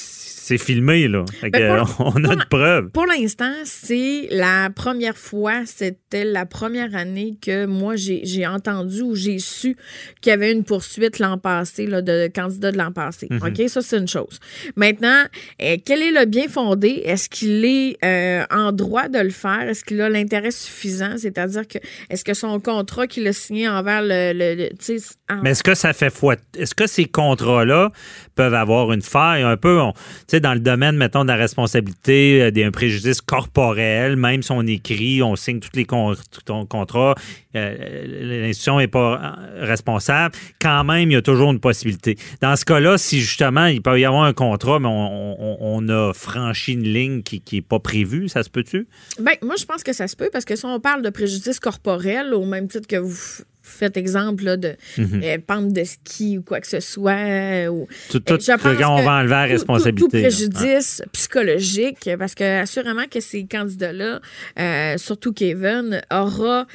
c'est 0.47 0.59
filmé, 0.59 1.09
là. 1.09 1.25
Ben, 1.53 1.85
pour- 1.87 2.07
on 2.17 2.25
a 2.25 2.37
de 2.37 2.45
preuves. 2.49 2.91
Pour 2.91 3.07
l'instant, 3.07 3.53
c'est 3.65 4.29
la 4.31 4.71
première 4.71 5.17
fois, 5.17 5.63
c'était 5.67 6.25
la 6.25 6.47
première 6.47 6.95
année 6.95 7.37
que 7.43 7.67
moi, 7.67 7.95
j'ai 7.97 8.47
entendu 8.47 9.03
ou 9.03 9.15
j'ai 9.17 9.39
su 9.41 9.77
qu'il 10.21 10.31
y 10.31 10.33
avait 10.33 10.53
une 10.53 10.63
poursuite 10.63 11.19
l'an 11.19 11.37
passé, 11.39 11.87
là, 11.87 12.01
de 12.01 12.31
candidats 12.33 12.71
de 12.71 12.79
l'an 12.79 12.93
passé. 12.93 13.27
Mhm. 13.31 13.41
OK? 13.43 13.69
Ça, 13.69 13.83
c'est 13.83 13.99
une 13.99 14.07
chose. 14.09 14.39
Maintenant, 14.77 15.25
euh, 15.63 15.77
quel 15.85 16.01
est 16.03 16.13
le 16.13 16.27
bien 16.27 16.47
fondé? 16.49 17.03
Est-ce 17.05 17.29
qu'il 17.29 17.65
est 17.65 17.97
euh, 18.05 18.45
en 18.51 18.71
droit 18.71 19.09
de 19.09 19.19
le 19.19 19.31
faire? 19.31 19.63
Est-ce 19.69 19.85
qu'il 19.85 20.01
a 20.01 20.09
l'intérêt 20.09 20.53
suffisant? 20.53 21.17
C'est-à-dire 21.17 21.67
que, 21.67 21.79
est-ce 22.09 22.25
que 22.25 22.35
son 22.35 22.61
contrat 22.61 23.07
qu'il 23.09 23.27
a 23.27 23.33
signé 23.33 23.69
envers 23.69 24.03
le. 24.03 24.33
le- 24.33 24.55
le- 24.55 24.69
tu 24.79 24.99
sais, 25.01 25.15
en- 25.29 25.43
Mais 25.43 25.51
est-ce 25.51 25.63
que 25.65 25.75
ça 25.75 25.93
fait 25.93 26.11
foi? 26.11 26.37
Est-ce 26.57 26.75
que 26.75 26.87
ces 26.87 27.07
contrats-là 27.07 27.91
peuvent 28.37 28.55
avoir 28.55 28.93
une 28.93 29.03
faille 29.03 29.43
un 29.43 29.57
peu, 29.57 29.81
on- 29.81 29.93
dans 30.41 30.55
le 30.55 30.61
domaine, 30.61 30.97
mettons, 30.97 31.23
de 31.23 31.29
la 31.29 31.37
responsabilité, 31.37 32.43
euh, 32.43 32.51
d'un 32.51 32.71
préjudice 32.71 33.21
corporel, 33.21 34.17
même 34.17 34.43
si 34.43 34.53
on 34.53 34.63
écrit, 34.63 35.23
on 35.23 35.37
signe 35.37 35.61
tous 35.61 35.71
les 35.77 35.85
contrats, 35.85 37.15
euh, 37.55 38.41
l'institution 38.41 38.79
n'est 38.79 38.89
pas 38.89 39.21
euh, 39.21 39.65
responsable, 39.67 40.35
quand 40.61 40.85
même, 40.85 41.11
il 41.11 41.15
y 41.15 41.17
a 41.17 41.23
toujours 41.23 41.51
une 41.53 41.61
possibilité. 41.61 42.17
Dans 42.41 42.57
ce 42.57 42.65
cas-là, 42.65 42.99
si 42.99 43.21
justement, 43.21 43.67
il 43.67 43.83
peut 43.83 43.99
y 43.99 44.05
avoir 44.05 44.25
un 44.25 44.33
contrat, 44.33 44.79
mais 44.79 44.89
on, 44.89 45.77
on- 45.77 45.89
a 45.89 46.13
franchi 46.13 46.73
une 46.73 46.83
ligne 46.83 47.23
qui 47.23 47.43
n'est 47.53 47.63
pas 47.63 47.79
prévue, 47.79 48.29
ça 48.29 48.43
se 48.43 48.51
peut-tu? 48.51 48.89
Ben, 49.21 49.35
moi, 49.43 49.55
je 49.57 49.65
pense 49.65 49.85
que 49.85 49.93
ça 49.93 50.09
se 50.09 50.17
peut 50.17 50.31
parce 50.33 50.45
que 50.45 50.57
si 50.57 50.65
on 50.65 50.81
parle 50.81 51.03
de 51.03 51.11
préjudice 51.11 51.61
corporel, 51.61 52.35
au 52.35 52.45
même 52.45 52.67
titre 52.67 52.89
que 52.89 52.97
vous 52.97 53.17
f- 53.67 53.79
fait 53.79 53.97
exemple 53.97 54.45
là, 54.45 54.57
de 54.57 54.77
euh, 54.99 55.39
pente 55.47 55.73
de 55.73 55.85
ski 55.85 56.39
ou 56.39 56.43
quoi 56.43 56.61
que 56.61 56.67
ce 56.67 56.81
soit. 56.81 57.69
ou, 57.71 57.87
Tout, 58.11 58.21
tout, 58.21 58.35
Euh, 58.35 58.39
je 58.41 58.53
pense 58.53 58.63
on 58.89 59.03
va 59.03 59.13
enlever 59.19 59.31
la 59.31 59.43
tout- 59.43 59.49
tout- 59.49 59.53
responsabilité. 59.53 60.01
Tout, 60.07 60.09
préjudice 60.11 61.03
psychologique, 61.13 62.09
parce 62.19 62.35
que 62.35 62.61
assurément 62.63 63.05
que 63.11 63.21
ces 63.21 63.45
candidats-là, 63.47 64.21
euh, 64.59 64.97
surtout 64.99 65.33
Kevin, 65.33 66.01
aura 66.11 66.67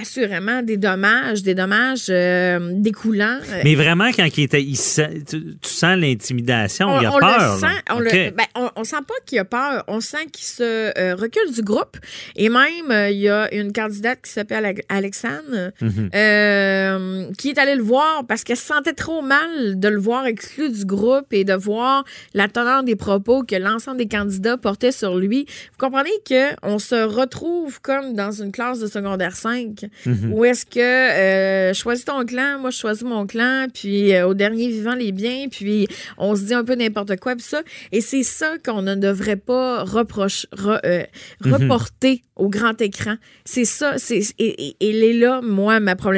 assurément 0.00 0.62
des 0.62 0.76
dommages, 0.76 1.42
des 1.42 1.54
dommages 1.54 2.06
euh, 2.08 2.72
découlants. 2.74 3.38
Mais 3.64 3.74
vraiment, 3.74 4.10
quand 4.12 4.26
il 4.36 4.44
était. 4.44 4.62
il 4.62 4.76
sent- 4.76 5.24
tu, 5.28 5.56
tu 5.60 5.68
sens 5.68 5.96
l'intimidation, 5.96 7.00
il 7.00 7.06
a 7.06 7.12
on 7.14 7.18
peur. 7.18 7.54
le 7.54 7.60
sent, 7.60 7.74
on, 7.90 7.98
le- 8.00 8.08
OK. 8.08 8.34
ben, 8.36 8.44
on, 8.54 8.70
on 8.76 8.84
sent 8.84 8.96
pas 9.06 9.14
qu'il 9.26 9.38
a 9.38 9.44
peur, 9.44 9.84
on 9.88 10.00
sent 10.00 10.26
qu'il 10.32 10.46
se 10.46 11.14
recule 11.14 11.52
du 11.54 11.62
groupe. 11.62 11.96
Et 12.36 12.48
même, 12.48 12.90
il 13.10 13.18
y 13.18 13.28
a 13.28 13.52
une 13.54 13.72
candidate 13.72 14.20
qui 14.22 14.30
s'appelle 14.30 14.64
Ale- 14.64 14.82
Alexandre, 14.88 15.72
Mhm. 15.80 16.10
Euh, 16.28 17.24
qui 17.38 17.50
est 17.50 17.58
allée 17.58 17.74
le 17.74 17.82
voir 17.82 18.24
parce 18.26 18.44
qu'elle 18.44 18.56
se 18.56 18.66
sentait 18.66 18.92
trop 18.92 19.22
mal 19.22 19.78
de 19.78 19.88
le 19.88 19.98
voir 19.98 20.26
exclu 20.26 20.70
du 20.70 20.84
groupe 20.84 21.26
et 21.32 21.44
de 21.44 21.54
voir 21.54 22.04
la 22.34 22.48
teneur 22.48 22.82
des 22.82 22.96
propos 22.96 23.42
que 23.42 23.56
l'ensemble 23.56 23.98
des 23.98 24.08
candidats 24.08 24.56
portaient 24.56 24.92
sur 24.92 25.16
lui. 25.16 25.46
Vous 25.72 25.86
comprenez 25.86 26.10
que 26.28 26.54
on 26.62 26.78
se 26.78 26.94
retrouve 27.04 27.80
comme 27.80 28.14
dans 28.14 28.30
une 28.30 28.52
classe 28.52 28.78
de 28.80 28.86
secondaire 28.86 29.34
5 29.36 29.86
Mhm. 30.06 30.32
où 30.32 30.44
est-ce 30.44 30.64
que 30.66 30.80
euh, 30.80 31.74
choisis 31.74 32.04
ton 32.04 32.24
clan, 32.24 32.58
moi 32.60 32.70
je 32.70 32.78
choisis 32.78 33.02
mon 33.02 33.26
clan, 33.26 33.66
puis 33.72 34.14
euh, 34.14 34.26
au 34.28 34.34
dernier 34.34 34.68
vivant 34.68 34.94
les 34.94 35.12
biens, 35.12 35.46
puis 35.50 35.88
on 36.18 36.34
se 36.36 36.42
dit 36.42 36.54
un 36.54 36.64
peu 36.64 36.74
n'importe 36.74 37.16
quoi, 37.18 37.34
puis 37.34 37.44
ça. 37.44 37.62
Et 37.92 38.00
c'est 38.00 38.22
ça 38.22 38.54
qu'on 38.64 38.82
ne 38.82 38.94
devrait 38.94 39.36
pas 39.36 39.82
reproche, 39.84 40.46
re- 40.56 41.06
Mhm. 41.44 41.52
reporter 41.54 42.22
au 42.36 42.48
grand 42.48 42.80
écran. 42.80 43.16
C'est 43.44 43.64
ça, 43.64 43.94
c'est 43.98 44.18
et, 44.38 44.68
et, 44.68 44.76
et 44.80 44.90
elle 44.90 45.02
est 45.02 45.12
là, 45.12 45.40
moi, 45.42 45.80
ma 45.80 45.96
problématique. 45.96 46.17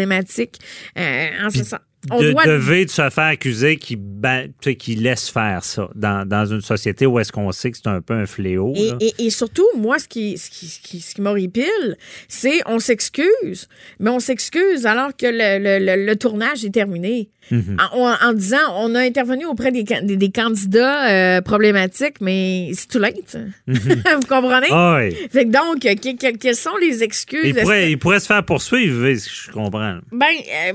Euh, 0.98 1.28
en 1.44 1.50
ce 1.50 1.64
sens. 1.64 1.78
On 2.10 2.22
de, 2.22 2.30
doit 2.30 2.46
devait 2.46 2.86
de 2.86 2.90
se 2.90 3.10
faire 3.10 3.24
accuser 3.24 3.76
qui, 3.76 3.94
ben, 3.96 4.50
qui 4.78 4.94
laisse 4.94 5.28
faire 5.28 5.62
ça 5.62 5.90
dans, 5.94 6.26
dans 6.26 6.46
une 6.46 6.62
société 6.62 7.04
où 7.04 7.18
est-ce 7.18 7.30
qu'on 7.30 7.52
sait 7.52 7.70
que 7.70 7.76
c'est 7.76 7.88
un 7.88 8.00
peu 8.00 8.14
un 8.14 8.24
fléau. 8.24 8.72
Et, 8.74 8.92
et- 9.00 9.26
et 9.26 9.30
surtout, 9.30 9.66
moi, 9.76 9.98
ce 9.98 10.08
qui, 10.08 10.38
ce 10.38 10.48
qui, 10.48 10.64
ce 10.66 10.80
qui, 10.80 11.00
ce 11.02 11.14
qui 11.14 11.20
m'horripile, 11.20 11.98
c'est 12.26 12.60
on 12.64 12.78
s'excuse, 12.78 13.68
mais 13.98 14.08
on 14.08 14.18
s'excuse 14.18 14.86
alors 14.86 15.14
que 15.14 15.26
le, 15.26 15.58
le- 15.62 15.84
le- 15.96 16.06
le 16.06 16.16
tournage 16.16 16.64
est 16.64 16.70
terminé. 16.72 17.28
Mhm. 17.50 17.76
En, 17.92 17.98
en- 18.10 18.28
en 18.28 18.32
disant, 18.32 18.58
on 18.76 18.94
a 18.94 19.00
intervenu 19.00 19.44
auprès 19.46 19.72
des, 19.72 19.82
des, 19.82 20.16
des 20.16 20.30
candidats 20.30 21.10
euh, 21.10 21.40
problématiques, 21.40 22.20
mais 22.20 22.70
c'est 22.74 22.88
too 22.88 22.98
late. 22.98 23.36
Vous 23.66 24.26
comprenez? 24.28 24.68
Mhm. 24.68 24.72
Ah 24.72 24.98
oui. 25.00 25.16
Fait 25.32 25.44
que 25.46 25.50
donc, 25.50 25.80
que- 25.80 26.16
que- 26.16 26.36
quelles 26.36 26.54
sont 26.56 26.76
les 26.80 27.02
excuses? 27.02 27.40
Il 27.44 27.54
pourrait, 27.54 27.90
il 27.92 27.98
pourrait 27.98 28.20
se 28.20 28.26
faire 28.26 28.44
poursuivre, 28.44 29.06
je 29.12 29.50
comprends. 29.50 29.98
Ben, 30.12 30.26
euh, 30.68 30.72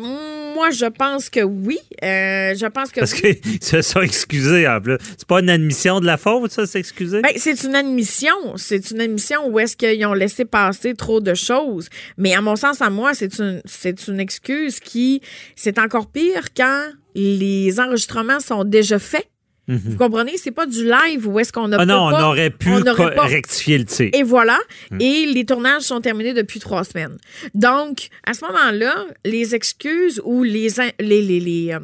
moi, 0.53 0.69
je 0.71 0.85
pense 0.85 1.29
que 1.29 1.41
oui. 1.41 1.77
Euh, 2.03 2.53
je 2.55 2.65
pense 2.67 2.91
que 2.91 2.99
Parce 2.99 3.13
oui. 3.21 3.39
qu'ils 3.39 3.61
se 3.63 3.81
sont 3.81 4.01
excusés 4.01 4.67
en 4.67 4.79
plus. 4.81 4.97
C'est 5.17 5.27
pas 5.27 5.39
une 5.39 5.49
admission 5.49 5.99
de 5.99 6.05
la 6.05 6.17
faute, 6.17 6.51
ça, 6.51 6.65
s'excuser? 6.65 7.21
Ben, 7.21 7.31
c'est 7.37 7.63
une 7.63 7.75
admission. 7.75 8.33
C'est 8.57 8.91
une 8.91 9.01
admission 9.01 9.47
où 9.47 9.59
est-ce 9.59 9.75
qu'ils 9.77 10.05
ont 10.05 10.13
laissé 10.13 10.45
passer 10.45 10.93
trop 10.93 11.21
de 11.21 11.33
choses. 11.33 11.89
Mais 12.17 12.33
à 12.33 12.41
mon 12.41 12.55
sens, 12.55 12.81
à 12.81 12.89
moi, 12.89 13.13
c'est 13.13 13.37
une, 13.39 13.61
c'est 13.65 14.07
une 14.07 14.19
excuse 14.19 14.79
qui, 14.79 15.21
c'est 15.55 15.79
encore 15.79 16.07
pire 16.07 16.45
quand 16.55 16.64
les 17.15 17.79
enregistrements 17.79 18.39
sont 18.39 18.63
déjà 18.63 18.99
faits. 18.99 19.27
Vous 19.67 19.97
comprenez? 19.97 20.33
C'est 20.37 20.51
pas 20.51 20.67
du 20.67 20.83
live 20.85 21.27
où 21.27 21.39
est-ce 21.39 21.51
qu'on 21.51 21.71
a 21.71 21.77
Mhm. 21.77 21.79
Ah 21.79 21.85
non, 21.87 22.11
pas- 22.11 22.23
on 22.23 22.27
aurait 22.29 22.51
pu 22.51 22.69
on 22.69 22.83
pas- 22.83 23.25
rectifier 23.25 23.79
le 23.79 23.85
tir. 23.85 24.09
Et 24.13 24.21
voilà. 24.21 24.59
Hmm. 24.91 25.01
Et 25.01 25.25
les 25.25 25.43
tournages 25.43 25.81
sont 25.81 26.01
terminés 26.01 26.35
depuis 26.35 26.59
trois 26.59 26.83
semaines. 26.83 27.17
Donc, 27.55 28.09
à 28.27 28.35
ce 28.35 28.45
moment-là, 28.45 28.93
les 29.25 29.55
excuses 29.55 30.21
ou 30.23 30.43
les, 30.43 30.79
in- 30.79 30.91
les, 30.99 31.23
les, 31.23 31.39
les, 31.39 31.71
euh, 31.73 31.79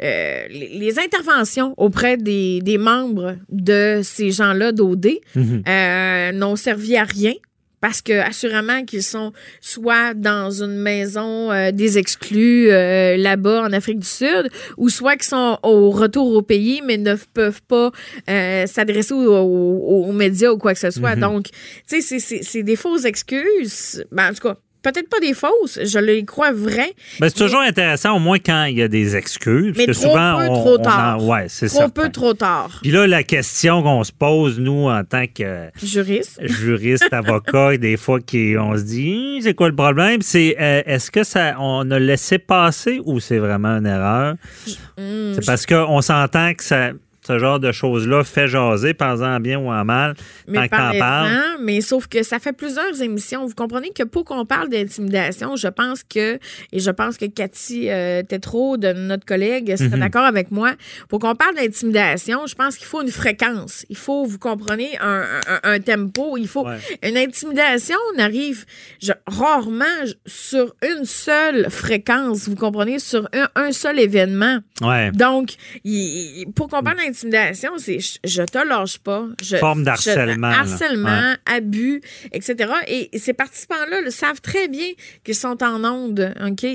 euh, 0.00 0.46
les- 0.48 0.78
les 0.78 0.98
interventions 1.00 1.74
auprès 1.76 2.18
des, 2.18 2.60
des 2.60 2.78
membres 2.78 3.34
de 3.50 4.00
ces 4.04 4.30
gens-là 4.30 4.70
d'OD 4.70 5.18
Mhm. 5.34 5.62
euh, 5.66 6.30
n'ont 6.32 6.54
servi 6.54 6.96
à 6.96 7.02
rien. 7.02 7.32
Parce 7.80 8.02
que 8.02 8.12
assurément 8.12 8.84
qu'ils 8.84 9.02
sont 9.04 9.32
soit 9.60 10.12
dans 10.14 10.50
une 10.50 10.76
maison 10.78 11.52
euh, 11.52 11.70
des 11.70 11.96
exclus 11.98 12.70
euh, 12.70 13.16
là-bas 13.16 13.62
en 13.62 13.72
Afrique 13.72 14.00
du 14.00 14.06
Sud, 14.06 14.48
ou 14.76 14.88
soit 14.88 15.14
qu'ils 15.16 15.24
sont 15.28 15.58
au 15.62 15.90
retour 15.90 16.34
au 16.34 16.42
pays 16.42 16.82
mais 16.84 16.96
ne 16.96 17.14
peuvent 17.34 17.62
pas 17.62 17.92
euh, 18.28 18.66
s'adresser 18.66 19.14
aux, 19.14 19.26
aux- 19.32 20.06
aux 20.08 20.12
médias 20.12 20.50
ou 20.50 20.58
quoi 20.58 20.74
que 20.74 20.80
ce 20.80 20.90
soit. 20.90 21.14
Mhm. 21.14 21.20
Donc, 21.20 21.44
tu 21.46 21.52
sais, 21.86 22.00
c'est- 22.00 22.18
c'est 22.18 22.42
c'est 22.42 22.62
des 22.62 22.76
fausses 22.76 23.04
excuses. 23.04 24.04
Ben, 24.10 24.30
en 24.30 24.34
tout 24.34 24.48
cas, 24.48 24.56
peut-être 24.82 25.08
pas 25.08 25.20
des 25.20 25.34
fausses, 25.34 25.78
je 25.84 25.98
les 25.98 26.24
crois 26.24 26.52
vraies. 26.52 26.92
Ben, 27.20 27.28
c'est 27.28 27.42
toujours 27.44 27.60
intéressant, 27.60 28.16
au 28.16 28.18
moins 28.18 28.38
quand 28.38 28.64
il 28.64 28.78
y 28.78 28.82
a 28.82 28.88
des 28.88 29.16
excuses. 29.16 29.74
Mais 29.76 29.86
parce 29.86 29.98
que 29.98 30.02
trop 30.04 30.12
souvent, 30.12 30.36
peu, 30.38 30.44
on, 30.48 30.60
trop 30.60 30.78
tard. 30.78 31.18
en- 31.18 31.26
ouais, 31.26 31.46
c'est 31.48 31.68
Trop 31.68 31.88
peu, 31.88 32.08
trop 32.10 32.34
tard. 32.34 32.78
Puis 32.82 32.90
là, 32.90 33.06
la 33.06 33.22
question 33.22 33.82
qu'on 33.82 34.04
se 34.04 34.12
pose, 34.12 34.58
nous, 34.58 34.88
en 34.88 35.04
tant 35.04 35.26
que 35.26 35.68
Juriste. 35.82 36.40
juriste, 36.46 37.12
avocat, 37.12 37.76
des 37.76 37.96
fois, 37.96 38.20
qui, 38.20 38.54
on 38.58 38.76
se 38.76 38.82
dit, 38.82 39.34
Hum, 39.36 39.40
c'est 39.42 39.54
quoi 39.54 39.68
le 39.68 39.76
problème? 39.76 40.22
C'est 40.22 40.56
euh, 40.60 40.82
est-ce 40.86 41.10
que 41.10 41.24
ça, 41.24 41.54
on 41.58 41.90
a 41.90 41.98
laissé 41.98 42.38
passer 42.38 43.00
ou 43.04 43.20
c'est 43.20 43.38
vraiment 43.38 43.76
une 43.78 43.86
erreur? 43.86 44.34
Hum, 44.98 45.32
c'est 45.34 45.44
parce 45.46 45.66
qu'on 45.66 46.00
s'entend 46.00 46.54
que 46.54 46.64
ça, 46.64 46.90
ce 47.28 47.38
genre 47.38 47.60
de 47.60 47.72
choses-là 47.72 48.24
fait 48.24 48.48
jaser, 48.48 48.94
par 48.94 49.20
en 49.22 49.38
bien 49.38 49.58
ou 49.58 49.70
en 49.70 49.84
mal, 49.84 50.14
tant 50.14 50.22
Mais 50.48 50.68
qu'on 50.68 50.76
en 50.76 50.98
parle. 50.98 51.30
mais 51.60 51.80
sauf 51.80 52.06
que 52.06 52.22
ça 52.22 52.38
fait 52.38 52.52
plusieurs 52.52 53.00
émissions. 53.02 53.44
Vous 53.46 53.54
comprenez 53.54 53.90
que 53.90 54.02
pour 54.02 54.24
qu'on 54.24 54.44
parle 54.46 54.68
d'intimidation, 54.70 55.54
je 55.56 55.68
pense 55.68 56.02
que, 56.02 56.38
et 56.72 56.78
je 56.80 56.90
pense 56.90 57.16
que 57.18 57.26
Cathy 57.26 57.90
euh, 57.90 58.22
Tétrault, 58.22 58.76
de 58.78 58.92
notre 58.92 59.26
collègue, 59.26 59.76
serait 59.76 59.88
Mhm. 59.90 60.00
d'accord 60.00 60.24
avec 60.24 60.50
moi, 60.50 60.72
pour 61.08 61.18
qu'on 61.18 61.34
parle 61.34 61.54
d'intimidation, 61.56 62.46
je 62.46 62.54
pense 62.54 62.76
qu'il 62.76 62.86
faut 62.86 63.02
une 63.02 63.10
fréquence. 63.10 63.84
Il 63.90 63.96
faut, 63.96 64.24
vous 64.24 64.38
comprenez, 64.38 64.96
un, 65.00 65.24
un- 65.46 65.60
un 65.74 65.80
tempo. 65.80 66.36
Il 66.38 66.48
faut. 66.48 66.66
Ouais. 66.66 66.78
Une 67.02 67.16
intimidation 67.18 67.96
n'arrive 68.16 68.64
je- 69.02 69.12
rarement 69.26 69.84
sur 70.26 70.74
une 70.82 71.04
seule 71.04 71.70
fréquence, 71.70 72.48
vous 72.48 72.56
comprenez, 72.56 72.98
sur 72.98 73.28
un, 73.34 73.48
un 73.54 73.72
seul 73.72 73.98
événement. 74.00 74.58
Ouais. 74.80 75.10
Donc, 75.12 75.54
il- 75.84 76.46
pour 76.54 76.68
qu'on 76.68 76.82
parle 76.82 76.96
d'intimidation, 76.96 77.17
c'est 77.78 78.00
je, 78.00 78.18
je 78.24 78.42
te 78.42 78.58
lâche 78.66 78.98
pas. 78.98 79.26
Je, 79.42 79.56
Forme 79.56 79.82
d'harcèlement, 79.84 80.48
là. 80.48 80.58
harcèlement, 80.60 81.34
abus, 81.46 82.00
etc. 82.32 82.56
Et 82.86 83.10
ces 83.18 83.32
participants-là 83.32 84.00
le 84.00 84.10
savent 84.10 84.40
très 84.40 84.68
bien 84.68 84.88
qu'ils 85.24 85.34
sont 85.34 85.62
en 85.62 85.84
onde. 85.84 86.34
OK? 86.46 86.66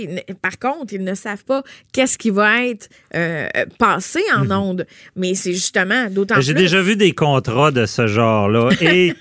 Par 0.41 0.59
contre, 0.59 0.93
ils 0.93 1.03
ne 1.03 1.13
savent 1.15 1.43
pas 1.45 1.63
qu'est-ce 1.91 2.17
qui 2.17 2.29
va 2.29 2.65
être 2.65 2.89
euh, 3.15 3.47
passé 3.79 4.21
en 4.35 4.49
onde. 4.51 4.85
Mais 5.15 5.33
c'est 5.35 5.53
justement 5.53 6.07
d'autant 6.09 6.35
plus. 6.35 6.41
Mhm. 6.41 6.47
J'ai 6.47 6.53
déjà 6.53 6.81
vu 6.81 6.95
des 6.95 7.13
contrats 7.13 7.71
de 7.71 7.85
ce 7.85 8.07
genre-là 8.07 8.69
et 8.81 9.13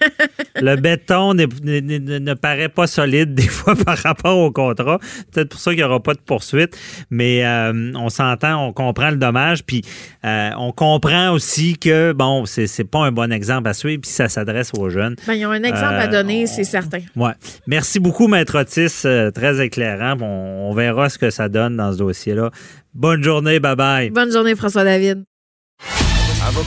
le 0.61 0.77
béton 0.77 1.35
n'est- 1.35 1.47
n'est- 1.63 1.99
ne 2.21 2.35
paraît 2.35 2.69
pas 2.69 2.87
solide 2.87 3.35
des 3.43 3.49
fois 3.49 3.75
par 3.77 3.99
rapport 3.99 4.39
au 4.39 4.51
contrat. 4.51 4.99
Peut-être 5.33 5.49
pour 5.51 5.61
ça 5.61 5.71
qu'il 5.71 5.79
n'y 5.79 5.85
aura 5.85 6.01
pas 6.03 6.15
de 6.15 6.21
poursuite, 6.21 6.77
mais 7.11 7.45
euh, 7.45 7.93
on 7.95 8.09
s'entend, 8.09 8.67
on 8.67 8.73
comprend 8.73 9.11
le 9.11 9.17
dommage, 9.17 9.65
puis 9.65 9.83
euh, 10.25 10.51
on 10.59 10.73
comprend 10.73 11.12
aussi 11.33 11.79
que, 11.79 12.13
bon, 12.13 12.45
c'est 12.47 12.67
c'est 12.67 12.85
pas 12.85 13.01
un 13.01 13.13
bon 13.13 13.33
exemple 13.33 13.69
à 13.69 13.75
suivre, 13.75 14.01
puis 14.03 14.11
ça 14.11 14.29
s'adresse 14.29 14.71
aux 14.79 14.89
jeunes. 14.91 15.17
Ben, 15.27 15.35
ils 15.35 15.47
ont 15.47 15.51
un 15.51 15.63
exemple 15.63 15.95
à 15.95 16.05
Euh, 16.05 16.09
donner, 16.09 16.45
on- 16.45 16.53
c'est 16.53 16.65
certain. 16.65 16.99
Ouais. 17.17 17.33
Merci 17.67 18.01
beaucoup, 18.01 18.29
Maître 18.29 18.59
Otis. 18.61 19.03
euh, 19.05 19.31
très 19.31 19.65
éclairant. 19.65 20.17
Bon, 20.17 20.27
on 20.27 20.75
verra 20.75 21.09
ce 21.09 21.19
que 21.19 21.31
ça 21.31 21.49
donne 21.49 21.77
dans 21.77 21.93
ce 21.93 21.99
dossier-là. 21.99 22.51
Bonne 22.95 23.23
journée. 23.23 23.59
Bye-bye. 23.61 24.11
Bonne 24.13 24.33
journée, 24.33 24.55
François-David. 24.55 25.25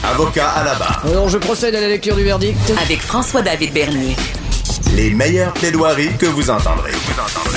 Avocat 0.04 0.48
à 0.50 0.64
la 0.64 0.74
barre. 0.74 1.04
Alors, 1.06 1.28
je 1.28 1.38
procède 1.38 1.74
à 1.74 1.80
la 1.80 1.88
lecture 1.88 2.16
du 2.16 2.24
verdict. 2.24 2.56
Avec 2.82 3.00
François-David 3.00 3.72
Bernier. 3.72 4.16
Les 4.94 5.10
meilleures 5.10 5.52
plaidoiries 5.52 6.16
que 6.18 6.26
vous 6.26 6.48
entendrez. 6.50 6.92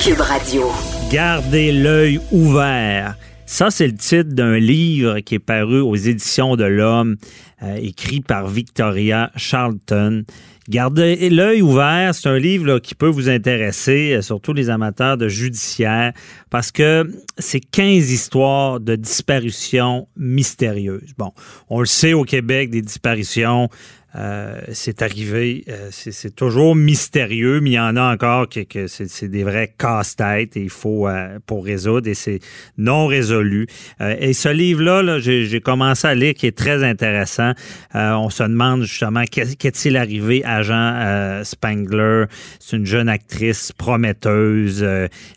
Cube 0.04 0.20
Radio. 0.20 0.72
Gardez 1.12 1.72
l'œil 1.72 2.20
ouvert. 2.32 3.16
Ça, 3.52 3.72
c'est 3.72 3.88
le 3.88 3.96
titre 3.96 4.36
d'un 4.36 4.60
livre 4.60 5.22
qui 5.22 5.34
est 5.34 5.40
paru 5.40 5.80
aux 5.80 5.96
éditions 5.96 6.56
de 6.56 6.66
l'Homme, 6.66 7.18
euh, 7.64 7.78
écrit 7.82 8.22
par 8.22 8.48
Victoria 8.48 9.32
Charlton. 9.36 10.24
Gardez 10.70 11.32
l'œil 11.32 11.64
ouvert, 11.64 12.14
c'est 12.14 12.30
un 12.30 12.38
livre 12.38 12.78
qui 12.78 12.94
peut 12.94 13.08
vous 13.08 13.28
intéresser, 13.28 14.14
euh, 14.14 14.22
surtout 14.22 14.54
les 14.54 14.70
amateurs 14.70 15.18
de 15.18 15.28
judiciaire, 15.28 16.14
parce 16.52 16.72
que 16.72 17.12
c'est 17.40 17.60
15 17.60 18.12
histoires 18.12 18.80
de 18.80 18.96
disparitions 18.96 20.08
mystérieuses. 20.16 21.16
Bon, 21.18 21.32
on 21.72 21.80
le 21.80 21.88
sait 21.88 22.14
au 22.14 22.24
Québec, 22.24 22.70
des 22.70 22.84
disparitions, 22.84 23.68
euh, 24.16 24.60
c'est 24.72 25.04
arrivé, 25.04 25.64
euh, 25.70 25.90
c'est 25.92 26.36
toujours 26.36 26.76
mystérieux, 26.76 27.62
mais 27.62 27.72
il 27.72 27.74
y 27.74 27.80
en 27.80 27.96
a 27.96 28.12
encore 28.12 28.48
que, 28.50 28.88
c'est 28.88 29.28
des 29.28 29.44
vrais 29.44 29.74
casse-têtes 29.78 30.58
et 30.58 30.62
il 30.62 30.70
faut 30.70 31.08
pour 31.46 31.64
résoudre 31.64 32.08
et 32.08 32.16
c'est 32.16 32.40
non 32.78 33.06
résolu. 33.06 33.68
Et 34.00 34.34
ce 34.34 34.50
livre-là, 34.50 35.04
là, 35.04 35.20
j'ai 35.20 35.62
commencé 35.62 36.08
à 36.08 36.16
lire 36.16 36.34
qui 36.34 36.48
est 36.48 36.58
très 36.58 36.84
intéressant. 36.84 37.52
on 37.94 38.32
se 38.32 38.42
demande 38.42 38.82
justement 38.82 39.26
qu'est-il 39.26 39.96
arrivé 39.96 40.44
à 40.44 40.59
Jean 40.64 41.44
Spangler. 41.44 42.26
C'est 42.60 42.78
une 42.78 42.86
jeune 42.86 43.10
actrice 43.10 43.72
prometteuse 43.72 44.86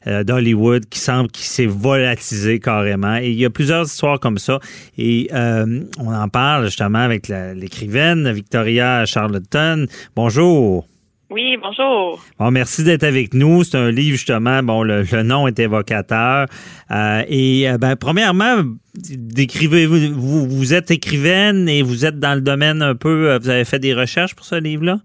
d'Hollywood 0.07 0.87
qui 0.89 0.99
semble 0.99 1.31
qu'il 1.31 1.47
s'est 1.47 1.67
volatilisée 1.67 2.61
carrément. 2.61 3.17
Et 3.17 3.31
il 3.31 3.39
y 3.39 3.45
a 3.45 3.51
plusieurs 3.51 3.87
histoires 3.87 4.21
comme 4.21 4.39
ça. 4.39 4.61
Et 4.99 5.29
on 5.33 6.15
en 6.15 6.29
parle 6.29 6.67
justement 6.67 7.01
avec 7.01 7.29
l'écrivaine 7.29 8.31
Victoria 8.33 9.05
Charlottetown. 9.07 9.87
Bonjour. 10.15 10.92
Oui, 11.33 11.57
bonjour. 11.57 12.21
Bon, 12.39 12.51
merci 12.51 12.85
d'être 12.85 13.05
avec 13.05 13.33
nous. 13.33 13.65
C'est 13.65 13.79
un 13.79 13.91
livre, 13.91 14.17
justement, 14.17 14.63
bon, 14.63 14.83
le, 14.83 15.23
nom 15.23 15.49
est 15.49 15.59
évocateur. 15.59 16.47
Euh, 16.91 17.23
et, 17.27 17.71
euh, 17.71 17.79
ben, 17.79 17.97
premièrement, 17.97 18.63
décrivez 18.95 19.87
vous, 19.87 20.47
vous, 20.47 20.75
êtes 20.75 20.91
écrivaine 20.91 21.71
et 21.71 21.81
vous 21.81 22.05
êtes 22.05 22.19
dans 22.19 22.35
le 22.35 22.43
domaine 22.43 22.83
un 22.83 22.95
peu, 22.95 23.31
euh, 23.31 23.39
vous 23.39 23.49
avez 23.49 23.65
fait 23.65 23.79
des 23.79 23.95
recherches 23.95 24.35
pour 24.35 24.45
ce 24.45 24.57
livre-là? 24.57 24.99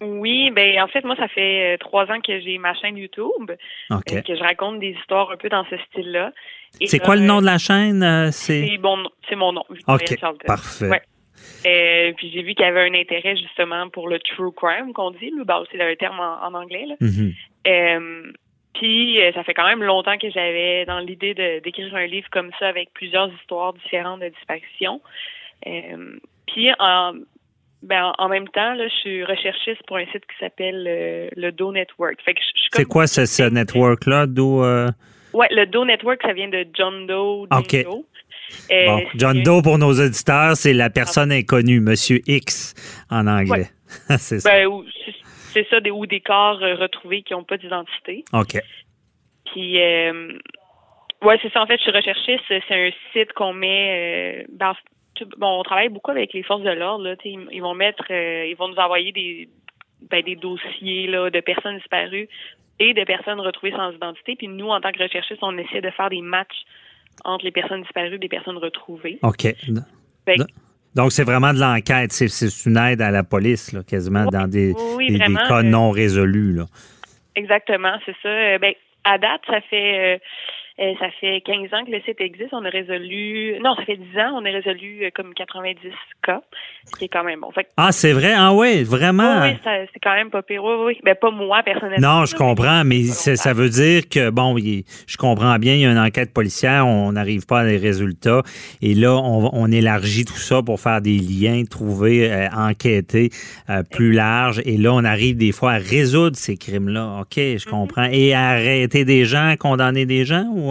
Oui, 0.00 0.50
ben 0.50 0.80
en 0.82 0.88
fait, 0.88 1.04
moi, 1.04 1.16
ça 1.16 1.28
fait 1.28 1.76
trois 1.78 2.04
ans 2.04 2.20
que 2.26 2.40
j'ai 2.40 2.56
ma 2.56 2.74
chaîne 2.74 2.96
YouTube, 2.96 3.50
que 3.90 4.34
je 4.34 4.42
raconte 4.42 4.80
des 4.80 4.94
histoires 4.98 5.30
un 5.30 5.36
peu 5.36 5.50
dans 5.50 5.64
ce 5.68 5.76
style-là. 5.90 6.32
C'est 6.84 7.00
quoi 7.00 7.16
le 7.16 7.22
nom 7.22 7.40
de 7.40 7.46
la 7.46 7.58
chaîne? 7.58 8.30
c'est? 8.32 8.78
Bon, 8.78 8.96
c'est 9.28 9.36
mon 9.36 9.52
nom. 9.52 9.64
OK, 9.88 10.16
parfait. 10.46 11.02
Euh, 11.64 12.12
puis 12.16 12.30
j'ai 12.32 12.42
vu 12.42 12.54
qu'il 12.54 12.64
y 12.64 12.68
avait 12.68 12.88
un 12.88 12.94
intérêt 12.94 13.36
justement 13.36 13.88
pour 13.88 14.08
le 14.08 14.18
true 14.18 14.52
crime 14.52 14.92
qu'on 14.92 15.10
dit, 15.12 15.32
bah 15.44 15.62
c'est 15.70 15.80
un 15.80 15.94
terme 15.94 16.20
en, 16.20 16.54
anglais. 16.54 16.86
Là. 16.86 16.94
Mm-hmm. 17.00 17.34
Euh, 17.68 18.32
puis 18.74 19.20
euh, 19.20 19.32
ça 19.32 19.42
fait 19.44 19.54
quand 19.54 19.66
même 19.66 19.82
longtemps 19.82 20.18
que 20.18 20.30
j'avais 20.30 20.84
dans 20.84 20.98
l'idée 20.98 21.34
d'écrire 21.62 21.94
un 21.94 22.06
livre 22.06 22.28
comme 22.30 22.50
ça 22.58 22.68
avec 22.68 22.92
plusieurs 22.92 23.32
histoires 23.40 23.72
différentes 23.72 24.20
de 24.20 24.28
disparition. 24.28 25.00
puis 25.62 26.70
en 26.78 27.14
ben, 27.82 28.12
en 28.18 28.28
même 28.28 28.48
temps, 28.48 28.74
là, 28.74 28.88
je 28.88 28.94
suis 28.94 29.24
recherchiste 29.24 29.80
pour 29.86 29.98
un 29.98 30.06
site 30.06 30.26
qui 30.26 30.36
s'appelle 30.40 31.30
le 31.36 31.50
Do 31.52 31.70
Network. 31.72 32.18
C'est 32.72 32.84
quoi 32.84 33.06
ce, 33.06 33.26
ce 33.26 33.44
network-là, 33.44 34.26
Do? 34.26 34.64
Ouais, 35.36 35.48
le 35.50 35.66
Do 35.66 35.84
Network, 35.84 36.22
ça 36.22 36.32
vient 36.32 36.48
de 36.48 36.66
John 36.72 37.06
Doe. 37.06 37.46
OK. 37.50 37.76
Euh, 38.70 39.00
John 39.14 39.42
Doe, 39.42 39.62
pour 39.62 39.78
nos 39.78 39.92
auditeurs, 39.92 40.56
c'est 40.56 40.72
la 40.72 40.90
personne 40.90 41.32
inconnue, 41.32 41.80
Monsieur 41.80 42.20
X 42.26 42.74
en 43.10 43.26
anglais. 43.26 43.68
c'est 44.18 44.40
ça. 44.40 44.50
Ben, 44.50 44.68
c'est 45.52 45.66
ça, 45.68 45.80
des, 45.80 45.90
ou 45.90 46.06
des 46.06 46.20
corps 46.20 46.62
euh, 46.62 46.74
retrouvés 46.74 47.22
qui 47.22 47.32
n'ont 47.32 47.44
pas 47.44 47.56
d'identité. 47.56 48.24
OK. 48.32 48.60
Puis, 49.46 49.80
euh, 49.80 50.32
ouais, 51.22 51.38
c'est 51.40 51.52
ça. 51.52 51.62
En 51.62 51.66
fait, 51.66 51.78
je 51.78 51.82
suis 51.82 51.92
recherchiste. 51.92 52.44
C'est 52.48 52.62
un 52.70 52.90
site 53.12 53.32
qu'on 53.32 53.52
met. 53.52 54.46
bon, 55.38 55.60
on 55.60 55.62
travaille 55.62 55.88
beaucoup 55.88 56.10
avec 56.10 56.32
les 56.32 56.42
forces 56.42 56.62
de 56.62 56.70
l'ordre. 56.70 57.16
Ils, 57.24 57.46
ils, 57.52 57.62
vont 57.62 57.74
mettre, 57.74 58.10
ils 58.10 58.54
vont 58.58 58.68
nous 58.68 58.76
envoyer 58.76 59.12
des, 59.12 59.48
ben, 60.10 60.22
des 60.22 60.36
dossiers 60.36 61.06
là, 61.06 61.30
de 61.30 61.40
personnes 61.40 61.78
disparues 61.78 62.28
et 62.78 62.92
de 62.92 63.04
personnes 63.04 63.40
retrouvées 63.40 63.72
sans 63.72 63.92
identité. 63.92 64.36
Puis 64.36 64.48
nous, 64.48 64.68
en 64.68 64.80
tant 64.80 64.92
que 64.92 65.02
recherchistes, 65.02 65.42
on 65.42 65.56
essaie 65.56 65.80
de 65.80 65.90
faire 65.90 66.10
des 66.10 66.20
matchs 66.20 66.64
entre 67.24 67.44
les 67.44 67.52
personnes 67.52 67.82
disparues 67.82 68.14
et 68.14 68.18
les 68.18 68.28
personnes 68.28 68.58
retrouvées. 68.58 69.18
OK. 69.22 69.46
Ben, 70.26 70.44
donc, 70.94 71.12
c'est 71.12 71.24
vraiment 71.24 71.52
de 71.52 71.60
l'enquête. 71.60 72.12
C'est 72.12 72.66
une 72.66 72.78
aide 72.78 73.02
à 73.02 73.10
la 73.10 73.22
police, 73.22 73.72
là, 73.72 73.82
quasiment, 73.82 74.24
dans 74.26 74.48
des, 74.48 74.74
cas 75.48 75.62
non 75.62 75.90
résolus. 75.90 76.54
Là. 76.54 76.64
Exactement, 77.34 77.92
c'est 78.06 78.16
ça. 78.22 78.28
Euh, 78.28 78.58
ben, 78.58 78.72
à 79.04 79.18
date, 79.18 79.42
ça 79.46 79.60
fait 79.68 80.20
euh, 80.78 80.86
euh, 80.86 80.92
ça 80.98 81.06
fait 81.20 81.40
15 81.40 81.72
ans 81.74 81.84
que 81.84 81.90
le 81.90 82.00
site 82.02 82.20
existe. 82.20 82.52
On 82.52 82.64
a 82.64 82.68
résolu. 82.68 83.56
Non, 83.62 83.74
ça 83.76 83.84
fait 83.84 83.96
10 83.96 84.18
ans. 84.18 84.40
On 84.40 84.44
a 84.44 84.50
résolu 84.50 85.04
euh, 85.04 85.10
comme 85.14 85.34
90 85.34 85.78
cas, 86.22 86.42
ce 86.84 86.96
qui 86.98 87.06
est 87.06 87.08
quand 87.08 87.24
même 87.24 87.40
bon. 87.40 87.50
ah, 87.76 87.92
c'est 87.92 88.12
vrai? 88.12 88.34
Ah 88.36 88.52
oui, 88.52 88.82
vraiment? 88.84 89.42
Oui, 89.42 89.56
c'est 89.64 90.00
quand 90.02 90.14
même 90.14 90.30
pas 90.30 90.42
pire. 90.42 90.62
Oui, 90.64 90.74
oui. 90.84 90.98
Ben, 91.04 91.14
pas 91.14 91.30
moi, 91.30 91.62
personnellement. 91.64 92.20
Non, 92.20 92.24
je 92.26 92.34
comprends, 92.34 92.84
mais 92.84 93.04
ça 93.04 93.52
veut 93.52 93.68
dire 93.68 94.08
que, 94.08 94.30
bon, 94.30 94.56
je 94.56 95.16
comprends 95.16 95.58
bien, 95.58 95.74
il 95.74 95.80
y 95.80 95.86
a 95.86 95.90
une 95.90 95.98
enquête 95.98 96.32
policière, 96.32 96.86
on 96.86 97.12
n'arrive 97.12 97.46
pas 97.46 97.60
à 97.60 97.64
des 97.66 97.78
résultats. 97.78 98.42
Et 98.82 98.94
là, 98.94 99.14
on, 99.14 99.66
élargit 99.66 100.24
tout 100.24 100.38
ça 100.38 100.62
pour 100.62 100.80
faire 100.80 101.00
des 101.00 101.18
liens, 101.18 101.64
trouver, 101.68 102.30
euh, 102.30 102.48
enquêter 102.56 103.30
plus 103.90 104.12
large. 104.12 104.62
Et 104.64 104.76
là, 104.76 104.92
on 104.92 105.04
arrive 105.04 105.36
des 105.36 105.52
fois 105.52 105.72
à 105.72 105.78
résoudre 105.78 106.36
ces 106.36 106.56
crimes-là. 106.56 107.18
OK, 107.20 107.34
je 107.34 107.56
mm-hmm. 107.56 107.68
comprends. 107.68 108.08
Et 108.10 108.32
à 108.32 108.50
arrêter 108.50 109.04
des 109.04 109.24
gens, 109.24 109.54
condamner 109.58 110.06
des 110.06 110.24
gens 110.24 110.46
ou 110.54 110.65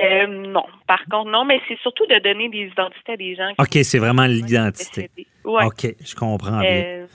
euh, 0.00 0.26
non. 0.26 0.64
Par 0.86 1.04
contre, 1.10 1.30
non, 1.30 1.44
mais 1.44 1.60
c'est 1.68 1.78
surtout 1.80 2.06
de 2.06 2.18
donner 2.18 2.48
des 2.48 2.66
identités 2.66 3.12
à 3.12 3.16
des 3.16 3.34
gens. 3.36 3.50
OK, 3.58 3.78
c'est 3.82 3.98
vraiment 3.98 4.26
l'identité. 4.26 5.10
OK, 5.44 5.86
je 6.04 6.14
comprends 6.14 6.60
bien. 6.60 7.06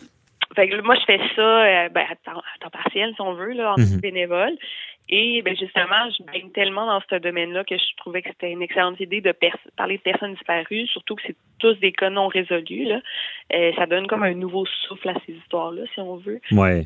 Euh, 0.58 0.82
moi, 0.84 0.96
je 0.96 1.06
fais 1.06 1.20
ça 1.36 1.42
euh, 1.42 1.90
ben, 1.90 2.06
à, 2.10 2.16
temps, 2.16 2.70
partiel, 2.72 3.14
si 3.16 3.22
on 3.22 3.34
veut, 3.34 3.54
là, 3.54 3.74
en 3.74 3.82
mhm. 3.82 4.00
bénévole. 4.00 4.54
Et 5.12 5.42
ben, 5.42 5.58
justement, 5.58 6.10
je 6.18 6.24
baigne 6.24 6.52
tellement 6.52 6.86
dans 6.86 7.02
ce 7.10 7.16
domaine-là 7.16 7.64
que 7.64 7.76
je 7.76 7.98
trouvais 7.98 8.22
que 8.22 8.30
c'était 8.30 8.52
une 8.52 8.62
excellente 8.62 9.00
idée 9.00 9.22
de 9.22 9.34
parler 9.76 9.98
de 9.98 10.02
personnes 10.04 10.34
disparues, 10.34 10.86
surtout 10.88 11.16
que 11.16 11.24
c'est 11.26 11.36
tous 11.58 11.74
des 11.80 11.92
cas 11.92 12.12
non 12.12 12.28
résolus. 12.28 12.86
Là. 12.86 13.02
ça 13.76 13.88
donne 13.88 14.06
comme 14.06 14.22
un 14.22 14.36
nouveau 14.36 14.66
souffle 14.88 15.10
à 15.10 15.16
ces 15.26 15.34
histoires-là, 15.34 15.82
si 15.94 16.00
on 16.00 16.18
veut. 16.18 16.40
Ouais 16.52 16.86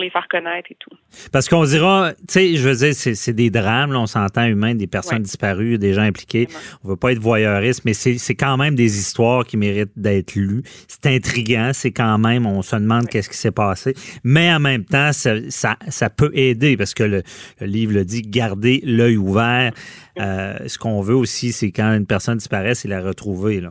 pour 0.00 0.04
les 0.04 0.10
faire 0.10 0.26
connaître 0.28 0.70
et 0.70 0.76
tout. 0.78 0.90
Parce 1.30 1.48
qu'on 1.48 1.64
dira, 1.64 2.12
tu 2.12 2.24
sais, 2.28 2.56
je 2.56 2.68
veux 2.68 2.74
dire, 2.74 2.94
c'est 2.94 3.32
des 3.32 3.50
drames, 3.50 3.94
on 3.94 4.06
s'entend 4.06 4.46
humain, 4.46 4.74
des 4.74 4.86
personnes 4.86 5.22
disparues, 5.22 5.78
des 5.78 5.92
gens 5.92 6.02
impliqués. 6.02 6.48
On 6.82 6.88
veut 6.88 6.96
pas 6.96 7.12
être 7.12 7.18
voyeuriste, 7.18 7.84
mais 7.84 7.92
c'est 7.92 8.34
quand 8.34 8.56
même 8.56 8.74
des 8.74 8.98
histoires 8.98 9.44
qui 9.44 9.56
méritent 9.56 9.92
d'être 9.96 10.34
lues. 10.34 10.62
C'est 10.88 11.06
intriguant, 11.06 11.72
c'est 11.74 11.90
quand 11.90 12.18
même, 12.18 12.46
on 12.46 12.62
se 12.62 12.76
demande 12.76 13.08
qu'est-ce 13.08 13.28
qui 13.28 13.36
s'est 13.36 13.50
passé. 13.50 13.94
Mais 14.24 14.52
en 14.52 14.60
même 14.60 14.84
temps, 14.84 15.12
ça, 15.12 15.34
ça, 15.50 16.10
peut 16.10 16.30
aider 16.34 16.76
parce 16.76 16.94
que 16.94 17.02
le, 17.02 17.22
livre 17.60 17.92
le 17.92 18.04
dit, 18.04 18.22
garder 18.22 18.80
l'œil 18.84 19.16
ouvert. 19.16 19.72
Euh, 20.18 20.58
ce 20.66 20.78
qu'on 20.78 21.00
veut 21.02 21.14
aussi, 21.14 21.52
c'est 21.52 21.70
quand 21.70 21.92
une 21.94 22.06
personne 22.06 22.38
disparaît, 22.38 22.74
c'est 22.74 22.88
la 22.88 23.00
retrouver. 23.00 23.60
Là. 23.60 23.70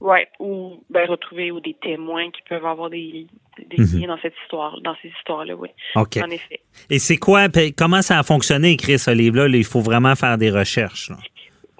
Oui, 0.00 0.18
ou 0.38 0.82
ben, 0.90 1.08
retrouver 1.08 1.50
ou 1.50 1.60
des 1.60 1.74
témoins 1.74 2.30
qui 2.30 2.42
peuvent 2.48 2.66
avoir 2.66 2.90
des, 2.90 3.26
des 3.58 3.82
mhm. 3.82 4.00
liens 4.00 4.08
dans 4.08 4.18
cette 4.20 4.34
histoire, 4.42 4.78
dans 4.82 4.94
ces 5.00 5.08
histoires-là, 5.08 5.54
oui. 5.54 5.68
OK. 5.94 6.18
En 6.18 6.30
effet. 6.30 6.60
Et 6.90 6.98
c'est 6.98 7.16
quoi, 7.16 7.46
comment 7.76 8.02
ça 8.02 8.18
a 8.18 8.22
fonctionné 8.22 8.72
écrire 8.72 9.00
ce 9.00 9.10
livre-là? 9.10 9.48
Il 9.48 9.64
faut 9.64 9.80
vraiment 9.80 10.14
faire 10.14 10.36
des 10.36 10.50
recherches. 10.50 11.10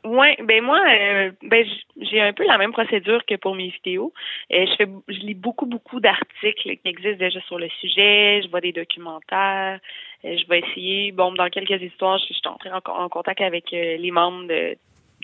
Oui, 0.06 0.28
ben 0.44 0.62
moi, 0.62 0.80
euh, 0.88 1.32
ben 1.42 1.66
j'ai 2.00 2.20
un 2.20 2.32
peu 2.32 2.46
la 2.46 2.58
même 2.58 2.70
procédure 2.70 3.26
que 3.26 3.34
pour 3.34 3.56
mes 3.56 3.70
vidéos. 3.70 4.12
Euh, 4.52 4.64
je 4.64 4.76
fais, 4.76 4.88
je 5.08 5.18
lis 5.18 5.34
beaucoup, 5.34 5.66
beaucoup 5.66 5.98
d'articles 5.98 6.76
qui 6.76 6.88
existent 6.88 7.18
déjà 7.18 7.40
sur 7.40 7.58
le 7.58 7.68
sujet. 7.80 8.40
Je 8.42 8.48
vois 8.48 8.60
des 8.60 8.72
documentaires. 8.72 9.80
Euh, 10.24 10.36
je 10.36 10.46
vais 10.46 10.60
essayer. 10.60 11.10
Bon, 11.10 11.32
dans 11.32 11.48
quelques 11.48 11.82
histoires, 11.82 12.18
je, 12.18 12.32
suis 12.32 12.40
entrée 12.46 12.70
en, 12.70 13.08
contact 13.08 13.40
avec 13.40 13.72
les 13.72 14.10
membres 14.12 14.46
de, 14.46 14.76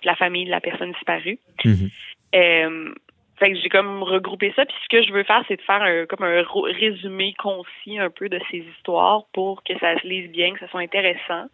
la 0.03 0.16
famille 0.16 0.47
de 0.47 0.51
la 0.51 0.61
personne 0.61 0.90
disparue. 0.90 1.38
Mhm. 1.64 1.88
Euh, 2.35 2.95
fait 3.39 3.53
que 3.53 3.59
j'ai 3.59 3.68
comme 3.68 4.03
regroupé 4.03 4.53
ça. 4.55 4.64
Puis 4.64 4.76
ce 4.85 4.89
que 4.89 5.03
je 5.03 5.12
veux 5.12 5.24
faire, 5.24 5.45
c'est 5.49 5.57
de 5.57 5.62
faire 5.62 5.83
un, 5.83 6.07
comme 6.07 6.24
un 6.24 6.45
résumé 6.78 7.35
concis 7.39 7.99
un 7.99 8.11
peu 8.11 8.28
de 8.28 8.41
ces 8.51 8.59
histoires 8.59 9.24
pour 9.33 9.62
que 9.64 9.76
ça 9.78 9.99
se 10.01 10.07
lise 10.07 10.30
bien, 10.30 10.53
que 10.53 10.61
ça 10.61 10.68
soit 10.68 10.80
intéressant. 10.80 11.47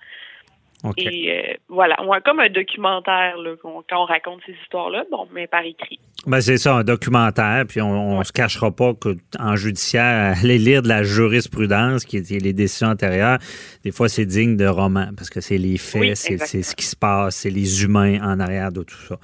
Et 0.97 1.33
euh, 1.33 1.55
voilà, 1.69 1.97
comme 2.25 2.39
un 2.39 2.51
documentaire 2.51 3.37
là, 3.37 3.55
quand 3.61 3.83
on 3.91 4.05
raconte 4.05 4.41
ces 4.47 4.55
histoires-là, 4.63 5.05
bon, 5.11 5.27
mais 5.33 5.49
par 5.49 5.65
écrit. 5.65 5.99
Ben 6.27 6.41
c'est 6.41 6.57
ça, 6.57 6.75
un 6.75 6.85
documentaire, 6.85 7.65
puis 7.67 7.81
on, 7.81 8.19
ne 8.19 8.25
se 8.25 8.33
cachera 8.33 8.71
pas 8.71 8.93
qu'en 8.95 9.57
judiciaire, 9.57 10.37
aller 10.43 10.59
lire 10.59 10.83
de 10.83 10.89
la 10.89 11.03
jurisprudence, 11.03 12.05
qui 12.05 12.19
est 12.19 12.31
les 12.31 12.53
décisions 12.53 12.89
antérieures, 12.89 13.39
des 13.85 13.91
fois 13.91 14.09
c'est 14.09 14.25
digne 14.25 14.57
de 14.57 14.67
roman, 14.67 15.09
parce 15.17 15.31
que 15.31 15.41
c'est 15.41 15.59
les 15.59 15.79
faits, 15.79 16.17
c'est 16.17 16.63
ce 16.63 16.77
qui 16.77 16.87
se 16.87 16.97
passe, 16.97 17.37
c'est 17.37 17.51
les 17.51 17.83
humains 17.83 18.21
en 18.23 18.39
arrière 18.39 18.71
de 18.71 18.83
tout 18.85 19.01
ça. 19.09 19.17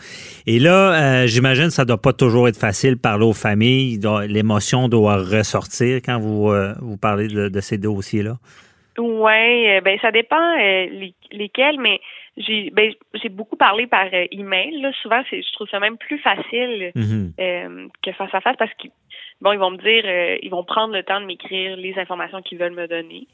Et 0.46 0.58
là, 0.58 1.22
euh, 1.22 1.26
j'imagine 1.26 1.66
que 1.66 1.72
ça 1.72 1.84
doit 1.84 2.02
pas 2.02 2.12
toujours 2.12 2.48
être 2.48 2.58
facile 2.58 2.94
de 2.94 3.00
parler 3.00 3.26
aux 3.26 3.32
familles, 3.32 4.00
l'émotion 4.26 4.88
doit 4.88 5.18
ressortir 5.18 6.00
quand 6.04 6.18
vous, 6.18 6.50
euh, 6.50 6.74
vous 6.80 6.96
parlez 6.96 7.28
de 7.28 7.60
ces 7.60 7.78
dossiers-là. 7.78 8.38
Oui, 8.98 9.68
euh, 9.68 9.80
ben 9.80 9.98
ça 10.00 10.12
dépend 10.12 10.56
euh, 10.58 10.86
lesquels, 11.32 11.80
mais 11.80 12.00
j'ai 12.36 12.70
ben, 12.70 12.92
j'ai 13.14 13.28
beaucoup 13.28 13.56
parlé 13.56 13.86
par 13.86 14.06
euh, 14.12 14.26
email. 14.30 14.80
Là. 14.80 14.92
Souvent, 15.02 15.22
c'est 15.28 15.42
je 15.42 15.52
trouve 15.52 15.68
ça 15.68 15.80
même 15.80 15.98
plus 15.98 16.18
facile 16.18 16.92
mm-hmm. 16.94 17.88
que 18.02 18.12
face 18.12 18.32
à 18.34 18.40
face 18.40 18.56
parce 18.56 18.72
qu'ils 18.74 18.92
bon, 19.40 19.52
ils 19.52 19.58
vont 19.58 19.70
me 19.70 19.78
dire, 19.78 20.38
ils 20.42 20.50
vont 20.50 20.64
prendre 20.64 20.94
le 20.94 21.02
temps 21.02 21.20
de 21.20 21.26
m'écrire 21.26 21.76
les 21.76 21.98
informations 21.98 22.40
qu'ils 22.42 22.58
veulent 22.58 22.74
me 22.74 22.86
donner. 22.86 23.26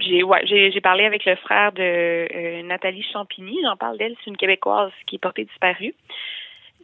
j'ai 0.00 0.24
ouais, 0.24 0.44
j'ai 0.46 0.72
j'ai 0.72 0.80
parlé 0.80 1.04
avec 1.04 1.24
le 1.24 1.36
frère 1.36 1.70
de 1.72 2.62
Nathalie 2.62 3.06
Champigny. 3.12 3.58
J'en 3.62 3.76
parle 3.76 3.98
d'elle, 3.98 4.16
c'est 4.24 4.30
une 4.30 4.36
québécoise 4.36 4.90
qui 5.06 5.16
est 5.16 5.20
portée 5.20 5.44
disparue. 5.44 5.94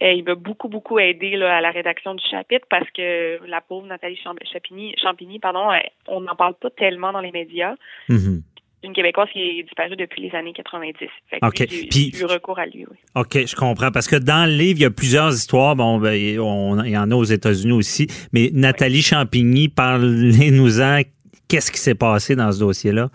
Euh, 0.02 0.12
il 0.12 0.24
m'a 0.24 0.34
beaucoup, 0.34 0.68
beaucoup 0.68 0.98
aidé 0.98 1.36
là, 1.36 1.56
à 1.56 1.60
la 1.60 1.70
rédaction 1.70 2.14
du 2.14 2.24
chapitre 2.30 2.66
parce 2.70 2.88
que 2.90 3.38
la 3.46 3.60
pauvre 3.60 3.86
Nathalie 3.86 4.18
Champigny, 4.52 4.94
Champigny 5.02 5.38
pardon, 5.38 5.70
euh, 5.70 5.76
on 6.08 6.20
n'en 6.22 6.34
parle 6.34 6.54
pas 6.54 6.70
tellement 6.70 7.12
dans 7.12 7.20
les 7.20 7.32
médias. 7.32 7.74
Mm-hmm. 8.08 8.40
une 8.82 8.94
Québécoise 8.94 9.28
qui 9.30 9.42
est 9.42 9.62
disparue 9.62 9.94
depuis 9.96 10.22
les 10.22 10.34
années 10.34 10.54
90. 10.54 10.96
Fait 11.28 11.38
que 11.40 11.46
OK. 11.46 11.58
lui, 11.70 11.86
Puis- 11.90 12.12
eu 12.18 12.24
recours 12.24 12.58
à 12.58 12.64
lui, 12.64 12.86
oui. 12.90 12.96
OK, 13.14 13.46
je 13.46 13.54
comprends. 13.54 13.90
Parce 13.90 14.08
que 14.08 14.16
dans 14.16 14.48
le 14.50 14.56
livre, 14.56 14.78
il 14.78 14.82
y 14.82 14.86
a 14.86 14.90
plusieurs 14.90 15.34
histoires. 15.34 15.76
Bon, 15.76 15.98
ben, 15.98 16.38
on- 16.40 16.82
il 16.82 16.92
y 16.92 16.96
en 16.96 17.10
a 17.10 17.14
aux 17.14 17.24
États-Unis 17.24 17.72
aussi. 17.72 18.06
Mais 18.32 18.48
Nathalie 18.54 19.02
Champigny, 19.02 19.68
parlez-nous-en. 19.68 21.02
Qu'est-ce 21.48 21.70
qui 21.70 21.78
s'est 21.78 21.94
passé 21.94 22.36
dans 22.36 22.50
ce 22.52 22.60
dossier-là? 22.60 23.10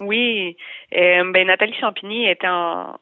Oui, 0.00 0.56
euh, 0.96 1.30
ben 1.32 1.46
Nathalie 1.46 1.74
Champigny 1.80 2.26
était 2.28 2.48
en, 2.48 2.96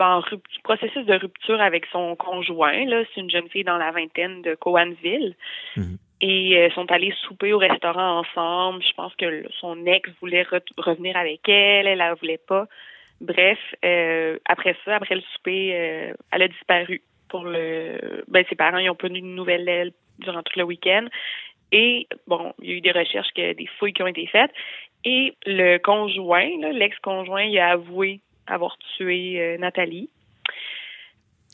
en 0.00 0.20
rup- 0.20 0.62
processus 0.62 1.06
de 1.06 1.14
rupture 1.14 1.60
avec 1.60 1.86
son 1.86 2.16
conjoint. 2.16 2.84
Là, 2.86 3.02
c'est 3.14 3.20
une 3.20 3.30
jeune 3.30 3.48
fille 3.48 3.64
dans 3.64 3.78
la 3.78 3.90
vingtaine 3.90 4.42
de 4.42 4.54
Coansville. 4.54 5.34
Mhm. 5.76 5.98
Et 6.22 6.56
euh, 6.56 6.70
sont 6.70 6.90
allés 6.90 7.12
souper 7.26 7.52
au 7.52 7.58
restaurant 7.58 8.20
ensemble. 8.20 8.82
Je 8.82 8.92
pense 8.94 9.14
que 9.16 9.44
son 9.60 9.84
ex 9.84 10.08
voulait 10.20 10.44
re- 10.44 10.62
revenir 10.78 11.14
avec 11.16 11.46
elle, 11.46 11.86
elle 11.86 11.98
la 11.98 12.14
voulait 12.14 12.40
pas. 12.48 12.66
Bref, 13.20 13.58
euh, 13.84 14.38
après 14.46 14.76
ça, 14.84 14.96
après 14.96 15.14
le 15.14 15.20
souper, 15.34 15.74
euh, 15.74 16.14
elle 16.32 16.42
a 16.42 16.48
disparu. 16.48 17.02
Pour 17.28 17.44
le, 17.44 18.24
ben 18.28 18.44
ses 18.48 18.54
parents 18.54 18.78
ils 18.78 18.88
ont 18.88 18.94
pas 18.94 19.08
eu 19.08 19.20
de 19.20 19.26
nouvelles 19.26 19.64
d'elle 19.64 19.92
durant 20.20 20.42
tout 20.42 20.58
le 20.58 20.64
week-end. 20.64 21.06
Et 21.72 22.06
bon, 22.26 22.54
il 22.62 22.70
y 22.70 22.72
a 22.72 22.76
eu 22.76 22.80
des 22.80 22.92
recherches, 22.92 23.32
que, 23.34 23.52
des 23.52 23.66
fouilles 23.78 23.92
qui 23.92 24.02
ont 24.02 24.06
été 24.06 24.26
faites. 24.26 24.52
Et 25.04 25.34
le 25.44 25.78
conjoint, 25.78 26.48
l'ex-conjoint, 26.72 27.42
il 27.42 27.58
a 27.58 27.72
avoué 27.72 28.20
avoir 28.46 28.76
tué 28.96 29.40
euh, 29.40 29.58
Nathalie. 29.58 30.08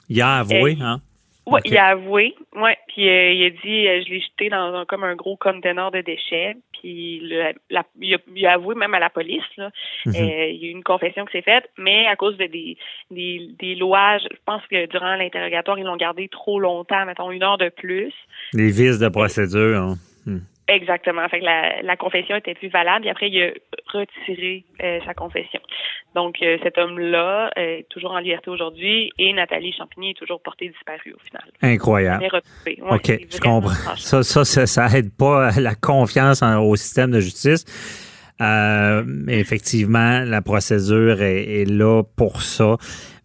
Il 0.09 0.21
a 0.21 0.39
avoué, 0.39 0.77
Euh, 0.81 0.85
hein? 0.85 1.01
Ok. 1.45 1.63
il 1.65 1.77
a 1.77 1.87
avoué. 1.89 2.35
Ouais, 2.55 2.77
puis 2.89 3.09
euh, 3.09 3.33
il 3.33 3.45
a 3.47 3.51
dit 3.51 4.05
je 4.05 4.11
l'ai 4.11 4.21
jeté 4.21 4.49
dans 4.49 4.75
un, 4.75 4.85
comme 4.85 5.03
un 5.05 5.17
gros 5.17 5.37
conteneur 5.37 5.91
de 5.91 6.01
déchets. 6.01 6.57
Puis 6.81 7.21
le- 7.21 7.53
la- 7.71 7.85
il, 8.01 8.15
a, 8.15 8.19
il 8.35 8.47
a 8.47 8.53
avoué 8.55 8.75
même 8.75 8.95
à 8.95 8.99
la 9.01 9.11
police. 9.11 9.43
Là. 9.57 9.71
Mhm. 10.07 10.15
Il 10.15 10.57
y 10.61 10.65
a 10.67 10.69
eu 10.69 10.71
une 10.71 10.83
confession 10.85 11.25
qui 11.25 11.33
s'est 11.33 11.43
faite, 11.43 11.69
mais 11.79 12.07
à 12.07 12.15
cause 12.17 12.37
de 12.37 12.47
des, 12.47 12.77
des, 13.11 13.49
des 13.59 13.75
lois, 13.75 14.19
je 14.19 14.29
pense 14.45 14.63
que 14.69 14.87
durant 14.87 15.15
l'interrogatoire, 15.17 15.79
ils 15.79 15.85
l'ont 15.85 15.97
gardé 15.97 16.29
trop 16.29 16.61
longtemps, 16.61 17.05
mettons 17.07 17.31
une 17.31 17.43
heure 17.43 17.59
de 17.59 17.69
plus. 17.71 18.13
Les 18.53 18.71
vices 18.71 18.99
de 18.99 19.09
procédure. 19.09 19.81
hein. 19.81 19.95
Exactement. 20.69 21.29
Fait 21.29 21.41
que 21.41 21.45
la, 21.45 21.83
la 21.83 21.97
confession 21.97 22.37
était 22.37 22.55
plus 22.55 22.69
valable. 22.69 23.07
Et 23.07 23.11
après, 23.11 23.29
il 23.29 23.43
a 23.43 23.51
retiré 23.93 24.65
euh, 24.83 25.01
sa 25.05 25.13
confession. 25.13 25.61
Donc, 26.15 26.37
euh, 26.43 26.57
cet 26.63 26.79
homme-là 26.79 27.51
euh, 27.59 27.79
est 27.79 27.87
toujours 27.91 28.13
en 28.13 28.19
liberté 28.19 28.49
aujourd'hui 28.51 29.11
et 29.19 29.33
Nathalie 29.33 29.73
Champigny 29.77 30.11
est 30.11 30.19
toujours 30.19 30.41
portée 30.41 30.69
disparue 30.69 31.15
au 31.15 31.19
final. 31.27 31.43
Incroyable. 31.63 32.25
Ouais, 32.67 32.77
OK, 32.91 33.19
je 33.31 33.39
comprends. 33.41 33.97
Ça, 33.97 34.23
ça, 34.23 34.45
ça, 34.45 34.67
ça 34.67 34.87
aide 34.97 35.11
pas 35.17 35.49
à 35.49 35.61
la 35.61 35.75
confiance 35.75 36.43
en- 36.43 36.61
au 36.63 36.77
système 36.77 37.11
de 37.11 37.21
justice. 37.21 37.65
Euh, 38.41 39.03
mais 39.07 39.39
effectivement, 39.39 40.21
la 40.25 40.43
procédure 40.43 41.23
est, 41.23 41.63
est 41.63 41.65
là 41.71 42.03
pour 42.17 42.43
ça. 42.43 42.77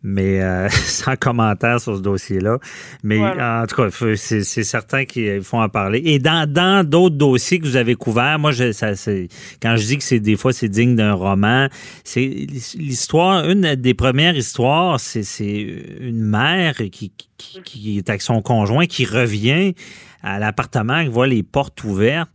Mais 0.03 0.41
euh, 0.41 0.69
sans 0.85 1.15
commentaire 1.15 1.81
sur 1.81 1.97
ce 1.97 2.01
dossier-là. 2.01 2.59
Mais 3.03 3.17
Voilà. 3.17 3.63
en 3.63 3.67
tout 3.67 3.75
cas, 3.75 3.89
c'est 4.15 4.43
certain 4.63 5.05
qu'il 5.05 5.41
faut 5.41 5.57
en 5.57 5.69
parler. 5.69 6.01
Et 6.05 6.19
dans 6.19 6.49
dans 6.49 6.87
d'autres 6.87 7.15
dossiers 7.15 7.59
que 7.59 7.65
vous 7.65 7.75
avez 7.75 7.95
couverts, 7.95 8.39
moi, 8.39 8.51
je, 8.51 8.71
ça, 8.71 8.91
quand 9.61 9.75
je 9.75 9.85
dis 9.85 9.97
que 9.97 10.03
c'est 10.03 10.19
des 10.19 10.37
fois 10.37 10.53
c'est 10.53 10.69
digne 10.69 10.95
d'un 10.95 11.13
roman, 11.13 11.67
c'est 12.03 12.47
l'histoire. 12.75 13.49
Une 13.49 13.75
des 13.75 13.93
premières 13.93 14.35
histoires, 14.35 14.99
c'est 14.99 15.59
une 15.99 16.23
mère 16.23 16.75
qui, 16.75 17.11
qui, 17.37 17.61
qui 17.63 17.97
est 17.97 18.09
avec 18.09 18.21
son 18.21 18.41
conjoint 18.41 18.85
qui 18.85 19.05
revient 19.05 19.73
à 20.23 20.39
l'appartement, 20.39 21.03
qui 21.03 21.09
voit 21.09 21.27
les 21.27 21.43
portes 21.43 21.83
ouvertes 21.83 22.29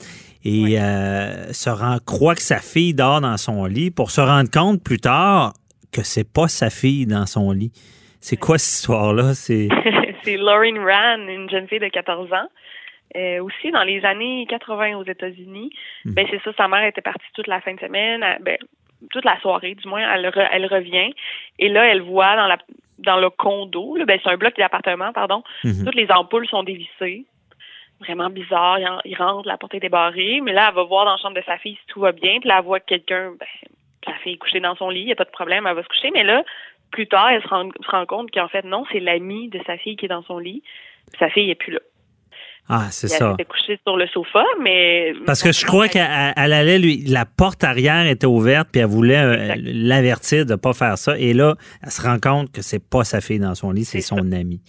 et 0.45 0.81
euh, 0.81 1.53
se 1.53 1.71
rend, 1.71 1.99
croit 2.05 2.35
que 2.35 2.43
sa 2.43 2.59
fille 2.59 2.95
dort 2.95 3.21
dans 3.21 3.37
son 3.37 3.65
lit 3.67 3.91
pour 3.91 4.11
se 4.11 4.21
rendre 4.21 4.51
compte 4.51 4.83
plus 4.83 4.99
tard 4.99 5.55
que 5.93 6.03
c'est 6.03 6.31
pas 6.31 6.49
sa 6.49 6.71
fille 6.71 7.07
dans 7.07 7.27
son 7.27 7.53
lit. 7.53 7.71
C'est 8.21 8.37
quoi 8.37 8.59
cette 8.59 8.79
histoire-là? 8.79 9.35
C'est. 9.35 9.69
Lauren 10.39 10.85
Rand, 10.85 11.29
une 11.29 11.51
jeune 11.51 11.67
fille 11.69 11.81
de 11.81 11.89
14 11.89 12.33
ans. 12.33 12.49
Euh, 13.17 13.43
aussi 13.43 13.71
dans 13.73 13.83
les 13.85 14.03
années 14.07 14.47
80 14.49 14.97
aux 14.97 15.05
États-Unis. 15.05 15.71
Hmm. 16.05 16.15
Ben 16.15 16.27
c'est 16.31 16.41
ça, 16.43 16.51
sa 16.57 16.67
mère 16.69 16.85
était 16.85 17.03
partie 17.03 17.27
toute 17.35 17.47
la 17.47 17.61
fin 17.61 17.75
de 17.75 17.81
semaine, 17.81 18.23
elle- 18.23 18.43
ben, 18.43 18.57
toute 19.11 19.25
la 19.27 19.39
soirée 19.41 19.75
du 19.75 19.87
moins, 19.87 20.01
elle, 20.15 20.25
re- 20.31 20.49
elle 20.51 20.65
revient 20.65 21.13
et 21.59 21.69
là 21.69 21.85
elle 21.93 22.01
voit 22.03 22.37
dans 22.37 22.47
la 22.47 22.57
dans 22.99 23.19
le 23.19 23.29
condo, 23.31 23.97
là, 23.97 24.05
ben 24.07 24.19
c'est 24.23 24.31
un 24.31 24.37
bloc 24.39 24.57
d'appartements, 24.57 25.13
pardon, 25.13 25.43
Mhm. 25.65 25.85
toutes 25.85 25.95
les 25.97 26.11
ampoules 26.11 26.47
sont 26.49 26.63
dévissées. 26.63 27.27
Vraiment 28.01 28.31
bizarre, 28.31 28.79
il, 28.79 28.87
en- 28.87 29.01
il 29.05 29.15
rentre, 29.17 29.47
la 29.49 29.59
porte 29.59 29.75
est 29.75 29.81
débarrée, 29.81 30.41
mais 30.41 30.53
là 30.55 30.69
elle 30.71 30.75
va 30.77 30.85
voir 30.85 31.05
dans 31.05 31.11
la 31.13 31.17
chambre 31.19 31.35
de 31.37 31.43
sa 31.45 31.59
fille 31.59 31.75
si 31.75 31.87
tout 31.89 32.01
va 32.01 32.13
bien, 32.13 32.39
puis 32.41 32.49
là 32.49 32.57
elle 32.61 32.65
voit 32.65 32.81
que 32.81 32.87
quelqu'un, 32.87 33.33
ben, 33.39 33.47
sa 34.05 34.15
fille 34.23 34.35
est 34.35 34.39
couchée 34.39 34.61
dans 34.61 34.77
son 34.77 34.91
lit, 34.91 35.01
il 35.01 35.07
n'y 35.07 35.13
a 35.13 35.17
pas 35.17 35.25
de 35.25 35.31
problème, 35.31 35.67
elle 35.67 35.75
va 35.75 35.83
se 35.83 35.89
coucher, 35.89 36.11
mais 36.13 36.25
là 36.25 36.43
plus 36.93 37.09
tard, 37.09 37.31
elle 37.31 37.43
se 37.43 37.49
rend, 37.49 37.69
se 37.85 37.91
rend 37.91 38.07
compte 38.07 38.31
qu'en 38.31 38.49
fait, 38.49 38.65
non, 38.65 38.85
c'est 38.93 39.01
l'ami 39.01 39.49
de 39.49 39.59
sa 39.67 39.77
fille 39.77 39.97
qui 39.97 40.05
est 40.05 40.09
dans 40.09 40.23
son 40.23 40.39
lit. 40.39 40.63
Puis 41.11 41.19
Sa 41.19 41.29
fille 41.31 41.51
est 41.51 41.57
plus 41.57 41.73
là. 41.73 41.81
Ah, 42.69 42.87
c'est 42.91 43.09
ça. 43.09 43.31
Elle 43.31 43.43
était 43.43 43.45
couchée 43.45 43.81
sur 43.85 43.97
le 43.97 44.07
sofa, 44.07 44.45
mais. 44.61 45.15
Parce 45.27 45.43
que 45.43 45.51
je 45.51 45.67
crois 45.67 45.89
qu'elle 45.89 46.07
elle 46.37 46.53
allait 46.53 46.79
lui. 46.79 47.03
La 47.09 47.27
porte 47.27 47.65
arrière 47.65 48.07
était 48.07 48.27
ouverte, 48.27 48.69
puis 48.71 48.81
elle 48.81 48.87
voulait 48.87 49.19
euh, 49.19 49.55
l'avertir 49.59 50.47
de 50.47 50.53
ne 50.53 50.57
pas 50.57 50.73
faire 50.73 50.97
ça. 50.97 51.19
Et 51.19 51.33
là, 51.33 51.57
elle 51.83 51.91
se 51.91 52.01
rend 52.01 52.19
compte 52.21 52.53
que 52.53 52.63
c'est 52.63 52.83
pas 52.89 53.03
sa 53.03 53.21
fille 53.21 53.41
dans 53.41 53.57
son 53.57 53.73
lit, 53.73 53.85
c'est 53.85 54.01
son 54.01 54.31
ami. 54.31 54.61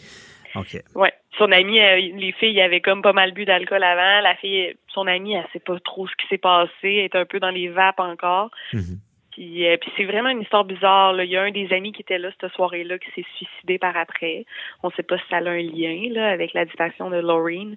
OK. 0.56 0.82
Ouais. 0.96 1.14
Son 1.38 1.52
amie, 1.52 1.80
euh, 1.80 1.96
les 1.96 2.32
filles 2.40 2.62
avaient 2.62 2.82
comme 2.82 3.02
pas 3.02 3.14
mal 3.14 3.32
bu 3.32 3.46
d'alcool 3.46 3.84
avant. 3.84 4.22
La 4.22 4.36
fille, 4.36 4.76
son 4.88 5.06
amie, 5.08 5.34
elle 5.36 5.46
sait 5.54 5.60
pas 5.60 5.80
trop 5.80 6.08
ce 6.08 6.14
qui 6.16 6.28
s'est 6.30 6.38
passé. 6.40 6.72
Elle 6.84 7.06
est 7.06 7.16
un 7.16 7.26
peu 7.26 7.40
dans 7.40 7.50
les 7.50 7.70
vapes 7.70 8.00
encore. 8.00 8.50
Mhm. 8.74 9.00
Puis, 9.36 9.68
euh, 9.68 9.78
puis 9.82 9.92
c'est 9.98 10.06
vraiment 10.06 10.30
une 10.30 10.42
histoire 10.42 10.64
bizarre. 10.64 11.14
Là. 11.14 11.24
Il 11.24 11.32
y 11.32 11.38
a 11.38 11.42
un 11.42 11.52
des 11.52 11.68
amis 11.74 11.92
qui 11.92 12.02
était 12.02 12.20
là 12.20 12.30
cette 12.40 12.52
soirée-là 12.54 12.98
qui 13.00 13.08
s'est 13.16 13.26
suicidé 13.38 13.78
par 13.80 13.96
après. 13.98 14.46
On 14.84 14.92
sait 14.92 15.04
pas 15.04 15.18
si 15.18 15.24
ça 15.30 15.38
a 15.38 15.50
un 15.50 15.58
lien 15.62 16.08
là, 16.12 16.30
avec 16.30 16.54
la 16.54 16.66
disparition 16.66 17.10
de 17.10 17.18
Laureen. 17.18 17.76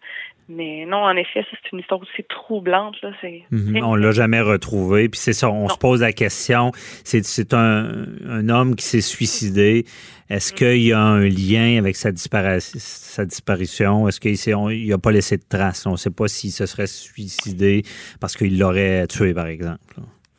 Mais 0.48 0.84
non, 0.86 0.98
en 0.98 1.16
effet, 1.16 1.42
ça, 1.42 1.56
c'est 1.60 1.72
une 1.72 1.80
histoire 1.80 2.00
aussi 2.00 2.22
troublante. 2.28 3.00
Là. 3.02 3.10
C'est, 3.20 3.42
Mhm. 3.50 3.82
On 3.82 3.94
l'a 3.96 4.12
jamais 4.12 4.40
retrouvé. 4.40 5.08
Puis 5.08 5.18
c'est 5.18 5.32
ça, 5.32 5.50
on 5.50 5.68
se 5.68 5.76
pose 5.78 6.02
la 6.02 6.12
question. 6.12 6.70
C'est, 7.04 7.24
c'est 7.24 7.52
un, 7.54 8.04
un 8.28 8.48
homme 8.48 8.76
qui 8.76 8.84
s'est 8.84 9.00
suicidé. 9.00 9.84
Est-ce 10.28 10.52
Mm. 10.52 10.56
qu'il 10.56 10.82
y 10.82 10.92
a 10.92 11.00
un 11.00 11.26
lien 11.28 11.78
avec 11.78 11.96
sa, 11.96 12.12
dispara- 12.12 12.60
sa 12.60 13.24
disparition? 13.24 14.06
Est-ce 14.08 14.20
qu'il 14.20 14.88
n'a 14.88 14.98
pas 14.98 15.10
laissé 15.12 15.36
de 15.36 15.42
traces? 15.48 15.86
On 15.86 15.92
ne 15.92 15.96
sait 15.96 16.10
pas 16.10 16.28
s'il 16.28 16.50
se 16.50 16.66
serait 16.66 16.86
suicidé 16.86 17.82
parce 18.20 18.36
qu'il 18.36 18.58
l'aurait 18.58 19.06
tué, 19.08 19.34
par 19.34 19.46
exemple. 19.46 19.80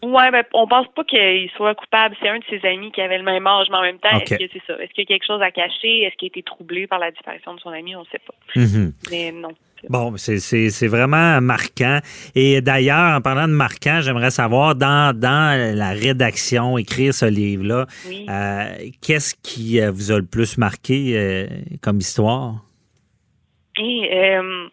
Ouais, 0.03 0.29
ben, 0.31 0.43
on 0.53 0.67
pense 0.67 0.87
pas 0.95 1.03
qu'il 1.03 1.49
soit 1.55 1.73
coupable. 1.73 2.15
C'est 2.21 2.29
un 2.29 2.37
de 2.37 2.43
ses 2.49 2.65
amis 2.67 2.91
qui 2.91 3.01
avait 3.01 3.17
le 3.17 3.23
même 3.23 3.47
âge, 3.47 3.67
mais 3.71 3.77
en 3.77 3.81
même 3.81 3.97
temps, 3.97 4.09
est-ce 4.19 4.35
que 4.35 4.49
c'est 4.53 4.61
ça? 4.67 4.73
Est-ce 4.81 4.93
qu'il 4.93 5.03
y 5.03 5.07
a 5.07 5.17
quelque 5.17 5.25
chose 5.25 5.41
à 5.41 5.49
cacher? 5.49 6.03
Est-ce 6.03 6.15
qu'il 6.17 6.27
a 6.27 6.33
été 6.37 6.43
troublé 6.43 6.85
par 6.85 6.99
la 6.99 7.09
disparition 7.09 7.55
de 7.55 7.59
son 7.59 7.69
ami? 7.71 7.95
On 7.95 8.05
sait 8.05 8.19
pas. 8.19 8.35
Mhm. 8.55 8.93
Mais 9.09 9.31
non. 9.31 9.49
Bon, 9.89 10.13
c'est, 10.17 10.87
vraiment 10.87 11.39
marquant. 11.41 11.99
Et 12.35 12.61
d'ailleurs, 12.61 13.17
en 13.17 13.21
parlant 13.21 13.47
de 13.47 13.53
marquant, 13.53 14.01
j'aimerais 14.01 14.31
savoir, 14.31 14.75
dans, 14.75 15.17
dans 15.17 15.75
la 15.75 15.89
rédaction, 15.91 16.77
écrire 16.77 17.13
ce 17.13 17.25
livre-là, 17.25 17.85
Oui. 18.07 18.25
euh, 18.29 18.65
qu'est-ce 19.01 19.35
qui 19.35 19.79
euh, 19.79 19.91
vous 19.91 20.11
a 20.11 20.17
le 20.17 20.25
plus 20.25 20.57
marqué 20.57 21.13
euh, 21.15 21.47
comme 21.81 21.97
histoire? 21.97 22.55
Et 23.79 24.09
euh, 24.13 24.67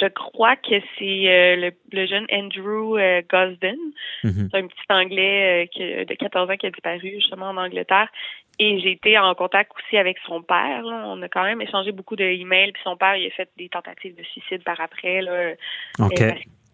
je 0.00 0.06
crois 0.06 0.56
que 0.56 0.80
c'est 0.98 1.28
euh, 1.28 1.56
le, 1.56 1.72
le 1.92 2.06
jeune 2.06 2.26
Andrew 2.32 2.96
euh, 2.98 3.22
Gosden. 3.30 3.76
Mhm. 4.24 4.48
C'est 4.50 4.58
un 4.58 4.66
petit 4.66 4.84
Anglais 4.90 5.64
euh, 5.64 5.66
qui- 5.66 6.04
de 6.04 6.14
14 6.14 6.50
ans 6.50 6.56
qui 6.56 6.66
a 6.66 6.70
disparu 6.70 7.10
justement 7.16 7.46
en 7.50 7.56
Angleterre. 7.56 8.08
Et 8.58 8.80
j'ai 8.80 8.92
été 8.92 9.16
en 9.18 9.34
contact 9.34 9.70
aussi 9.76 9.96
avec 9.96 10.16
son 10.26 10.42
père. 10.42 10.82
là. 10.82 11.04
On 11.06 11.22
a 11.22 11.28
quand 11.28 11.44
même 11.44 11.60
échangé 11.60 11.92
beaucoup 11.92 12.16
d'emails. 12.16 12.72
Puis 12.72 12.82
son 12.82 12.96
père, 12.96 13.16
il 13.16 13.26
a 13.26 13.30
fait 13.30 13.48
des 13.56 13.68
tentatives 13.68 14.16
de 14.16 14.22
suicide 14.24 14.64
par 14.64 14.80
après. 14.80 15.22
Là, 15.22 15.52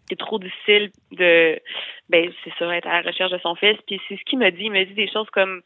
c'est 0.09 0.17
trop 0.19 0.39
difficile 0.39 0.91
de, 1.13 1.59
ben 2.11 2.31
c'est 2.43 2.53
ça, 2.59 2.75
être 2.77 2.87
à 2.87 3.01
la 3.03 3.11
recherche 3.11 3.33
de 3.33 3.39
son 3.39 3.55
fils. 3.55 3.77
Puis 3.87 4.01
c'est 4.09 4.17
ce 4.17 4.25
qu'il 4.25 4.39
m'a 4.39 4.51
dit. 4.51 4.65
Il 4.65 4.73
m'a 4.73 4.85
dit 4.85 4.95
des 4.95 5.11
choses 5.11 5.29
comme, 5.31 5.63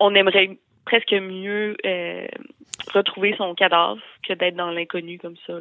on 0.00 0.14
aimerait 0.14 0.58
presque 0.84 1.12
mieux 1.12 1.76
euh, 1.86 2.26
retrouver 2.92 3.34
son 3.38 3.54
cadavre 3.54 4.00
que 4.26 4.32
d'être 4.34 4.56
dans 4.56 4.70
l'inconnu 4.70 5.18
comme 5.18 5.36
ça. 5.46 5.54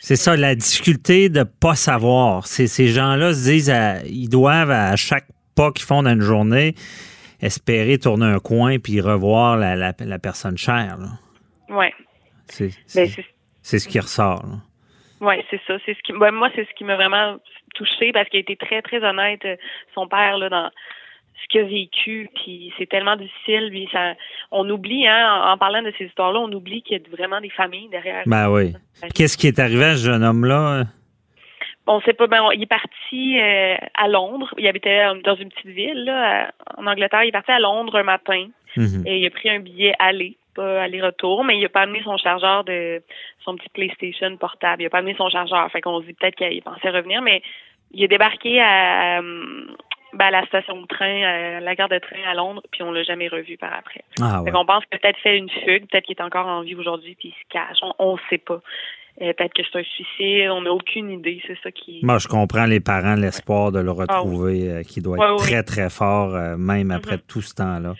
C'est 0.00 0.16
ça, 0.16 0.36
la 0.36 0.54
difficulté 0.54 1.28
de 1.28 1.42
pas 1.42 1.74
savoir. 1.74 2.46
Ces 2.46 2.88
gens-là 2.88 3.32
se 3.34 3.44
disent, 3.50 3.70
à- 3.70 4.02
ils 4.04 4.28
doivent 4.28 4.70
à 4.70 4.96
chaque 4.96 5.26
pas 5.54 5.70
qu'ils 5.72 5.84
font 5.86 6.02
dans 6.02 6.12
une 6.12 6.20
journée 6.22 6.74
espérer 7.40 7.98
tourner 7.98 8.26
un 8.26 8.38
coin 8.38 8.78
puis 8.78 9.00
revoir 9.00 9.56
la, 9.56 9.74
la- 9.76 9.92
la 9.98 10.18
personne 10.18 10.56
chère. 10.56 10.96
C'est, 12.46 12.70
Ben, 12.94 13.08
c'est, 13.62 13.78
ce 13.78 13.88
qui 13.88 13.98
ressort. 13.98 14.44
là. 14.46 15.26
Ouais, 15.26 15.44
c'est 15.50 15.60
ça. 15.66 15.74
C'est 15.86 15.94
ce 15.94 16.02
qui, 16.02 16.12
ben, 16.12 16.30
moi, 16.32 16.50
c'est 16.54 16.64
ce 16.64 16.74
qui 16.76 16.84
m'a 16.84 16.96
vraiment 16.96 17.38
touché 17.74 18.12
parce 18.12 18.28
qu'il 18.28 18.38
a 18.38 18.40
été 18.40 18.56
très, 18.56 18.82
très 18.82 19.02
honnête, 19.02 19.40
euh, 19.44 19.56
son 19.94 20.06
père, 20.08 20.36
là, 20.36 20.48
dans 20.50 20.70
ce 21.42 21.48
qu'il 21.48 21.60
a 21.60 21.64
vécu. 21.64 22.30
Puis 22.34 22.72
c'est 22.78 22.88
tellement 22.88 23.16
difficile. 23.16 23.68
Puis 23.70 23.88
ça, 23.92 24.14
on 24.50 24.68
oublie, 24.70 25.06
hein, 25.06 25.42
en, 25.44 25.52
en 25.52 25.58
parlant 25.58 25.82
de 25.82 25.92
ces 25.98 26.04
histoires-là, 26.06 26.40
on 26.40 26.52
oublie 26.52 26.82
qu'il 26.82 26.96
y 26.96 27.00
a 27.00 27.16
vraiment 27.16 27.40
des 27.40 27.50
familles 27.50 27.88
derrière. 27.90 28.22
Ben 28.26 28.50
oui. 28.50 28.72
Qu'est-ce 29.14 29.36
qui 29.36 29.46
est 29.48 29.58
arrivé 29.58 29.84
à 29.84 29.96
ce 29.96 30.06
jeune 30.06 30.22
homme-là? 30.24 30.84
on 31.88 32.00
sait 32.02 32.12
pas. 32.12 32.28
Ben, 32.28 32.40
il 32.54 32.62
est 32.62 32.66
parti 32.66 33.38
euh, 33.40 33.74
à 33.94 34.06
Londres. 34.08 34.54
Il 34.56 34.66
habitait 34.68 35.02
dans 35.24 35.34
une 35.34 35.48
petite 35.50 35.66
ville 35.66 36.04
là, 36.04 36.50
en 36.78 36.86
Angleterre. 36.86 37.24
Il 37.24 37.28
est 37.28 37.32
parti 37.32 37.50
à 37.50 37.58
Londres 37.58 37.96
un 37.98 38.04
matin 38.04 38.46
Mhm. 38.76 39.02
et 39.06 39.18
il 39.18 39.26
a 39.26 39.30
pris 39.30 39.50
un 39.50 39.58
billet 39.58 39.92
aller, 39.98 40.38
pas 40.54 40.82
aller-retour, 40.84 41.44
mais 41.44 41.58
il 41.58 41.64
a 41.66 41.68
pas 41.68 41.82
amené 41.82 42.00
son 42.04 42.16
chargeur 42.16 42.64
de 42.64 43.02
son 43.44 43.54
petit 43.56 43.68
PlayStation 43.68 44.34
portable. 44.38 44.80
Il 44.82 44.86
a 44.86 44.90
pas 44.90 44.98
amené 44.98 45.14
son 45.18 45.28
chargeur. 45.28 45.70
Fait 45.70 45.82
qu'on 45.82 46.00
se 46.00 46.06
dit 46.06 46.14
peut-être 46.14 46.36
qu'il 46.36 46.62
pensait 46.62 46.88
revenir, 46.88 47.20
mais 47.20 47.42
il 47.92 48.02
est 48.02 48.08
débarqué 48.08 48.60
à, 48.62 49.18
euh, 49.20 49.66
ben, 50.12 50.26
à 50.26 50.30
la 50.30 50.46
station 50.46 50.80
de 50.80 50.86
train, 50.86 51.22
à 51.22 51.60
la 51.60 51.74
gare 51.74 51.88
de 51.88 51.98
train 51.98 52.22
à 52.28 52.34
Londres, 52.34 52.62
puis 52.70 52.82
on 52.82 52.92
l'a 52.92 53.02
jamais 53.02 53.28
revu 53.28 53.56
par 53.56 53.72
après. 53.74 54.02
Ah 54.20 54.42
ouais. 54.42 54.50
qu'on 54.50 54.64
pense 54.66 54.84
qu'il 54.86 54.96
a 54.96 54.98
peut-être 54.98 55.18
fait 55.20 55.36
une 55.36 55.48
fugue, 55.50 55.88
peut-être 55.90 56.04
qu'il 56.04 56.16
est 56.16 56.22
encore 56.22 56.46
en 56.46 56.62
vie 56.62 56.74
aujourd'hui, 56.74 57.14
puis 57.18 57.28
il 57.28 57.32
se 57.32 57.48
cache. 57.48 57.78
On, 57.82 57.94
on 57.98 58.18
sait 58.30 58.38
pas. 58.38 58.60
Euh, 59.20 59.32
peut-être 59.34 59.52
que 59.52 59.62
c'est 59.70 59.78
un 59.78 59.82
suicide, 59.82 60.48
on 60.50 60.62
n'a 60.62 60.70
aucune 60.72 61.10
idée. 61.10 61.40
C'est 61.46 61.58
ça 61.62 61.70
qui. 61.70 62.00
Moi, 62.02 62.18
je 62.18 62.28
comprends 62.28 62.64
les 62.64 62.80
parents, 62.80 63.14
l'espoir 63.14 63.70
de 63.70 63.78
le 63.78 63.90
retrouver, 63.90 64.70
euh, 64.70 64.82
qui 64.82 65.02
doit 65.02 65.16
être 65.18 65.32
Ouais, 65.32 65.36
très, 65.36 65.62
très 65.62 65.90
fort, 65.90 66.34
euh, 66.34 66.56
même 66.56 66.90
après 66.90 67.18
tout 67.18 67.42
ce 67.42 67.54
temps-là. 67.54 67.94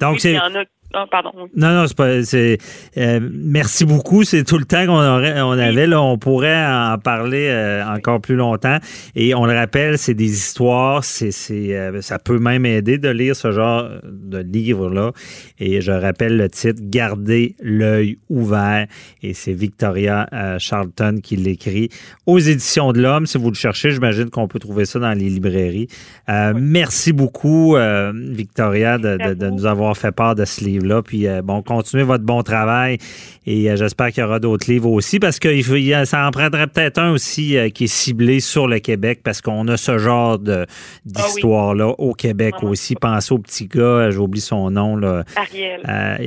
Donc, 0.00 0.14
Oui, 0.14 0.20
c'est. 0.20 0.28
puis 0.30 0.38
il 0.38 0.54
y 0.54 0.56
en 0.56 0.60
a. 0.60 0.64
Ah, 0.94 1.04
pardon. 1.10 1.30
oui. 1.36 1.48
Non, 1.56 1.72
non, 1.74 1.86
c'est 1.86 1.96
pas. 1.96 2.22
c'est, 2.22 2.58
euh, 2.96 3.20
merci 3.32 3.84
beaucoup. 3.84 4.24
C'est 4.24 4.44
tout 4.44 4.56
le 4.56 4.64
temps 4.64 4.86
qu'on 4.86 4.92
aurait, 4.98 5.40
on 5.42 5.50
avait. 5.50 5.86
Là, 5.86 6.00
on 6.00 6.16
pourrait 6.16 6.64
en 6.64 6.96
parler 6.98 7.48
euh, 7.50 7.84
encore 7.86 8.20
plus 8.20 8.36
longtemps. 8.36 8.78
Et 9.14 9.34
on 9.34 9.44
le 9.46 9.52
rappelle, 9.54 9.98
c'est 9.98 10.14
des 10.14 10.30
histoires. 10.30 11.04
C'est, 11.04 11.32
c'est, 11.32 11.76
euh, 11.76 12.00
ça 12.00 12.18
peut 12.18 12.38
même 12.38 12.64
aider 12.64 12.98
de 12.98 13.08
lire 13.08 13.36
ce 13.36 13.52
genre 13.52 13.84
de 14.04 14.38
livre-là. 14.38 15.12
Et 15.58 15.80
je 15.80 15.90
rappelle 15.92 16.36
le 16.36 16.48
titre 16.48 16.80
Garder 16.82 17.56
l'œil 17.60 18.18
ouvert. 18.30 18.86
Et 19.22 19.34
c'est 19.34 19.52
Victoria 19.52 20.28
Charlton 20.58 21.18
qui 21.22 21.36
l'écrit 21.36 21.88
aux 22.26 22.38
éditions 22.38 22.92
de 22.92 23.02
l'Homme. 23.02 23.26
Si 23.26 23.36
vous 23.38 23.48
le 23.50 23.54
cherchez, 23.56 23.90
j'imagine 23.90 24.30
qu'on 24.30 24.48
peut 24.48 24.60
trouver 24.60 24.84
ça 24.86 24.98
dans 24.98 25.12
les 25.12 25.28
librairies. 25.28 25.88
Merci 26.28 27.12
beaucoup, 27.12 27.76
Victoria, 28.14 28.98
de, 28.98 29.16
de- 29.16 29.34
de 29.34 29.50
nous 29.50 29.66
avoir 29.66 29.96
fait 29.96 30.12
part 30.12 30.34
de 30.34 30.44
ce 30.44 30.64
livre-là. 30.78 31.02
Puis, 31.02 31.26
euh, 31.26 31.42
bon, 31.42 31.62
continuez 31.62 32.02
votre 32.04 32.24
bon 32.24 32.42
travail 32.42 32.98
et 33.46 33.70
euh, 33.70 33.76
j'espère 33.76 34.08
qu'il 34.12 34.22
y 34.22 34.26
aura 34.26 34.38
d'autres 34.38 34.70
livres 34.70 34.90
aussi 34.90 35.18
parce 35.18 35.38
que 35.38 35.48
il 35.48 36.06
ça 36.06 36.26
en 36.26 36.30
prendrait 36.30 36.66
peut-être 36.66 36.98
un 36.98 37.10
aussi 37.12 37.56
euh, 37.56 37.68
qui 37.68 37.84
est 37.84 37.86
ciblé 37.86 38.40
sur 38.40 38.66
le 38.68 38.78
Québec 38.78 39.20
parce 39.24 39.40
qu'on 39.40 39.66
a 39.68 39.76
ce 39.76 39.98
genre 39.98 40.38
de, 40.38 40.66
d'histoire-là 41.04 41.88
au 41.98 42.12
Québec 42.12 42.54
aussi. 42.62 42.94
Pensez 42.94 43.32
au 43.34 43.38
petit 43.38 43.66
gars, 43.66 44.10
j'oublie 44.10 44.40
son 44.40 44.70
nom, 44.70 44.96
là. 44.96 45.24
Ariel. 45.36 45.80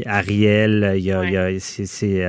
Ariel, 0.06 0.93
il 0.97 1.04
y 1.04 1.12
a- 1.12 1.24
il 1.26 1.32
y 1.32 1.38
a- 1.38 1.60
c'est- 1.60 1.86
c'est, 1.86 2.26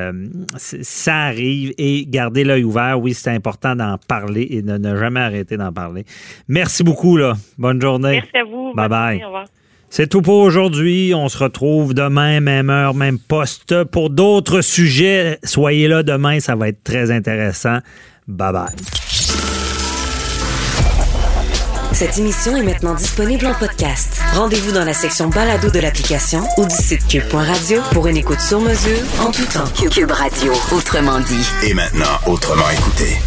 c'est- 0.57 0.85
ça 0.85 1.15
arrive 1.17 1.73
et 1.79 2.05
gardez 2.07 2.45
l'œil 2.45 2.65
ouvert. 2.65 2.99
Oui, 3.01 3.15
c'est 3.15 3.31
important 3.31 3.75
d'en 3.77 3.97
parler 4.09 4.47
et 4.51 4.63
de 4.63 4.77
ne 4.79 4.97
jamais 4.97 5.21
arrêter 5.21 5.57
d'en 5.57 5.73
parler. 5.73 6.05
Merci 6.49 6.83
beaucoup, 6.83 7.17
là. 7.17 7.35
Bonne 7.59 7.81
journée. 7.81 8.23
Merci 8.23 8.37
à 8.37 8.45
vous. 8.45 8.73
Bye 8.75 8.89
bye. 8.89 9.19
journée, 9.19 9.25
au 9.25 9.27
revoir. 9.29 9.45
C'est 9.91 10.07
tout 10.07 10.23
pour 10.23 10.39
aujourd'hui. 10.39 11.13
On 11.15 11.29
se 11.29 11.37
retrouve 11.37 11.95
demain, 11.95 12.41
même 12.41 12.71
heure, 12.71 12.95
même 12.95 13.19
poste 13.19 13.83
pour 13.85 14.09
d'autres 14.09 14.61
sujets. 14.61 15.39
Soyez 15.43 15.89
là 15.89 16.05
demain, 16.05 16.39
ça 16.39 16.55
va 16.55 16.69
être 16.69 16.83
très 16.85 17.11
intéressant. 17.11 17.79
Bye 18.29 18.53
bye. 18.53 18.67
Cette 21.93 22.17
émission 22.19 22.57
est 22.57 22.63
maintenant 22.63 22.95
disponible 22.95 23.47
en 23.47 23.55
podcast. 23.55 24.23
Rendez-vous 24.33 24.73
dans 24.73 24.85
la 24.85 24.95
section 24.95 25.29
balado 25.29 25.71
de 25.71 25.81
l'application 25.81 26.41
ou 26.57 26.65
du 26.65 26.75
site 26.75 27.07
cube.radio 27.09 27.83
pour 27.93 28.07
une 28.07 28.17
écoute 28.17 28.41
sur 28.41 28.61
mesure 28.61 29.01
en 29.21 29.33
tout 29.33 29.45
temps. 29.45 29.69
Cube 29.91 30.11
Radio, 30.11 30.53
autrement 30.73 31.19
dit. 31.21 31.47
Et 31.69 31.75
maintenant, 31.75 32.17
autrement 32.27 32.71
écouté. 32.71 33.19